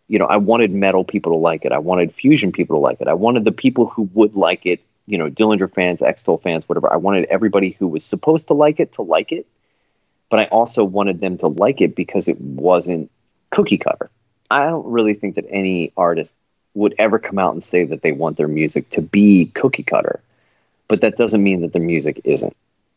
You 0.07 0.19
know, 0.19 0.25
I 0.25 0.37
wanted 0.37 0.71
metal 0.71 1.03
people 1.03 1.33
to 1.33 1.37
like 1.37 1.65
it. 1.65 1.71
I 1.71 1.77
wanted 1.77 2.13
fusion 2.13 2.51
people 2.51 2.75
to 2.75 2.79
like 2.79 3.01
it. 3.01 3.07
I 3.07 3.13
wanted 3.13 3.45
the 3.45 3.51
people 3.51 3.85
who 3.85 4.09
would 4.13 4.35
like 4.35 4.65
it, 4.65 4.81
you 5.05 5.17
know, 5.17 5.29
Dillinger 5.29 5.73
fans, 5.73 6.01
Extol 6.01 6.37
fans, 6.37 6.67
whatever. 6.67 6.91
I 6.91 6.97
wanted 6.97 7.25
everybody 7.25 7.71
who 7.71 7.87
was 7.87 8.03
supposed 8.03 8.47
to 8.47 8.53
like 8.53 8.79
it 8.79 8.93
to 8.93 9.01
like 9.01 9.31
it. 9.31 9.45
But 10.29 10.39
I 10.39 10.45
also 10.45 10.83
wanted 10.83 11.19
them 11.19 11.37
to 11.37 11.47
like 11.47 11.81
it 11.81 11.95
because 11.95 12.27
it 12.27 12.39
wasn't 12.39 13.11
cookie 13.49 13.77
cutter 13.77 14.09
I 14.51 14.65
don't 14.65 14.85
really 14.85 15.13
think 15.13 15.35
that 15.35 15.45
any 15.49 15.93
artist 15.95 16.35
would 16.73 16.93
ever 16.97 17.19
come 17.19 17.39
out 17.39 17.53
and 17.53 17.63
say 17.63 17.85
that 17.85 18.01
they 18.01 18.11
want 18.11 18.35
their 18.35 18.49
music 18.49 18.89
to 18.91 19.01
be 19.01 19.45
cookie 19.45 19.83
cutter. 19.83 20.19
But 20.89 21.01
that 21.01 21.15
doesn't 21.15 21.41
mean 21.41 21.61
that 21.61 21.71
their 21.71 21.81
music 21.81 22.19
isn't, 22.25 22.55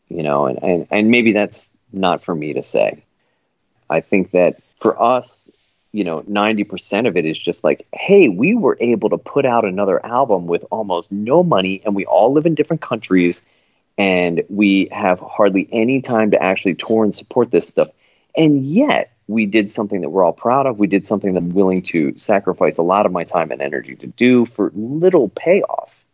you 0.09 0.21
know, 0.21 0.47
and, 0.47 0.61
and, 0.61 0.87
and 0.91 1.09
maybe 1.09 1.31
that's 1.31 1.74
not 1.95 2.21
for 2.21 2.35
me 2.35 2.53
to 2.53 2.63
say. 2.63 3.03
I 3.89 4.01
think 4.01 4.31
that 4.31 4.61
for 4.79 5.01
us, 5.01 5.51
you 5.91 6.03
know, 6.03 6.21
90% 6.23 7.07
of 7.07 7.15
it 7.15 7.25
is 7.25 7.39
just 7.39 7.63
like, 7.63 7.87
hey, 7.93 8.27
we 8.27 8.55
were 8.55 8.77
able 8.81 9.09
to 9.11 9.17
put 9.17 9.45
out 9.45 9.63
another 9.63 10.05
album 10.05 10.45
with 10.47 10.65
almost 10.69 11.11
no 11.11 11.43
money 11.43 11.81
and 11.85 11.95
we 11.95 12.05
all 12.05 12.33
live 12.33 12.45
in 12.45 12.55
different 12.55 12.81
countries 12.81 13.41
and 13.97 14.43
we 14.49 14.89
have 14.91 15.19
hardly 15.19 15.69
any 15.71 16.01
time 16.01 16.31
to 16.31 16.43
actually 16.43 16.75
tour 16.75 17.03
and 17.03 17.15
support 17.15 17.51
this 17.51 17.67
stuff. 17.67 17.89
And 18.35 18.65
yet, 18.65 19.13
we 19.27 19.45
did 19.45 19.71
something 19.71 20.01
that 20.01 20.09
we're 20.09 20.23
all 20.23 20.33
proud 20.33 20.67
of. 20.67 20.77
We 20.77 20.87
did 20.87 21.07
something 21.07 21.33
that 21.33 21.39
I'm 21.39 21.53
willing 21.53 21.81
to 21.83 22.15
sacrifice 22.15 22.77
a 22.77 22.83
lot 22.83 23.05
of 23.05 23.11
my 23.11 23.23
time 23.23 23.51
and 23.51 23.61
energy 23.61 23.95
to 23.95 24.07
do 24.07 24.45
for 24.45 24.71
little 24.75 25.29
payoff. 25.29 26.04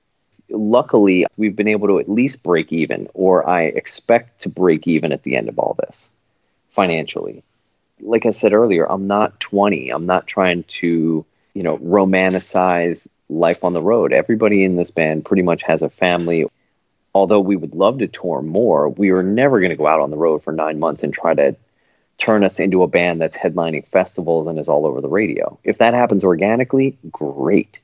Luckily, 0.52 1.26
we've 1.38 1.56
been 1.56 1.68
able 1.68 1.88
to 1.88 2.00
at 2.00 2.10
least 2.10 2.44
break 2.44 2.72
even, 2.72 3.08
or 3.14 3.48
I 3.48 3.64
expect 3.64 4.42
to 4.42 4.50
break 4.50 4.88
even 4.88 5.12
at 5.12 5.24
the 5.24 5.36
end 5.36 5.50
of 5.50 5.58
all 5.60 5.76
this 5.80 6.10
financially. 6.72 7.44
Like 8.00 8.26
I 8.26 8.32
said 8.32 8.54
earlier, 8.54 8.90
I'm 8.90 9.08
not 9.08 9.40
20. 9.40 9.90
I'm 9.90 10.06
not 10.06 10.28
trying 10.28 10.64
to, 10.64 11.26
you 11.54 11.64
know, 11.64 11.78
romanticize 11.78 13.08
life 13.30 13.64
on 13.64 13.74
the 13.74 13.82
road. 13.82 14.14
Everybody 14.14 14.64
in 14.64 14.76
this 14.76 14.92
band 14.92 15.26
pretty 15.26 15.44
much 15.44 15.64
has 15.64 15.82
a 15.82 15.90
family. 15.90 16.46
Although 17.14 17.42
we 17.42 17.56
would 17.56 17.76
love 17.76 18.00
to 18.00 18.08
tour 18.08 18.42
more, 18.42 18.90
we 18.90 19.12
are 19.12 19.24
never 19.24 19.60
going 19.60 19.72
to 19.72 19.76
go 19.76 19.88
out 19.88 20.00
on 20.00 20.12
the 20.12 20.18
road 20.18 20.44
for 20.44 20.54
nine 20.54 20.80
months 20.80 21.04
and 21.04 21.14
try 21.14 21.34
to 21.34 21.56
turn 22.18 22.44
us 22.44 22.60
into 22.60 22.84
a 22.84 22.88
band 22.88 23.20
that's 23.20 23.36
headlining 23.36 23.88
festivals 23.88 24.48
and 24.48 24.60
is 24.60 24.70
all 24.70 24.86
over 24.86 25.02
the 25.02 25.10
radio. 25.10 25.58
If 25.64 25.80
that 25.80 25.94
happens 25.94 26.24
organically, 26.24 26.98
great. 27.12 27.80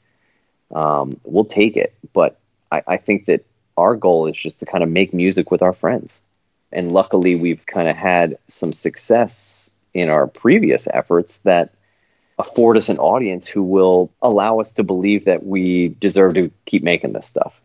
Um, 0.74 1.20
we'll 1.24 1.46
take 1.46 1.76
it. 1.76 1.94
But 2.14 2.40
I, 2.72 2.84
I 2.88 2.98
think 2.98 3.26
that 3.26 3.46
our 3.78 3.96
goal 3.96 4.28
is 4.28 4.36
just 4.36 4.60
to 4.60 4.66
kind 4.66 4.84
of 4.84 4.90
make 4.90 5.14
music 5.14 5.52
with 5.52 5.62
our 5.62 5.74
friends. 5.74 6.20
And 6.72 6.92
luckily, 6.92 7.36
we've 7.36 7.66
kind 7.66 7.88
of 7.88 7.96
had 7.96 8.38
some 8.48 8.74
success 8.74 9.70
in 9.94 10.10
our 10.10 10.28
previous 10.28 10.88
efforts 10.92 11.38
that 11.38 11.74
afford 12.40 12.78
us 12.78 12.90
an 12.90 13.00
audience 13.00 13.48
who 13.48 13.64
will 13.64 14.12
allow 14.22 14.60
us 14.60 14.74
to 14.74 14.84
believe 14.84 15.26
that 15.26 15.46
we 15.46 15.90
deserve 16.00 16.36
to 16.36 16.52
keep 16.66 16.84
making 16.84 17.14
this 17.14 17.26
stuff. 17.26 17.60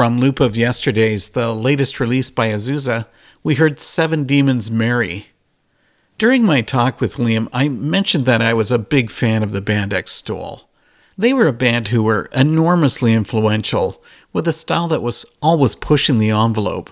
From 0.00 0.18
Loop 0.18 0.40
of 0.40 0.56
Yesterdays, 0.56 1.28
the 1.28 1.52
latest 1.52 2.00
release 2.00 2.30
by 2.30 2.46
Azusa, 2.46 3.04
we 3.42 3.56
heard 3.56 3.78
Seven 3.78 4.24
Demons 4.24 4.70
Mary. 4.70 5.26
During 6.16 6.42
my 6.42 6.62
talk 6.62 7.02
with 7.02 7.16
Liam, 7.16 7.50
I 7.52 7.68
mentioned 7.68 8.24
that 8.24 8.40
I 8.40 8.54
was 8.54 8.72
a 8.72 8.78
big 8.78 9.10
fan 9.10 9.42
of 9.42 9.52
the 9.52 9.60
band 9.60 9.92
Extol. 9.92 10.70
They 11.18 11.34
were 11.34 11.46
a 11.46 11.52
band 11.52 11.88
who 11.88 12.02
were 12.02 12.30
enormously 12.32 13.12
influential, 13.12 14.02
with 14.32 14.48
a 14.48 14.54
style 14.54 14.88
that 14.88 15.02
was 15.02 15.26
always 15.42 15.74
pushing 15.74 16.16
the 16.16 16.30
envelope. 16.30 16.88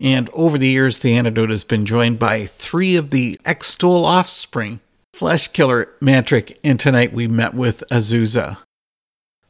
And 0.00 0.30
over 0.32 0.58
the 0.58 0.68
years, 0.68 1.00
the 1.00 1.16
antidote 1.16 1.50
has 1.50 1.64
been 1.64 1.84
joined 1.84 2.20
by 2.20 2.44
three 2.44 2.94
of 2.94 3.10
the 3.10 3.36
Extol 3.44 4.04
offspring 4.04 4.78
Fleshkiller, 5.12 5.88
Mantric, 6.00 6.56
and 6.62 6.78
tonight 6.78 7.12
we 7.12 7.26
met 7.26 7.52
with 7.52 7.82
Azusa. 7.90 8.58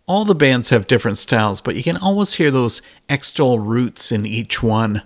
All 0.09 0.25
the 0.25 0.37
bands 0.37 0.71
have 0.71 0.87
different 0.87 1.19
styles, 1.19 1.61
but 1.61 1.75
you 1.75 1.83
can 1.83 1.97
always 1.97 2.35
hear 2.35 2.51
those 2.51 2.81
Extol 3.09 3.59
roots 3.59 4.13
in 4.13 4.25
each 4.25 4.63
one. 4.63 5.03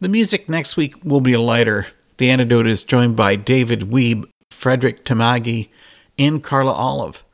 The 0.00 0.08
music 0.08 0.48
next 0.48 0.76
week 0.76 1.04
will 1.04 1.20
be 1.20 1.36
lighter. 1.36 1.86
The 2.16 2.30
antidote 2.30 2.66
is 2.66 2.82
joined 2.82 3.14
by 3.14 3.36
David 3.36 3.82
Weeb, 3.82 4.28
Frederick 4.50 5.04
Tamagi, 5.04 5.68
and 6.18 6.42
Carla 6.42 6.72
Olive. 6.72 7.24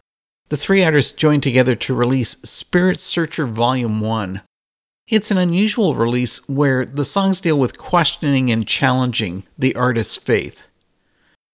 The 0.50 0.58
three 0.58 0.84
artists 0.84 1.16
joined 1.16 1.42
together 1.42 1.74
to 1.76 1.94
release 1.94 2.32
Spirit 2.42 3.00
Searcher 3.00 3.46
Volume 3.46 4.00
1. 4.00 4.42
It's 5.08 5.30
an 5.30 5.38
unusual 5.38 5.94
release 5.94 6.46
where 6.48 6.84
the 6.84 7.06
songs 7.06 7.40
deal 7.40 7.58
with 7.58 7.78
questioning 7.78 8.52
and 8.52 8.66
challenging 8.66 9.44
the 9.56 9.74
artist's 9.74 10.16
faith. 10.16 10.68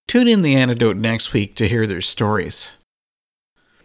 Tune 0.08 0.26
in 0.26 0.42
the 0.42 0.56
antidote 0.56 0.96
next 0.96 1.32
week 1.32 1.54
to 1.56 1.68
hear 1.68 1.86
their 1.86 2.00
stories. 2.00 2.77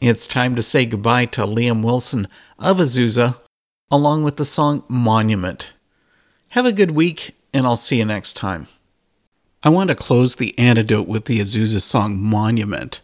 It's 0.06 0.28
time 0.28 0.54
to 0.58 0.62
say 0.62 0.86
goodbye 0.86 1.28
to 1.28 1.44
Liam 1.44 1.82
Wilson 1.82 2.28
of 2.60 2.80
Azusa, 2.80 3.38
along 3.90 4.26
with 4.26 4.36
the 4.36 4.44
song 4.44 4.84
Monument. 4.90 5.72
Have 6.50 6.66
a 6.66 6.74
good 6.74 6.92
week, 6.92 7.38
and 7.54 7.66
I'll 7.66 7.78
see 7.78 8.00
you 8.00 8.04
next 8.04 8.34
time. 8.34 8.68
I 9.64 9.70
want 9.70 9.92
to 9.92 9.96
close 9.96 10.36
the 10.36 10.60
antidote 10.60 11.08
with 11.08 11.24
the 11.24 11.40
Azusa 11.40 11.80
song 11.80 12.20
Monument. 12.20 13.00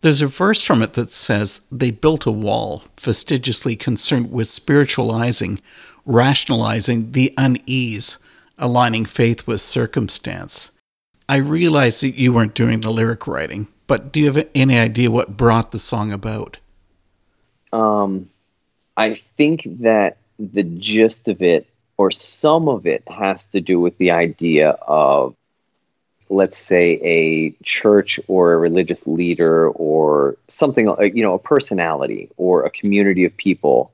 There's 0.00 0.22
a 0.22 0.26
verse 0.26 0.62
from 0.62 0.80
it 0.80 0.94
that 0.94 1.10
says, 1.10 1.60
They 1.70 1.90
built 1.90 2.24
a 2.24 2.30
wall, 2.32 2.84
fastidiously 2.96 3.76
concerned 3.76 4.32
with 4.32 4.48
spiritualizing, 4.48 5.60
rationalizing 6.06 7.12
the 7.12 7.34
unease, 7.36 8.16
aligning 8.56 9.04
faith 9.04 9.46
with 9.46 9.60
circumstance. 9.60 10.70
I 11.28 11.36
realize 11.36 12.00
that 12.00 12.14
you 12.14 12.32
weren't 12.32 12.54
doing 12.54 12.80
the 12.80 12.90
lyric 12.90 13.26
writing, 13.26 13.68
but 13.86 14.12
do 14.12 14.20
you 14.20 14.30
have 14.30 14.48
any 14.54 14.78
idea 14.78 15.10
what 15.10 15.36
brought 15.36 15.72
the 15.72 15.78
song 15.78 16.12
about? 16.12 16.58
Um, 17.72 18.30
I 18.96 19.14
think 19.14 19.62
that 19.80 20.18
the 20.38 20.62
gist 20.62 21.28
of 21.28 21.42
it, 21.42 21.66
or 21.96 22.10
some 22.10 22.68
of 22.68 22.86
it, 22.86 23.02
has 23.08 23.46
to 23.46 23.60
do 23.60 23.80
with 23.80 23.96
the 23.98 24.10
idea 24.10 24.70
of, 24.70 25.34
let's 26.28 26.58
say, 26.58 26.98
a 27.02 27.50
church 27.62 28.18
or 28.28 28.52
a 28.52 28.58
religious 28.58 29.06
leader 29.06 29.68
or 29.70 30.36
something, 30.48 30.88
uh, 30.88 31.02
you 31.02 31.22
know, 31.22 31.34
a 31.34 31.38
personality 31.38 32.30
or 32.36 32.64
a 32.64 32.70
community 32.70 33.24
of 33.24 33.36
people 33.36 33.92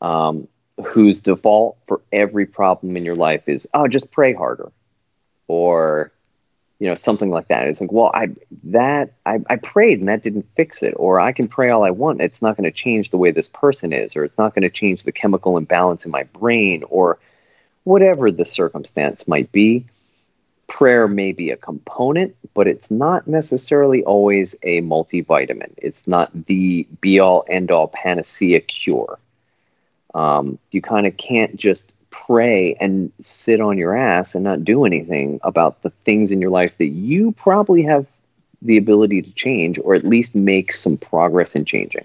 um, 0.00 0.48
whose 0.84 1.20
default 1.20 1.76
for 1.86 2.00
every 2.12 2.46
problem 2.46 2.96
in 2.96 3.04
your 3.04 3.14
life 3.14 3.48
is, 3.48 3.66
oh, 3.74 3.86
just 3.86 4.10
pray 4.10 4.32
harder, 4.32 4.70
or 5.48 6.12
you 6.80 6.88
know 6.88 6.96
something 6.96 7.30
like 7.30 7.48
that. 7.48 7.68
It's 7.68 7.80
like 7.80 7.92
well 7.92 8.10
i 8.12 8.30
that 8.64 9.12
I, 9.24 9.40
I 9.48 9.56
prayed 9.56 10.00
and 10.00 10.08
that 10.08 10.22
didn't 10.24 10.48
fix 10.56 10.82
it 10.82 10.94
or 10.96 11.20
i 11.20 11.30
can 11.30 11.46
pray 11.46 11.70
all 11.70 11.84
i 11.84 11.90
want. 11.90 12.20
It's 12.20 12.42
not 12.42 12.56
going 12.56 12.64
to 12.64 12.76
change 12.76 13.10
the 13.10 13.18
way 13.18 13.30
this 13.30 13.46
person 13.46 13.92
is 13.92 14.16
or 14.16 14.24
it's 14.24 14.38
not 14.38 14.54
going 14.54 14.62
to 14.62 14.70
change 14.70 15.04
the 15.04 15.12
chemical 15.12 15.56
imbalance 15.56 16.04
in 16.04 16.10
my 16.10 16.24
brain 16.24 16.82
or 16.88 17.18
whatever 17.84 18.32
the 18.32 18.44
circumstance 18.44 19.28
might 19.28 19.52
be. 19.52 19.86
Prayer 20.66 21.06
may 21.06 21.32
be 21.32 21.50
a 21.50 21.56
component 21.56 22.34
but 22.54 22.66
it's 22.66 22.90
not 22.90 23.28
necessarily 23.28 24.02
always 24.02 24.56
a 24.62 24.80
multivitamin. 24.80 25.72
It's 25.76 26.08
not 26.08 26.30
the 26.46 26.86
be 27.00 27.20
all 27.20 27.44
end 27.46 27.70
all 27.70 27.88
panacea 27.88 28.60
cure. 28.60 29.18
Um, 30.14 30.58
you 30.72 30.82
kind 30.82 31.06
of 31.06 31.16
can't 31.16 31.54
just 31.56 31.92
pray 32.10 32.74
and 32.80 33.12
sit 33.20 33.60
on 33.60 33.78
your 33.78 33.96
ass 33.96 34.34
and 34.34 34.44
not 34.44 34.64
do 34.64 34.84
anything 34.84 35.40
about 35.42 35.82
the 35.82 35.90
things 36.04 36.30
in 36.30 36.40
your 36.40 36.50
life 36.50 36.76
that 36.78 36.86
you 36.86 37.32
probably 37.32 37.82
have 37.82 38.06
the 38.62 38.76
ability 38.76 39.22
to 39.22 39.32
change 39.32 39.78
or 39.78 39.94
at 39.94 40.04
least 40.04 40.34
make 40.34 40.72
some 40.72 40.96
progress 40.96 41.54
in 41.54 41.64
changing. 41.64 42.04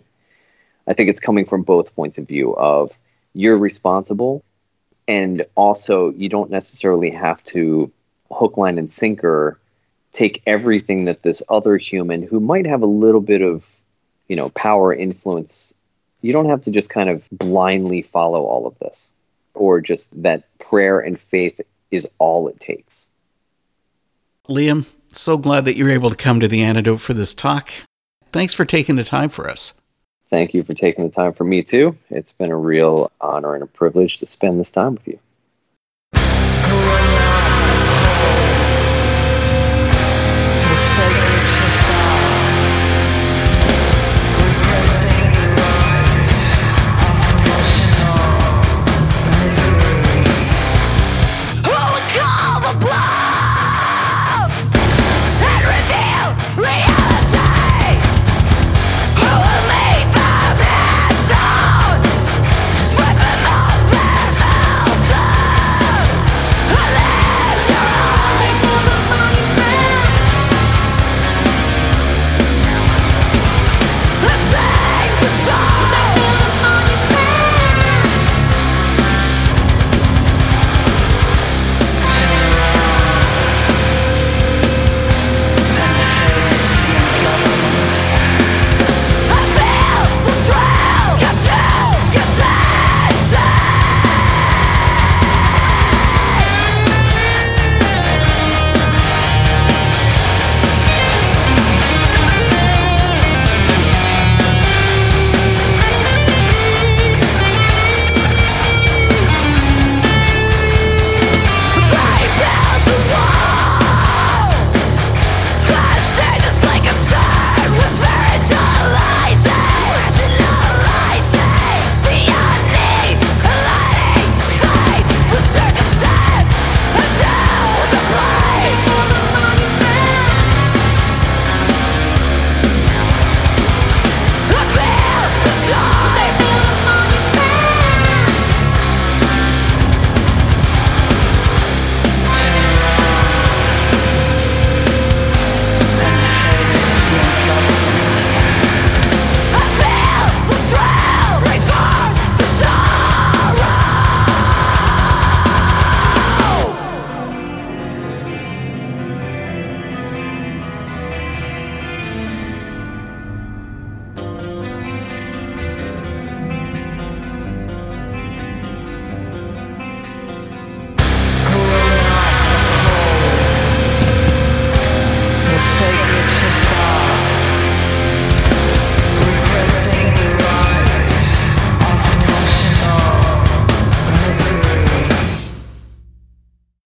I 0.88 0.93
think 0.93 1.10
it's 1.10 1.20
coming 1.20 1.45
from 1.45 1.64
both 1.64 1.95
points 1.95 2.18
of 2.18 2.28
view 2.28 2.56
of 2.56 2.91
you're 3.34 3.58
responsible 3.58 4.43
and 5.08 5.45
also 5.56 6.12
you 6.12 6.30
don't 6.30 6.49
necessarily 6.49 7.10
have 7.10 7.43
to 7.45 7.91
hook 8.32 8.58
line 8.58 8.78
and 8.78 8.91
sinker 8.91 9.60
take 10.14 10.41
everything 10.47 11.06
that 11.06 11.22
this 11.22 11.43
other 11.49 11.78
human 11.78 12.24
who 12.24 12.39
might 12.39 12.66
have 12.66 12.82
a 12.82 12.88
little 12.88 13.22
bit 13.22 13.41
of 13.41 13.66
you 14.28 14.36
know 14.36 14.49
power 14.49 14.93
influence 14.93 15.74
you 16.22 16.34
don't 16.34 16.49
have 16.49 16.62
to 16.62 16.72
just 16.72 16.89
kind 16.89 17.10
of 17.10 17.28
blindly 17.32 18.01
follow 18.01 18.43
all 18.43 18.66
of 18.66 18.78
this 18.80 19.10
or 19.56 19.82
just 19.82 20.22
that 20.24 20.43
prayer 20.60 20.99
and 20.99 21.20
faith 21.20 21.60
is 21.91 22.08
all 22.18 22.47
it 22.47 22.60
takes. 22.60 23.08
Liam, 24.47 24.86
so 25.12 25.38
glad 25.38 25.66
that 25.66 25.76
you're 25.76 25.89
able 25.89 26.10
to 26.10 26.16
come 26.16 26.39
to 26.39 26.47
the 26.47 26.62
antidote 26.62 27.01
for 27.01 27.14
this 27.14 27.34
talk. 27.34 27.70
Thanks 28.32 28.53
for 28.53 28.66
taking 28.66 28.95
the 28.95 29.03
time 29.03 29.30
for 29.30 29.49
us. 29.49 29.82
Thank 30.30 30.53
you 30.53 30.64
for 30.64 30.74
taking 30.74 31.06
the 31.06 31.12
time 31.12 31.34
for 31.34 31.43
me 31.43 31.64
too. 31.64 31.97
It's 32.10 32.32
been 32.32 32.51
a 32.51 32.58
real 32.58 33.12
honor 33.22 33.53
and 33.53 33.64
a 33.64 33.68
privilege 33.68 34.18
to 34.18 34.28
spend 34.28 34.60
this 34.60 34.72
time 34.72 34.95
with 34.95 35.08
you. 35.08 35.20